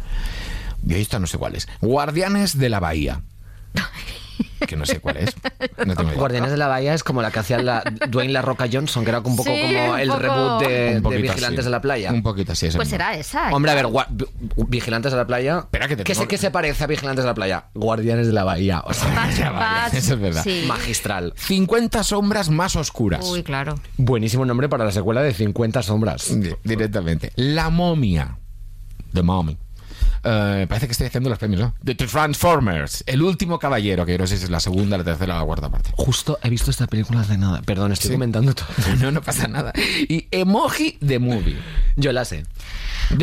Yo 0.83 0.97
esta 0.97 1.19
no 1.19 1.27
sé 1.27 1.37
cuál 1.37 1.55
es. 1.55 1.67
Guardianes 1.81 2.57
de 2.57 2.69
la 2.69 2.79
Bahía. 2.79 3.21
Que 4.65 4.75
no 4.75 4.85
sé 4.85 4.99
cuál 4.99 5.17
es. 5.17 5.35
No 5.85 5.95
tengo 5.95 6.09
idea. 6.09 6.17
Guardianes 6.19 6.49
de 6.49 6.57
la 6.57 6.67
Bahía 6.67 6.93
es 6.95 7.03
como 7.03 7.21
la 7.21 7.29
que 7.29 7.37
hacía 7.39 7.59
la, 7.59 7.83
Dwayne 8.09 8.33
La 8.33 8.41
Roca 8.41 8.67
Johnson, 8.71 9.03
que 9.03 9.09
era 9.11 9.19
un 9.19 9.35
poco 9.35 9.43
Sí, 9.43 9.61
como 9.61 9.93
un 9.93 9.99
el 9.99 10.07
poco. 10.07 10.19
reboot 10.19 10.61
de, 10.63 10.99
Vigilantes 11.21 11.59
así. 11.59 11.65
de 11.65 11.69
la 11.69 11.81
Playa. 11.81 12.11
Un 12.11 12.23
poquito 12.23 12.53
así. 12.53 12.65
ese 12.67 12.77
Pues 12.77 12.87
será 12.89 13.13
esa. 13.15 13.49
Hombre, 13.51 13.71
a 13.71 13.75
ver, 13.75 13.85
Vigilantes 14.67 15.11
de 15.11 15.17
la 15.17 15.27
Playa. 15.27 15.59
Espera 15.59 15.87
que 15.87 15.95
te 15.97 16.03
¿Qué, 16.03 16.13
tengo- 16.13 16.23
sé, 16.23 16.27
¿Qué 16.27 16.37
se 16.37 16.49
parece 16.51 16.83
a 16.83 16.87
Vigilantes 16.87 17.23
de 17.23 17.27
la 17.27 17.35
Playa? 17.35 17.65
Guardianes 17.75 18.25
de 18.27 18.33
la 18.33 18.43
Bahía. 18.43 18.81
O 18.85 18.93
sea, 18.93 19.89
eso 19.93 20.13
es 20.15 20.19
verdad. 20.19 20.43
sí. 20.43 20.63
magistral. 20.67 21.33
50 21.35 22.03
sombras 22.03 22.49
más 22.49 22.75
oscuras. 22.75 23.23
Uy, 23.29 23.43
claro. 23.43 23.75
Buenísimo 23.97 24.45
nombre 24.45 24.67
para 24.69 24.85
la 24.85 24.91
secuela 24.91 25.21
de 25.21 25.33
50 25.33 25.83
sombras. 25.83 26.27
Di- 26.41 26.55
Directamente. 26.63 27.31
La 27.35 27.69
momia. 27.69 28.37
The 29.13 29.21
Mommy. 29.21 29.57
Eh, 30.27 30.65
parece 30.67 30.87
que 30.87 30.93
estoy 30.93 31.07
haciendo 31.07 31.29
los 31.29 31.37
premios, 31.37 31.61
¿no? 31.61 31.73
The 31.83 31.93
Transformers. 31.95 33.03
El 33.05 33.21
último 33.21 33.59
caballero, 33.59 34.05
que 34.05 34.17
no 34.17 34.25
sé 34.25 34.37
si 34.37 34.45
es 34.45 34.49
la 34.49 34.59
segunda, 34.59 34.97
la 34.97 35.03
tercera 35.03 35.35
o 35.35 35.39
la 35.39 35.45
cuarta 35.45 35.69
parte. 35.69 35.91
Justo 35.95 36.39
he 36.41 36.49
visto 36.49 36.71
esta 36.71 36.87
película 36.87 37.21
hace 37.21 37.37
nada. 37.37 37.61
Perdón, 37.61 37.91
estoy 37.91 38.09
Sí. 38.09 38.13
comentando 38.15 38.53
todo. 38.55 38.67
No, 38.99 39.11
no 39.11 39.21
pasa 39.21 39.47
nada. 39.47 39.71
Y 39.75 40.27
Emoji 40.31 40.93
the 41.05 41.19
Movie. 41.19 41.57
Yo 41.95 42.11
la 42.11 42.25
sé. 42.25 42.43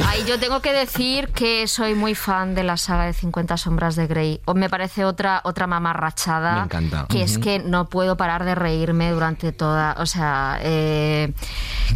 Ahí 0.07 0.23
yo 0.29 0.39
tengo 0.39 0.63
que 0.63 0.73
decir 0.73 1.29
que 1.29 1.67
soy 1.67 1.95
muy 1.95 2.15
fan 2.15 2.55
de 2.55 2.63
la 2.63 2.77
saga 2.77 3.07
de 3.07 3.13
50 3.15 3.57
sombras 3.57 3.97
de 3.97 4.07
Grey. 4.07 4.41
O 4.45 4.55
Me 4.55 4.71
parece 4.71 5.05
otra 5.05 5.41
otra 5.45 5.67
mamarrachada. 5.67 6.55
Me 6.57 6.63
encanta. 6.67 7.07
Que 7.09 7.23
es 7.23 7.39
que 7.39 7.59
no 7.59 7.89
puedo 7.89 8.17
parar 8.17 8.45
de 8.45 8.55
reírme 8.55 9.11
durante 9.11 9.51
toda. 9.51 9.97
O 9.99 10.07
sea, 10.07 10.59
eh, 10.63 11.33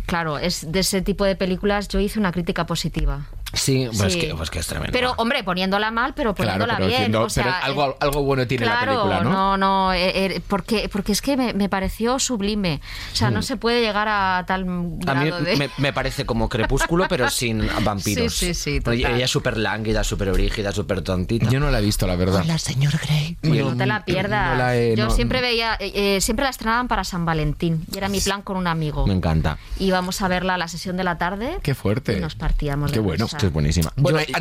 claro, 0.07 0.39
es 0.39 0.71
de 0.73 0.81
ese 0.81 1.01
tipo 1.03 1.25
de 1.25 1.37
películas. 1.37 1.87
Yo 1.89 2.01
hice 2.01 2.19
una 2.19 2.33
crítica 2.33 2.67
positiva. 2.67 3.27
Sí, 3.53 3.89
pues, 3.97 4.13
Sí. 4.15 4.21
Que, 4.21 4.35
pues 4.35 4.51
que 4.51 4.59
es 4.59 4.67
tremendo. 4.67 4.93
Pero, 5.01 5.15
hombre, 5.19 5.45
poniéndola 5.45 5.91
mal, 5.91 6.15
pero 6.15 6.35
Claro, 6.35 6.53
poniéndola 6.53 6.75
pero, 6.77 6.87
bien. 6.87 6.99
diciendo- 6.99 7.23
o 7.23 7.31
sea, 7.31 7.45
pero 7.45 7.55
algo, 7.65 7.97
algo 8.01 8.23
bueno 8.23 8.47
tiene 8.47 8.65
claro, 8.67 8.81
la 8.93 8.99
película, 9.03 9.21
¿no? 9.25 9.31
no, 9.31 9.57
no, 9.57 9.93
eh, 9.93 10.27
eh, 10.37 10.41
porque, 10.49 10.89
porque 10.91 11.13
es 11.13 11.23
que 11.23 11.37
me, 11.37 11.53
me 11.55 11.69
pareció 11.69 12.19
sublime. 12.19 12.81
O 13.13 13.17
sea, 13.17 13.31
no 13.31 13.43
se 13.43 13.57
puede 13.57 13.81
llegar 13.81 14.09
a 14.09 14.45
tal 14.47 14.65
Mm. 14.67 14.99
A 15.07 15.15
mí 15.15 15.27
grado 15.27 15.43
de... 15.45 15.57
me, 15.57 15.71
me 15.79 15.93
parece 15.93 16.25
como 16.27 16.49
Crepúsculo, 16.49 17.07
pero 17.09 17.29
sin 17.31 17.67
vampiros. 17.85 18.35
Sí, 18.35 18.55
sí, 18.55 18.55
sí, 18.55 18.81
total. 18.81 18.95
Ella 18.95 19.25
es 19.25 19.31
súper 19.31 19.57
lánguida, 19.57 20.03
súper 20.05 20.33
brígida, 20.33 20.73
súper 20.73 21.03
tontita. 21.03 21.49
Yo 21.49 21.61
no 21.61 21.71
la 21.71 21.79
he 21.79 21.83
visto, 21.83 22.07
la 22.07 22.17
verdad. 22.17 22.43
señor 22.59 22.95
Grey. 22.99 23.37
Pues 23.41 23.55
Yo 23.55 23.71
no 23.71 23.77
te 23.77 23.87
la 23.87 24.05
pierdas. 24.05 24.51
no 24.51 24.57
la 24.57 24.77
he- 24.77 24.97
Yo 24.97 25.05
no- 25.07 25.11
siempre 25.11 25.41
veía, 25.41 25.75
eh, 25.79 26.17
eh, 26.17 26.21
siempre 26.21 26.45
la 26.45 26.51
estrenaban 26.51 26.89
para 26.89 27.05
San 27.05 27.25
Valentín. 27.25 27.85
Y 27.93 27.99
era 27.99 28.09
mi 28.09 28.21
plan 28.21 28.43
con 28.43 28.57
un 28.57 28.67
amigo. 28.67 29.07
Me 29.07 29.15
encanta. 29.15 29.59
Íbamos 29.79 30.21
a 30.23 30.29
verla 30.29 30.55
a 30.55 30.59
la 30.59 30.69
sesión 30.69 30.97
de 30.97 31.05
la 31.05 31.19
tarde. 31.19 31.59
Qué 31.63 31.75
fuerte. 31.75 32.17
Y 32.17 32.21
nos 32.21 32.35
partíamos 32.35 32.91
Qué 32.91 32.99
de 32.99 33.05
bueno. 33.05 33.27
Que 33.39 33.47
es 33.47 33.53
buenísima. 33.53 33.93
Bueno, 33.97 34.19
Yo- 34.21 34.35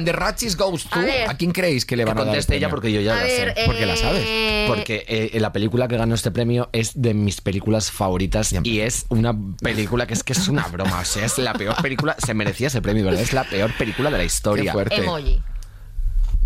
Goes 0.58 0.84
to, 0.86 1.00
A 1.00 1.02
ver. 1.02 1.30
¿a 1.30 1.36
quién 1.36 1.52
creéis 1.52 1.86
que 1.86 1.96
le 1.96 2.04
que 2.04 2.10
van 2.10 2.18
a 2.18 2.22
dar? 2.22 2.28
conteste 2.28 2.56
ella 2.56 2.68
premio? 2.68 2.76
porque 2.76 2.92
yo 2.92 3.02
ya 3.02 3.14
A 3.14 3.18
la 3.18 3.24
ver, 3.24 3.54
sé. 3.56 3.66
¿Por 3.66 3.76
qué 3.76 3.86
la 3.86 3.96
sabes? 3.96 4.24
eh, 4.26 4.66
Porque 4.68 5.06
eh, 5.08 5.40
la 5.40 5.52
película 5.54 5.88
que 5.88 5.98
ganó 5.98 6.14
este 6.16 6.32
premio 6.32 6.70
es 6.74 6.92
de 7.02 7.14
mis 7.14 7.42
películas 7.42 7.92
favoritas 7.92 8.54
y 8.64 8.80
es 8.82 9.06
una 9.10 9.36
película 9.62 10.08
que 10.08 10.14
es 10.14 10.24
que 10.24 10.34
es 10.34 10.48
una 10.48 10.68
broma. 10.68 11.00
O 11.00 11.06
sea, 11.06 11.26
es 11.26 11.38
la 11.38 11.54
peor 11.54 11.76
película. 11.82 12.16
Se 12.24 12.34
merecía 12.34 12.68
ese 12.68 12.82
premio, 12.82 13.06
¿verdad? 13.06 13.22
Es 13.22 13.34
la 13.34 13.44
peor 13.44 13.72
película 13.78 14.10
de 14.12 14.18
la 14.18 14.24
historia. 14.24 14.66
Qué 14.66 14.72
fuerte. 14.72 14.96
Emoji. 14.98 15.42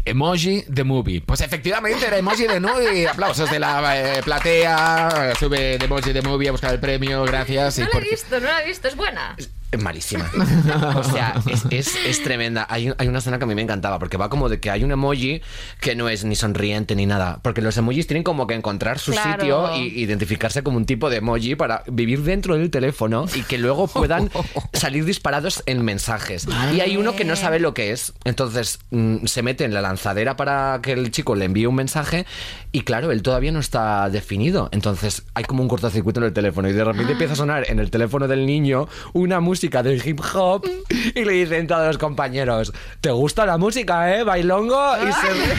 Emoji 0.06 0.64
the 0.74 0.84
Movie. 0.84 1.22
Pues 1.22 1.42
efectivamente 1.42 2.06
era 2.08 2.18
Emoji 2.18 2.48
the 2.48 2.60
Movie. 2.60 3.08
Aplausos 3.08 3.50
de 3.52 3.60
la 3.60 4.18
eh, 4.18 4.22
platea. 4.24 5.34
Sube 5.40 5.78
de 5.78 5.86
Emoji 5.86 6.14
the 6.14 6.22
Movie 6.22 6.48
a 6.48 6.52
buscar 6.52 6.74
el 6.74 6.80
premio. 6.80 7.24
Gracias. 7.26 7.78
Y 7.78 7.82
No 7.82 7.90
la 7.94 7.98
he 8.00 8.10
visto, 8.10 8.40
no 8.40 8.46
la 8.48 8.62
he 8.64 8.66
visto, 8.66 8.88
es 8.88 8.96
buena. 8.96 9.36
Malísima. 9.78 10.30
O 10.96 11.04
sea, 11.04 11.36
es, 11.48 11.66
es- 11.70 11.96
es 12.06 12.24
tremenda. 12.24 12.66
Hay, 12.70 12.92
hay 12.98 13.08
una 13.08 13.20
escena 13.20 13.38
que 13.38 13.44
a 13.44 13.48
mí 13.48 13.56
me 13.56 13.62
encantaba, 13.62 14.00
porque 14.00 14.18
va 14.18 14.30
como 14.30 14.50
de 14.50 14.60
que 14.60 14.70
hay 14.72 14.84
un 14.84 14.92
emoji 14.92 15.42
que 15.80 15.96
no 15.96 16.10
es 16.10 16.24
ni 16.24 16.36
sonriente 16.36 16.96
ni 16.96 17.06
nada. 17.06 17.40
Porque 17.42 17.62
los 17.62 17.78
emojis 17.78 18.08
tienen 18.08 18.24
como 18.24 18.48
que 18.48 18.56
encontrar 18.56 19.00
su 19.00 19.12
Claro. 19.12 19.40
sitio 19.42 19.76
y 19.78 20.00
identificarse 20.02 20.64
como 20.64 20.78
un 20.78 20.86
tipo 20.86 21.10
de 21.10 21.18
emoji 21.18 21.56
para 21.56 21.84
vivir 21.88 22.24
dentro 22.24 22.56
del 22.56 22.70
teléfono 22.72 23.26
y 23.36 23.44
que 23.44 23.58
luego 23.58 23.88
puedan 23.88 24.30
salir 24.74 25.06
disparados 25.06 25.64
en 25.66 25.84
mensajes. 25.84 26.48
Y 26.76 26.80
hay 26.82 26.98
uno 26.98 27.16
que 27.16 27.26
no 27.26 27.36
sabe 27.36 27.60
lo 27.60 27.74
que 27.74 27.92
es. 27.92 28.14
Entonces 28.26 28.80
mm, 28.92 29.26
se 29.26 29.42
mete 29.44 29.66
en 29.66 29.74
la 29.74 29.82
lanzadera 29.82 30.36
para 30.36 30.80
que 30.82 30.94
el 30.94 31.12
chico 31.12 31.36
le 31.36 31.46
envíe 31.46 31.66
un 31.66 31.76
mensaje 31.76 32.26
y 32.72 32.82
claro, 32.82 33.12
él 33.12 33.22
todavía 33.24 33.52
no 33.52 33.60
está 33.60 34.10
definido. 34.10 34.70
Entonces 34.72 35.24
hay 35.34 35.44
como 35.44 35.64
un 35.64 35.70
cortocircuito 35.70 36.20
en 36.20 36.28
el 36.28 36.34
teléfono 36.34 36.70
y 36.70 36.74
de 36.74 36.84
repente 36.84 37.14
empieza 37.14 37.34
a 37.34 37.38
sonar 37.38 37.70
en 37.70 37.80
el 37.80 37.90
teléfono 37.90 38.28
del 38.28 38.46
niño 38.46 38.88
una 39.14 39.40
música 39.40 39.82
de 39.84 39.96
hip 40.04 40.20
hop 40.34 40.66
y 41.16 41.26
le 41.26 41.32
dicen 41.34 41.68
todos 41.68 41.88
los 41.88 41.98
compañeros, 41.98 42.74
¿te 43.02 43.12
gusta 43.12 43.46
la 43.46 43.58
música, 43.58 44.16
eh? 44.16 44.24
Bailongo. 44.24 44.96
Y, 44.98 45.12
se- 45.12 45.30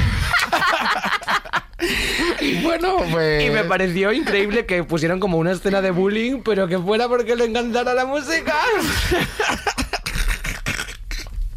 Bueno, 2.62 2.96
pues. 3.10 3.42
y 3.44 3.50
me 3.50 3.64
pareció 3.64 4.12
increíble 4.12 4.66
que 4.66 4.84
pusieran 4.84 5.18
como 5.18 5.38
una 5.38 5.52
escena 5.52 5.80
de 5.80 5.90
bullying, 5.90 6.42
pero 6.44 6.68
que 6.68 6.78
fuera 6.78 7.08
porque 7.08 7.34
le 7.36 7.46
encantara 7.46 7.94
la 7.94 8.04
música. 8.04 8.54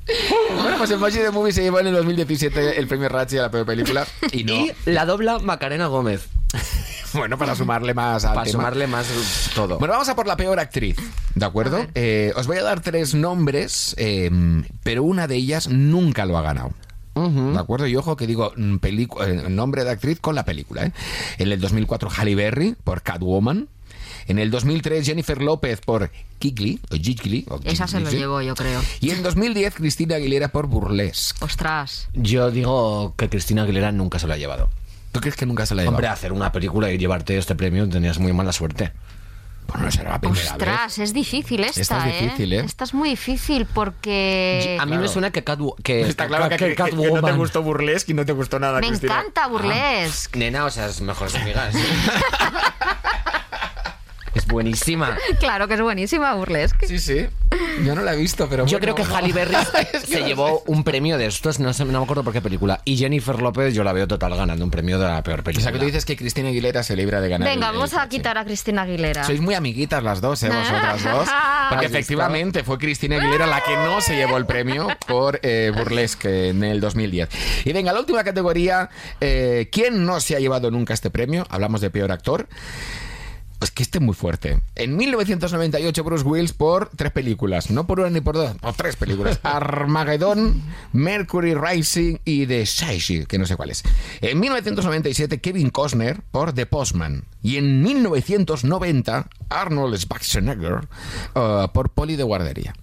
Bueno, 0.62 0.78
pues 0.78 0.92
Emoji 0.92 1.18
the 1.18 1.32
Movie 1.32 1.52
se 1.54 1.62
llevó 1.64 1.80
en 1.80 1.88
el 1.88 1.94
2017 1.94 2.80
el 2.80 2.88
premio 2.88 3.10
Ratchi 3.10 3.38
a 3.38 3.44
la 3.44 3.52
peor 3.52 3.66
película. 3.66 4.06
Y 4.32 4.44
no. 4.44 4.54
Y 4.54 4.72
la 4.86 5.06
dobla 5.06 5.40
Macarena 5.40 5.88
Gómez. 5.88 6.28
Bueno, 7.14 7.38
para 7.38 7.54
sumarle 7.56 7.94
más 7.94 8.26
al 8.26 8.34
Para 8.34 8.46
tema. 8.46 8.52
sumarle 8.54 8.88
más 8.88 9.06
todo. 9.54 9.78
Bueno, 9.78 9.92
vamos 9.92 10.10
a 10.10 10.16
por 10.16 10.26
la 10.26 10.36
peor 10.36 10.60
actriz, 10.60 10.98
¿de 11.36 11.46
acuerdo? 11.46 11.86
Eh, 11.94 12.34
os 12.36 12.48
voy 12.48 12.58
a 12.58 12.64
dar 12.64 12.82
tres 12.82 13.14
nombres, 13.14 13.94
eh, 14.00 14.32
pero 14.82 15.04
una 15.04 15.28
de 15.28 15.36
ellas 15.36 15.68
nunca 15.70 16.26
lo 16.26 16.40
ha 16.40 16.42
ganado. 16.42 16.72
¿De 17.16 17.60
acuerdo? 17.60 17.86
Y 17.86 17.96
ojo 17.96 18.16
que 18.16 18.26
digo 18.26 18.52
mm, 18.56 18.78
eh, 18.82 19.44
nombre 19.48 19.84
de 19.84 19.92
actriz 19.92 20.20
con 20.20 20.34
la 20.34 20.44
película. 20.44 20.88
¿eh? 20.88 20.92
En 21.38 21.52
el 21.52 21.60
2004 21.60 22.10
Halle 22.10 22.34
Berry 22.34 22.76
por 22.84 23.04
Catwoman. 23.04 23.68
En 24.28 24.40
el 24.40 24.52
2003 24.52 25.06
Jennifer 25.06 25.42
López 25.42 25.82
por 25.82 26.10
Gigli, 26.40 26.80
o 26.92 26.96
Gigli, 26.96 27.46
o 27.50 27.60
Esa 27.64 27.88
se 27.88 27.98
Gigli, 27.98 28.04
lo 28.06 28.10
sí. 28.12 28.18
llevó, 28.18 28.42
yo 28.42 28.56
creo. 28.56 28.82
Y 29.02 29.12
en 29.12 29.22
2010 29.24 29.76
Cristina 29.76 30.16
Aguilera 30.16 30.50
por 30.50 30.68
Burlesque. 30.68 31.44
Ostras. 31.44 32.08
Yo 32.14 32.52
digo 32.52 33.14
que 33.18 33.30
Cristina 33.30 33.64
Aguilera 33.64 33.92
nunca 33.92 34.20
se 34.20 34.28
lo 34.28 34.34
ha 34.34 34.38
llevado. 34.38 34.70
¿Tú 35.12 35.20
crees 35.20 35.36
que 35.36 35.46
nunca 35.46 35.66
se 35.66 35.76
la 35.76 35.82
ha 35.82 35.86
llevado? 35.86 35.98
Hombre, 35.98 36.08
hacer 36.08 36.32
una 36.34 36.52
película 36.52 36.92
y 36.92 36.98
llevarte 36.98 37.38
este 37.38 37.56
premio 37.56 37.88
tenías 37.88 38.18
muy 38.20 38.34
mala 38.34 38.52
suerte. 38.52 38.92
Bueno, 39.68 39.86
no 39.86 39.92
será 39.92 40.12
la 40.12 40.20
primera 40.20 40.42
vez. 40.42 40.52
Ostras, 40.52 40.98
es 41.00 41.14
difícil 41.14 41.64
esta, 41.64 41.80
Esta 41.82 42.10
es 42.10 42.22
difícil, 42.22 42.52
¿eh? 42.54 42.60
Esta 42.66 42.84
es 42.84 42.94
muy 42.94 43.10
difícil 43.12 43.66
porque... 43.66 44.78
a 44.80 44.86
mí 44.86 44.90
claro. 44.92 45.04
me 45.04 45.08
suena 45.08 45.32
que, 45.32 45.46
Catwo- 45.46 45.76
que, 45.82 46.02
Está 46.10 46.28
claro 46.28 46.50
que, 46.50 46.58
que- 46.58 46.68
que 46.70 46.76
Catwoman. 46.76 47.22
no 47.22 47.28
te 47.28 47.32
gustó 47.34 47.62
Burlesque 47.64 48.12
y 48.12 48.16
no 48.16 48.26
te 48.26 48.34
gustó 48.34 48.60
nada, 48.60 48.82
Me 48.82 48.88
Cristina. 48.88 49.20
encanta 49.20 49.48
Burlesque. 49.48 50.38
Nena, 50.38 50.66
o 50.66 50.70
sea, 50.70 50.88
es 50.88 51.00
mejores 51.00 51.36
amigas. 51.36 51.74
buenísima. 54.54 55.18
Claro 55.40 55.68
que 55.68 55.74
es 55.74 55.82
buenísima 55.82 56.34
Burlesque. 56.36 56.88
Sí, 56.88 57.00
sí. 57.00 57.28
Yo 57.86 57.94
no 57.96 58.02
la 58.02 58.14
he 58.14 58.18
visto, 58.18 58.48
pero 58.50 58.66
Yo 58.66 58.80
bueno, 58.80 58.94
creo 58.94 58.96
que 58.96 59.12
no. 59.12 59.16
Halle 59.18 59.34
Berry 59.34 59.56
se 60.08 60.24
llevó 60.24 60.64
un 60.68 60.84
premio 60.84 61.18
de 61.18 61.26
estos, 61.26 61.60
no, 61.60 61.74
sé, 61.74 61.86
no 61.86 61.98
me 62.00 62.04
acuerdo 62.04 62.24
por 62.24 62.32
qué 62.34 62.42
película. 62.42 62.82
Y 62.86 62.98
Jennifer 62.98 63.42
López 63.42 63.74
yo 63.74 63.84
la 63.84 63.92
veo 63.94 64.08
total 64.08 64.36
ganando 64.36 64.64
un 64.64 64.72
premio 64.72 64.98
de 65.00 65.06
la 65.08 65.22
peor 65.24 65.42
O 65.42 65.44
película. 65.44 65.64
sea, 65.64 65.72
que 65.74 65.80
tú 65.80 65.86
dices 65.86 66.06
que 66.06 66.16
Cristina 66.16 66.50
Aguilera 66.50 66.82
se 66.84 66.96
libra 66.96 67.20
de 67.22 67.30
ganar. 67.30 67.48
Venga, 67.50 67.68
el- 67.68 67.74
el 67.74 67.80
vamos 67.80 67.94
a 67.96 68.08
quitar 68.08 68.38
a 68.38 68.46
Cristina 68.46 68.84
Aguilera. 68.84 69.24
Sois 69.26 69.42
muy 69.42 69.56
amiguitas 69.56 70.02
las 70.04 70.22
dos, 70.22 70.42
¿eh? 70.44 70.50
Vosotras 70.50 71.04
dos. 71.04 71.28
Porque 71.70 71.86
efectivamente 71.88 72.64
fue 72.64 72.78
Cristina 72.78 73.18
Aguilera 73.18 73.46
la 73.48 73.62
que 73.62 73.76
no 73.76 74.00
se 74.02 74.16
llevó 74.16 74.38
el 74.38 74.46
premio 74.46 74.88
por 75.08 75.40
eh, 75.44 75.72
Burlesque 75.76 76.50
en 76.50 76.64
el 76.64 76.80
2010. 76.80 77.30
Y 77.66 77.74
venga, 77.74 77.92
la 77.94 78.00
última 78.00 78.24
categoría. 78.24 78.90
eh, 79.20 79.68
¿Quién 79.72 80.06
no 80.06 80.20
se 80.20 80.36
ha 80.36 80.40
llevado 80.40 80.72
nunca 80.72 80.94
este 80.94 81.10
premio? 81.10 81.46
Hablamos 81.50 81.82
de 81.82 81.90
peor 81.90 82.12
actor. 82.12 82.48
Pues 83.64 83.72
que 83.72 83.84
este 83.84 84.00
es 84.00 84.04
muy 84.04 84.14
fuerte. 84.14 84.60
En 84.76 84.98
1998 84.98 86.04
Bruce 86.04 86.26
Willis 86.26 86.52
por 86.52 86.90
tres 86.98 87.14
películas, 87.14 87.72
no 87.72 87.88
por 87.88 88.02
una 88.02 88.10
ni 88.10 88.20
por 88.20 88.36
dos, 88.36 88.58
por 88.58 88.74
tres 88.74 88.98
películas. 88.98 89.40
Armageddon, 89.44 90.62
Mercury 90.92 91.56
Rising 91.56 92.18
y 92.26 92.46
The 92.46 92.66
Shining, 92.66 93.26
que 93.26 93.40
no 93.40 93.46
sé 93.46 93.56
cuál 93.56 93.70
es. 93.70 93.82
En 94.20 94.38
1997 94.42 95.40
Kevin 95.40 95.70
Costner 95.70 96.20
por 96.30 96.52
The 96.52 96.66
Postman. 96.66 97.24
Y 97.42 97.56
en 97.56 97.82
1990 97.82 99.30
Arnold 99.48 99.96
Schwarzenegger 99.96 100.86
uh, 101.34 101.70
por 101.72 101.92
Poli 101.92 102.18
de 102.18 102.24
Guardería. 102.24 102.76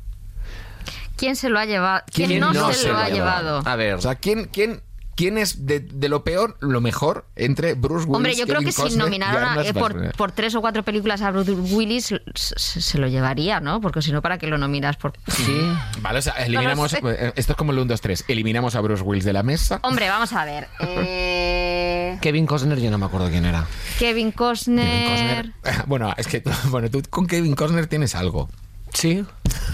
¿Quién 1.16 1.36
se 1.36 1.50
lo 1.50 1.58
ha 1.58 1.66
llevado? 1.66 2.04
¿Quién, 2.10 2.28
¿Quién 2.28 2.40
no, 2.40 2.54
no 2.54 2.72
se, 2.72 2.88
lo 2.88 2.96
ha 2.96 3.10
llevado? 3.10 3.60
A 3.66 3.76
ver, 3.76 3.96
O 3.96 4.00
sea, 4.00 4.14
¿quién, 4.14 4.46
quién, 4.46 4.80
quién 5.16 5.38
es 5.38 5.66
de, 5.66 5.80
de 5.80 6.08
lo 6.08 6.24
peor 6.24 6.56
lo 6.60 6.80
mejor 6.80 7.26
entre 7.36 7.74
Bruce 7.74 8.06
Willis 8.06 8.16
Hombre, 8.16 8.34
yo 8.36 8.44
creo 8.44 8.60
Kevin 8.60 8.66
que 8.68 8.72
si 8.72 8.82
Costner 8.82 9.06
y 9.06 9.10
nominaron 9.10 9.44
a- 9.44 9.62
eh, 9.62 10.12
por, 10.16 10.32
tres 10.32 10.54
o 10.54 10.60
cuatro 10.60 10.82
películas 10.82 11.22
a 11.22 11.30
Bruce 11.30 11.52
Willis, 11.52 12.14
se, 12.34 12.80
se 12.80 12.98
lo 12.98 13.06
llevaría, 13.08 13.60
¿no? 13.60 13.80
Porque 13.80 14.02
si 14.02 14.12
no, 14.12 14.22
¿para 14.22 14.38
qué 14.38 14.46
lo 14.46 14.58
nominas? 14.58 14.96
Por... 14.96 15.12
sí. 15.28 15.60
Vale, 16.00 16.18
o 16.18 16.22
sea, 16.22 16.32
eliminamos. 16.34 17.02
No 17.02 17.10
eh, 17.10 17.32
Esto 17.36 17.52
es 17.52 17.56
como 17.56 17.72
el 17.72 17.78
1, 17.78 17.86
2, 17.88 18.00
3. 18.00 18.24
Eliminamos 18.28 18.74
a 18.74 18.80
Bruce 18.80 19.02
Willis 19.02 19.24
de 19.24 19.32
la 19.32 19.42
mesa. 19.42 19.80
Hombre, 19.82 20.08
vamos 20.08 20.32
a 20.32 20.44
ver. 20.44 20.68
Eh, 21.12 22.18
Kevin 22.20 22.46
Costner 22.46 22.78
yo 22.80 22.90
no 22.90 22.98
me 22.98 23.06
acuerdo 23.06 23.28
quién 23.30 23.44
era. 23.44 23.66
Kevin 23.98 24.32
Costner. 24.32 25.08
Costner. 25.08 25.52
Bueno, 25.86 26.12
es 26.16 26.26
que 26.26 26.42
bueno, 26.68 26.90
tú 26.90 27.02
con 27.08 27.26
Kevin 27.26 27.54
Costner 27.54 27.86
tienes 27.86 28.14
algo. 28.14 28.48
¿Sí? 28.92 29.24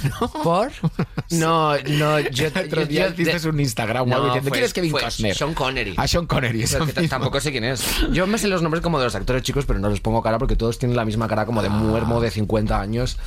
¿Por? 0.42 0.70
No, 1.30 1.76
no, 1.78 2.20
yo... 2.20 2.48
Otro 2.48 2.86
día 2.86 3.10
de- 3.10 3.48
un 3.48 3.60
Instagram 3.60 4.08
No, 4.08 4.24
diciendo, 4.24 4.42
fue- 4.48 4.52
¿quién 4.52 4.64
es 4.64 4.72
Kevin 4.72 4.90
fue 4.90 5.00
Costner? 5.02 5.34
Sean 5.36 5.54
Connery. 5.54 5.94
A 5.96 6.06
Sean 6.06 6.26
Connery, 6.26 6.62
eso 6.62 6.86
tampoco 7.08 7.40
sé 7.40 7.50
quién 7.50 7.64
es. 7.64 7.82
Yo 8.12 8.26
me 8.26 8.38
sé 8.38 8.48
los 8.48 8.62
nombres 8.62 8.82
como 8.82 8.98
de 8.98 9.04
los 9.06 9.14
actores 9.14 9.42
chicos, 9.42 9.64
pero 9.66 9.78
no 9.78 9.88
les 9.88 10.00
pongo 10.00 10.22
cara 10.22 10.38
porque 10.38 10.54
todos 10.56 10.78
tienen 10.78 10.96
la 10.96 11.04
misma 11.04 11.28
cara 11.28 11.46
como 11.46 11.62
de 11.62 11.68
muermo 11.70 12.20
de 12.20 12.30
50 12.30 12.80
años. 12.80 13.18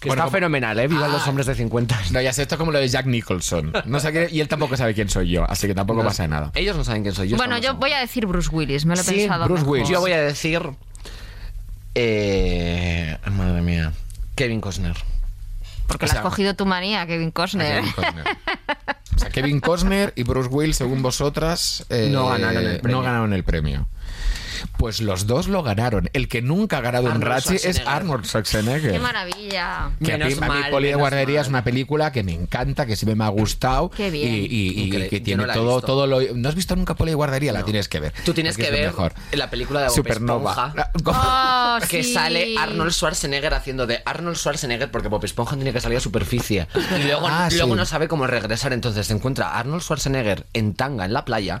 Que 0.00 0.08
Bueno, 0.08 0.22
está 0.22 0.24
como- 0.26 0.36
fenomenal, 0.36 0.78
¿eh? 0.78 0.86
Vivan 0.86 1.10
los 1.10 1.26
hombres 1.26 1.46
de 1.46 1.54
50. 1.56 1.98
No, 2.12 2.20
ya 2.20 2.32
sé, 2.32 2.42
esto 2.42 2.54
es 2.54 2.58
como 2.58 2.70
lo 2.72 2.78
de 2.78 2.88
Jack 2.88 3.06
Nicholson. 3.06 3.72
No 3.86 3.98
sé 4.00 4.12
qué- 4.12 4.28
y 4.30 4.40
él 4.40 4.46
tampoco 4.48 4.76
sabe 4.76 4.94
quién 4.94 5.08
soy 5.08 5.30
yo, 5.30 5.44
así 5.50 5.66
que 5.66 5.74
tampoco 5.74 6.04
pasa 6.04 6.28
nada. 6.28 6.52
Ellos 6.54 6.76
no 6.76 6.84
saben 6.84 7.02
quién 7.02 7.14
soy 7.14 7.28
yo. 7.28 7.36
Bueno, 7.36 7.58
yo 7.58 7.74
voy 7.74 7.92
a 7.92 7.98
decir 8.00 8.26
Bruce 8.26 8.48
Willis, 8.52 8.84
me 8.86 8.94
lo 8.94 9.00
he 9.00 9.04
Sí, 9.04 9.14
pensado. 9.14 9.44
Bruce 9.46 9.62
mejor. 9.62 9.72
Willis. 9.72 9.88
Yo 9.88 10.00
voy 10.00 10.12
a 10.12 10.20
decir... 10.20 10.62
Eh, 11.94 13.16
madre 13.32 13.60
mía. 13.62 13.92
Kevin 14.36 14.60
Costner. 14.60 14.94
Porque 15.88 16.04
O 16.04 16.08
sea, 16.08 16.18
has 16.20 16.24
cogido 16.24 16.54
tu 16.54 16.64
manía, 16.66 17.04
Kevin 17.06 17.30
A 17.30 17.32
Costner. 17.32 17.80
Kevin 17.80 17.92
Costner. 17.92 18.24
O 19.16 19.18
sea, 19.18 19.30
Kevin 19.30 19.60
Costner 19.60 20.12
y 20.14 20.22
Bruce 20.22 20.48
Willis, 20.48 20.76
según 20.76 21.02
vosotras, 21.02 21.84
eh, 21.88 22.08
No 22.12 22.28
ganaron 22.28 22.62
el 22.64 22.78
premio. 22.80 22.96
no 22.96 23.02
ganaron 23.02 23.32
el 23.32 23.42
premio. 23.42 23.88
Pues 24.76 25.00
los 25.00 25.26
dos 25.26 25.48
lo 25.48 25.62
ganaron. 25.62 26.10
El 26.12 26.28
que 26.28 26.42
nunca 26.42 26.78
ha 26.78 26.80
ganado 26.80 27.06
un 27.10 27.20
Razzie 27.20 27.56
es. 27.62 27.82
Arnold 27.86 28.24
Schwarzenegger. 28.26 28.92
¡Qué 28.92 28.98
maravilla! 28.98 29.90
Que 30.04 30.12
a 30.14 30.18
mí, 30.18 30.24
Menos 30.24 30.42
a 30.42 30.46
mí 30.46 30.48
mal, 30.60 30.70
Poli 30.70 30.88
de 30.88 30.94
Guardería 30.94 31.36
mal. 31.36 31.42
es 31.44 31.48
una 31.48 31.64
película 31.64 32.12
que 32.12 32.22
me 32.22 32.32
encanta, 32.32 32.86
que 32.86 32.96
siempre 32.96 33.14
me 33.16 33.24
ha 33.24 33.28
gustado. 33.28 33.90
Qué 33.90 34.10
bien. 34.10 34.34
Y, 34.34 34.46
y- 34.50 35.08
que 35.08 35.20
tiene 35.20 35.46
no 35.46 35.52
todo, 35.52 35.80
todo 35.80 36.06
lo. 36.06 36.20
¿No 36.34 36.48
has 36.48 36.54
visto 36.54 36.74
nunca 36.76 36.94
Poli 36.94 37.10
de 37.12 37.14
Guardería? 37.14 37.52
La 37.52 37.64
tienes 37.64 37.88
que 37.88 38.00
ver. 38.00 38.12
Tú 38.24 38.34
tienes 38.34 38.56
que 38.56 38.70
ver 38.70 38.86
mejor. 38.86 39.12
la 39.32 39.48
película 39.50 39.80
de 39.80 39.86
Bob 39.88 39.94
Supernova. 39.96 40.50
Esponja. 40.50 40.90
Oh, 41.04 41.78
Que 41.88 42.02
sí. 42.02 42.12
sale 42.12 42.54
Arnold 42.58 42.92
Schwarzenegger 42.92 43.54
haciendo 43.54 43.86
de 43.86 44.00
Arnold 44.04 44.36
Schwarzenegger 44.36 44.90
porque 44.90 45.08
Bob 45.08 45.24
Esponja 45.24 45.54
tiene 45.56 45.72
que 45.72 45.80
salir 45.80 45.98
a 45.98 46.00
superficie 46.00 46.66
y 46.74 47.02
luego, 47.04 47.26
Ah, 47.28 47.48
luego 47.50 47.72
sí. 47.74 47.76
no 47.76 47.86
sabe 47.86 48.08
cómo 48.08 48.26
regresar 48.26 48.72
entonces 48.72 49.06
se 49.06 49.12
encuentra 49.14 49.48
a 49.50 49.60
Arnold 49.60 49.82
Schwarzenegger 49.82 50.46
en 50.52 50.74
tanga 50.74 51.04
en 51.04 51.12
la 51.12 51.24
playa 51.24 51.58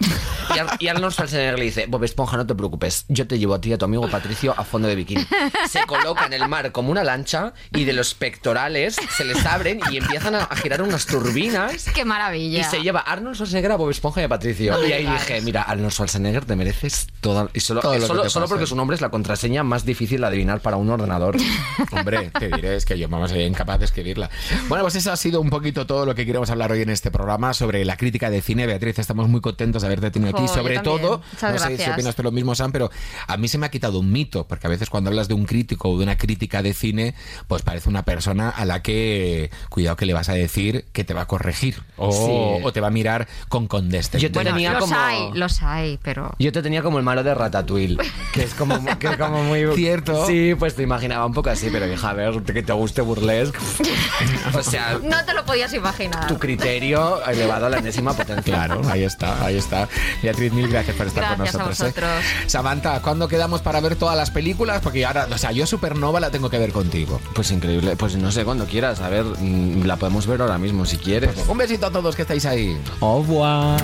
y, 0.54 0.58
Ar- 0.58 0.76
y 0.78 0.88
Arnold 0.88 1.12
Schwarzenegger 1.12 1.58
le 1.58 1.64
dice 1.66 1.86
Bob 1.88 2.04
Esponja 2.04 2.36
no 2.36 2.46
te 2.46 2.54
preocupes 2.54 2.87
yo 3.08 3.26
te 3.26 3.38
llevo 3.38 3.54
a 3.54 3.60
ti 3.60 3.70
y 3.70 3.72
a 3.72 3.78
tu 3.78 3.84
amigo 3.84 4.08
Patricio 4.08 4.54
a 4.56 4.64
fondo 4.64 4.88
de 4.88 4.94
bikini 4.94 5.26
se 5.68 5.84
coloca 5.86 6.26
en 6.26 6.32
el 6.32 6.48
mar 6.48 6.72
como 6.72 6.90
una 6.90 7.04
lancha 7.04 7.52
y 7.72 7.84
de 7.84 7.92
los 7.92 8.14
pectorales 8.14 8.96
se 9.16 9.24
les 9.24 9.44
abren 9.46 9.80
y 9.90 9.96
empiezan 9.96 10.34
a, 10.34 10.44
a 10.44 10.56
girar 10.56 10.82
unas 10.82 11.06
turbinas 11.06 11.84
¡Qué 11.94 12.04
maravilla! 12.04 12.60
y 12.60 12.64
se 12.64 12.82
lleva 12.82 13.00
Arnold 13.00 13.36
Schwarzenegger 13.36 13.72
a 13.72 13.76
Bob 13.76 13.90
Esponja 13.90 14.20
y 14.20 14.24
a 14.24 14.28
Patricio. 14.28 14.86
y 14.86 14.92
ahí 14.92 15.06
dije, 15.06 15.40
mira, 15.40 15.62
Arnold 15.62 15.92
Schwarzenegger 15.92 16.44
te 16.44 16.56
mereces 16.56 17.08
todo. 17.20 17.50
Y 17.54 17.60
solo, 17.60 17.80
Todo 17.80 17.92
que 17.92 18.00
solo, 18.00 18.28
solo 18.30 18.48
porque 18.48 18.66
su 18.66 18.76
nombre 18.76 18.94
es 18.94 19.00
la 19.00 19.10
contraseña 19.10 19.62
más 19.62 19.84
difícil 19.84 20.20
de 20.20 20.26
adivinar 20.26 20.60
para 20.60 20.76
un 20.76 20.88
ordenador. 20.90 21.36
Hombre, 21.92 22.30
te 22.38 22.48
diré, 22.48 22.76
es 22.76 22.84
que 22.84 22.98
yo 22.98 23.08
vamos, 23.08 23.30
soy 23.30 23.42
incapaz 23.42 23.78
de 23.78 23.84
escribirla. 23.86 24.30
Bueno, 24.68 24.84
pues 24.84 24.94
eso 24.96 25.12
ha 25.12 25.16
sido 25.16 25.40
un 25.40 25.50
poquito 25.50 25.86
todo 25.86 26.06
lo 26.06 26.14
que 26.14 26.26
queremos 26.26 26.50
hablar 26.50 26.72
hoy 26.72 26.82
en 26.82 26.90
este 26.90 27.10
programa 27.10 27.54
sobre 27.54 27.84
la 27.84 27.96
crítica 27.96 28.30
de 28.30 28.40
cine. 28.40 28.66
Beatriz, 28.66 28.98
estamos 28.98 29.28
muy 29.28 29.40
contentos 29.40 29.82
de 29.82 29.88
haberte 29.88 30.10
tenido 30.10 30.30
aquí. 30.36 30.46
yo 30.46 30.54
Sobre 30.54 30.78
todo, 30.80 31.22
Muchas 31.32 31.52
no 31.52 31.58
sé 31.58 31.78
si 31.84 31.90
opinas 31.90 32.14
tú 32.14 32.22
lo 32.22 32.30
mismo, 32.32 32.54
Sam, 32.54 32.72
pero 32.78 32.92
a 33.26 33.36
mí 33.36 33.48
se 33.48 33.58
me 33.58 33.66
ha 33.66 33.70
quitado 33.70 33.98
un 33.98 34.12
mito, 34.12 34.46
porque 34.46 34.68
a 34.68 34.70
veces 34.70 34.88
cuando 34.88 35.10
hablas 35.10 35.26
de 35.26 35.34
un 35.34 35.46
crítico 35.46 35.88
o 35.88 35.98
de 35.98 36.04
una 36.04 36.16
crítica 36.16 36.62
de 36.62 36.74
cine, 36.74 37.14
pues 37.48 37.62
parece 37.62 37.88
una 37.88 38.04
persona 38.04 38.50
a 38.50 38.64
la 38.64 38.82
que, 38.82 39.50
cuidado 39.68 39.96
que 39.96 40.06
le 40.06 40.14
vas 40.14 40.28
a 40.28 40.34
decir 40.34 40.84
que 40.92 41.02
te 41.02 41.12
va 41.12 41.22
a 41.22 41.26
corregir 41.26 41.82
o, 41.96 42.12
Sí. 42.12 42.62
o 42.64 42.72
te 42.72 42.80
va 42.80 42.86
a 42.86 42.90
mirar 42.90 43.26
con 43.48 43.66
condescendencia. 43.66 44.20
Yo 44.28 44.30
te 44.32 44.34
Bueno, 44.38 44.50
tenía 44.52 44.74
los 44.74 44.80
como- 44.84 44.96
hay, 44.96 45.30
los 45.34 45.60
hay, 45.62 45.98
pero... 46.04 46.30
Yo 46.38 46.52
te 46.52 46.62
tenía 46.62 46.82
como 46.82 46.98
el 46.98 47.04
malo 47.04 47.24
de 47.24 47.34
Ratatouille, 47.34 47.96
que 48.32 48.44
es 48.44 48.54
como, 48.54 48.80
que 48.98 49.08
es 49.08 49.16
como 49.16 49.42
muy... 49.42 49.64
Cierto. 49.74 50.24
Sí, 50.26 50.54
pues 50.56 50.76
te 50.76 50.84
imaginaba 50.84 51.26
un 51.26 51.34
poco 51.34 51.50
así, 51.50 51.68
pero 51.72 51.92
hija, 51.92 52.10
a 52.10 52.12
ver, 52.12 52.40
que 52.44 52.62
te 52.62 52.72
guste 52.72 53.00
burlesque. 53.02 53.58
O 54.54 54.62
sea, 54.62 54.98
No 55.02 55.24
te 55.24 55.34
lo 55.34 55.44
podías 55.44 55.72
imaginar. 55.74 56.26
tu 56.28 56.38
criterio 56.38 57.24
elevado 57.26 57.66
a 57.66 57.70
la 57.70 57.78
enésima 57.78 58.12
potencia. 58.12 58.54
Claro, 58.54 58.82
ahí 58.88 59.02
está, 59.02 59.44
ahí 59.44 59.56
está. 59.56 59.88
Beatriz, 60.22 60.52
mil 60.52 60.68
gracias 60.68 60.96
por 60.96 61.06
estar 61.06 61.28
con 61.28 61.38
Gracias 61.38 61.54
a 61.62 61.66
nosotros. 61.66 62.10
¿eh? 62.20 62.48
Samantha, 62.68 63.00
¿cuándo 63.00 63.28
quedamos 63.28 63.62
para 63.62 63.80
ver 63.80 63.96
todas 63.96 64.14
las 64.14 64.30
películas? 64.30 64.82
Porque 64.82 65.06
ahora, 65.06 65.26
o 65.32 65.38
sea, 65.38 65.52
yo 65.52 65.66
Supernova 65.66 66.20
la 66.20 66.30
tengo 66.30 66.50
que 66.50 66.58
ver 66.58 66.70
contigo. 66.70 67.18
Pues 67.34 67.50
increíble, 67.50 67.96
pues 67.96 68.16
no 68.16 68.30
sé, 68.30 68.44
cuando 68.44 68.66
quieras, 68.66 69.00
a 69.00 69.08
ver, 69.08 69.24
mm, 69.24 69.86
la 69.86 69.96
podemos 69.96 70.26
ver 70.26 70.42
ahora 70.42 70.58
mismo 70.58 70.84
si 70.84 70.98
quieres. 70.98 71.30
Un 71.48 71.56
besito 71.56 71.86
a 71.86 71.90
todos 71.90 72.14
que 72.14 72.22
estáis 72.22 72.44
ahí. 72.44 72.78
Au 73.00 73.22
revoir. 73.22 73.80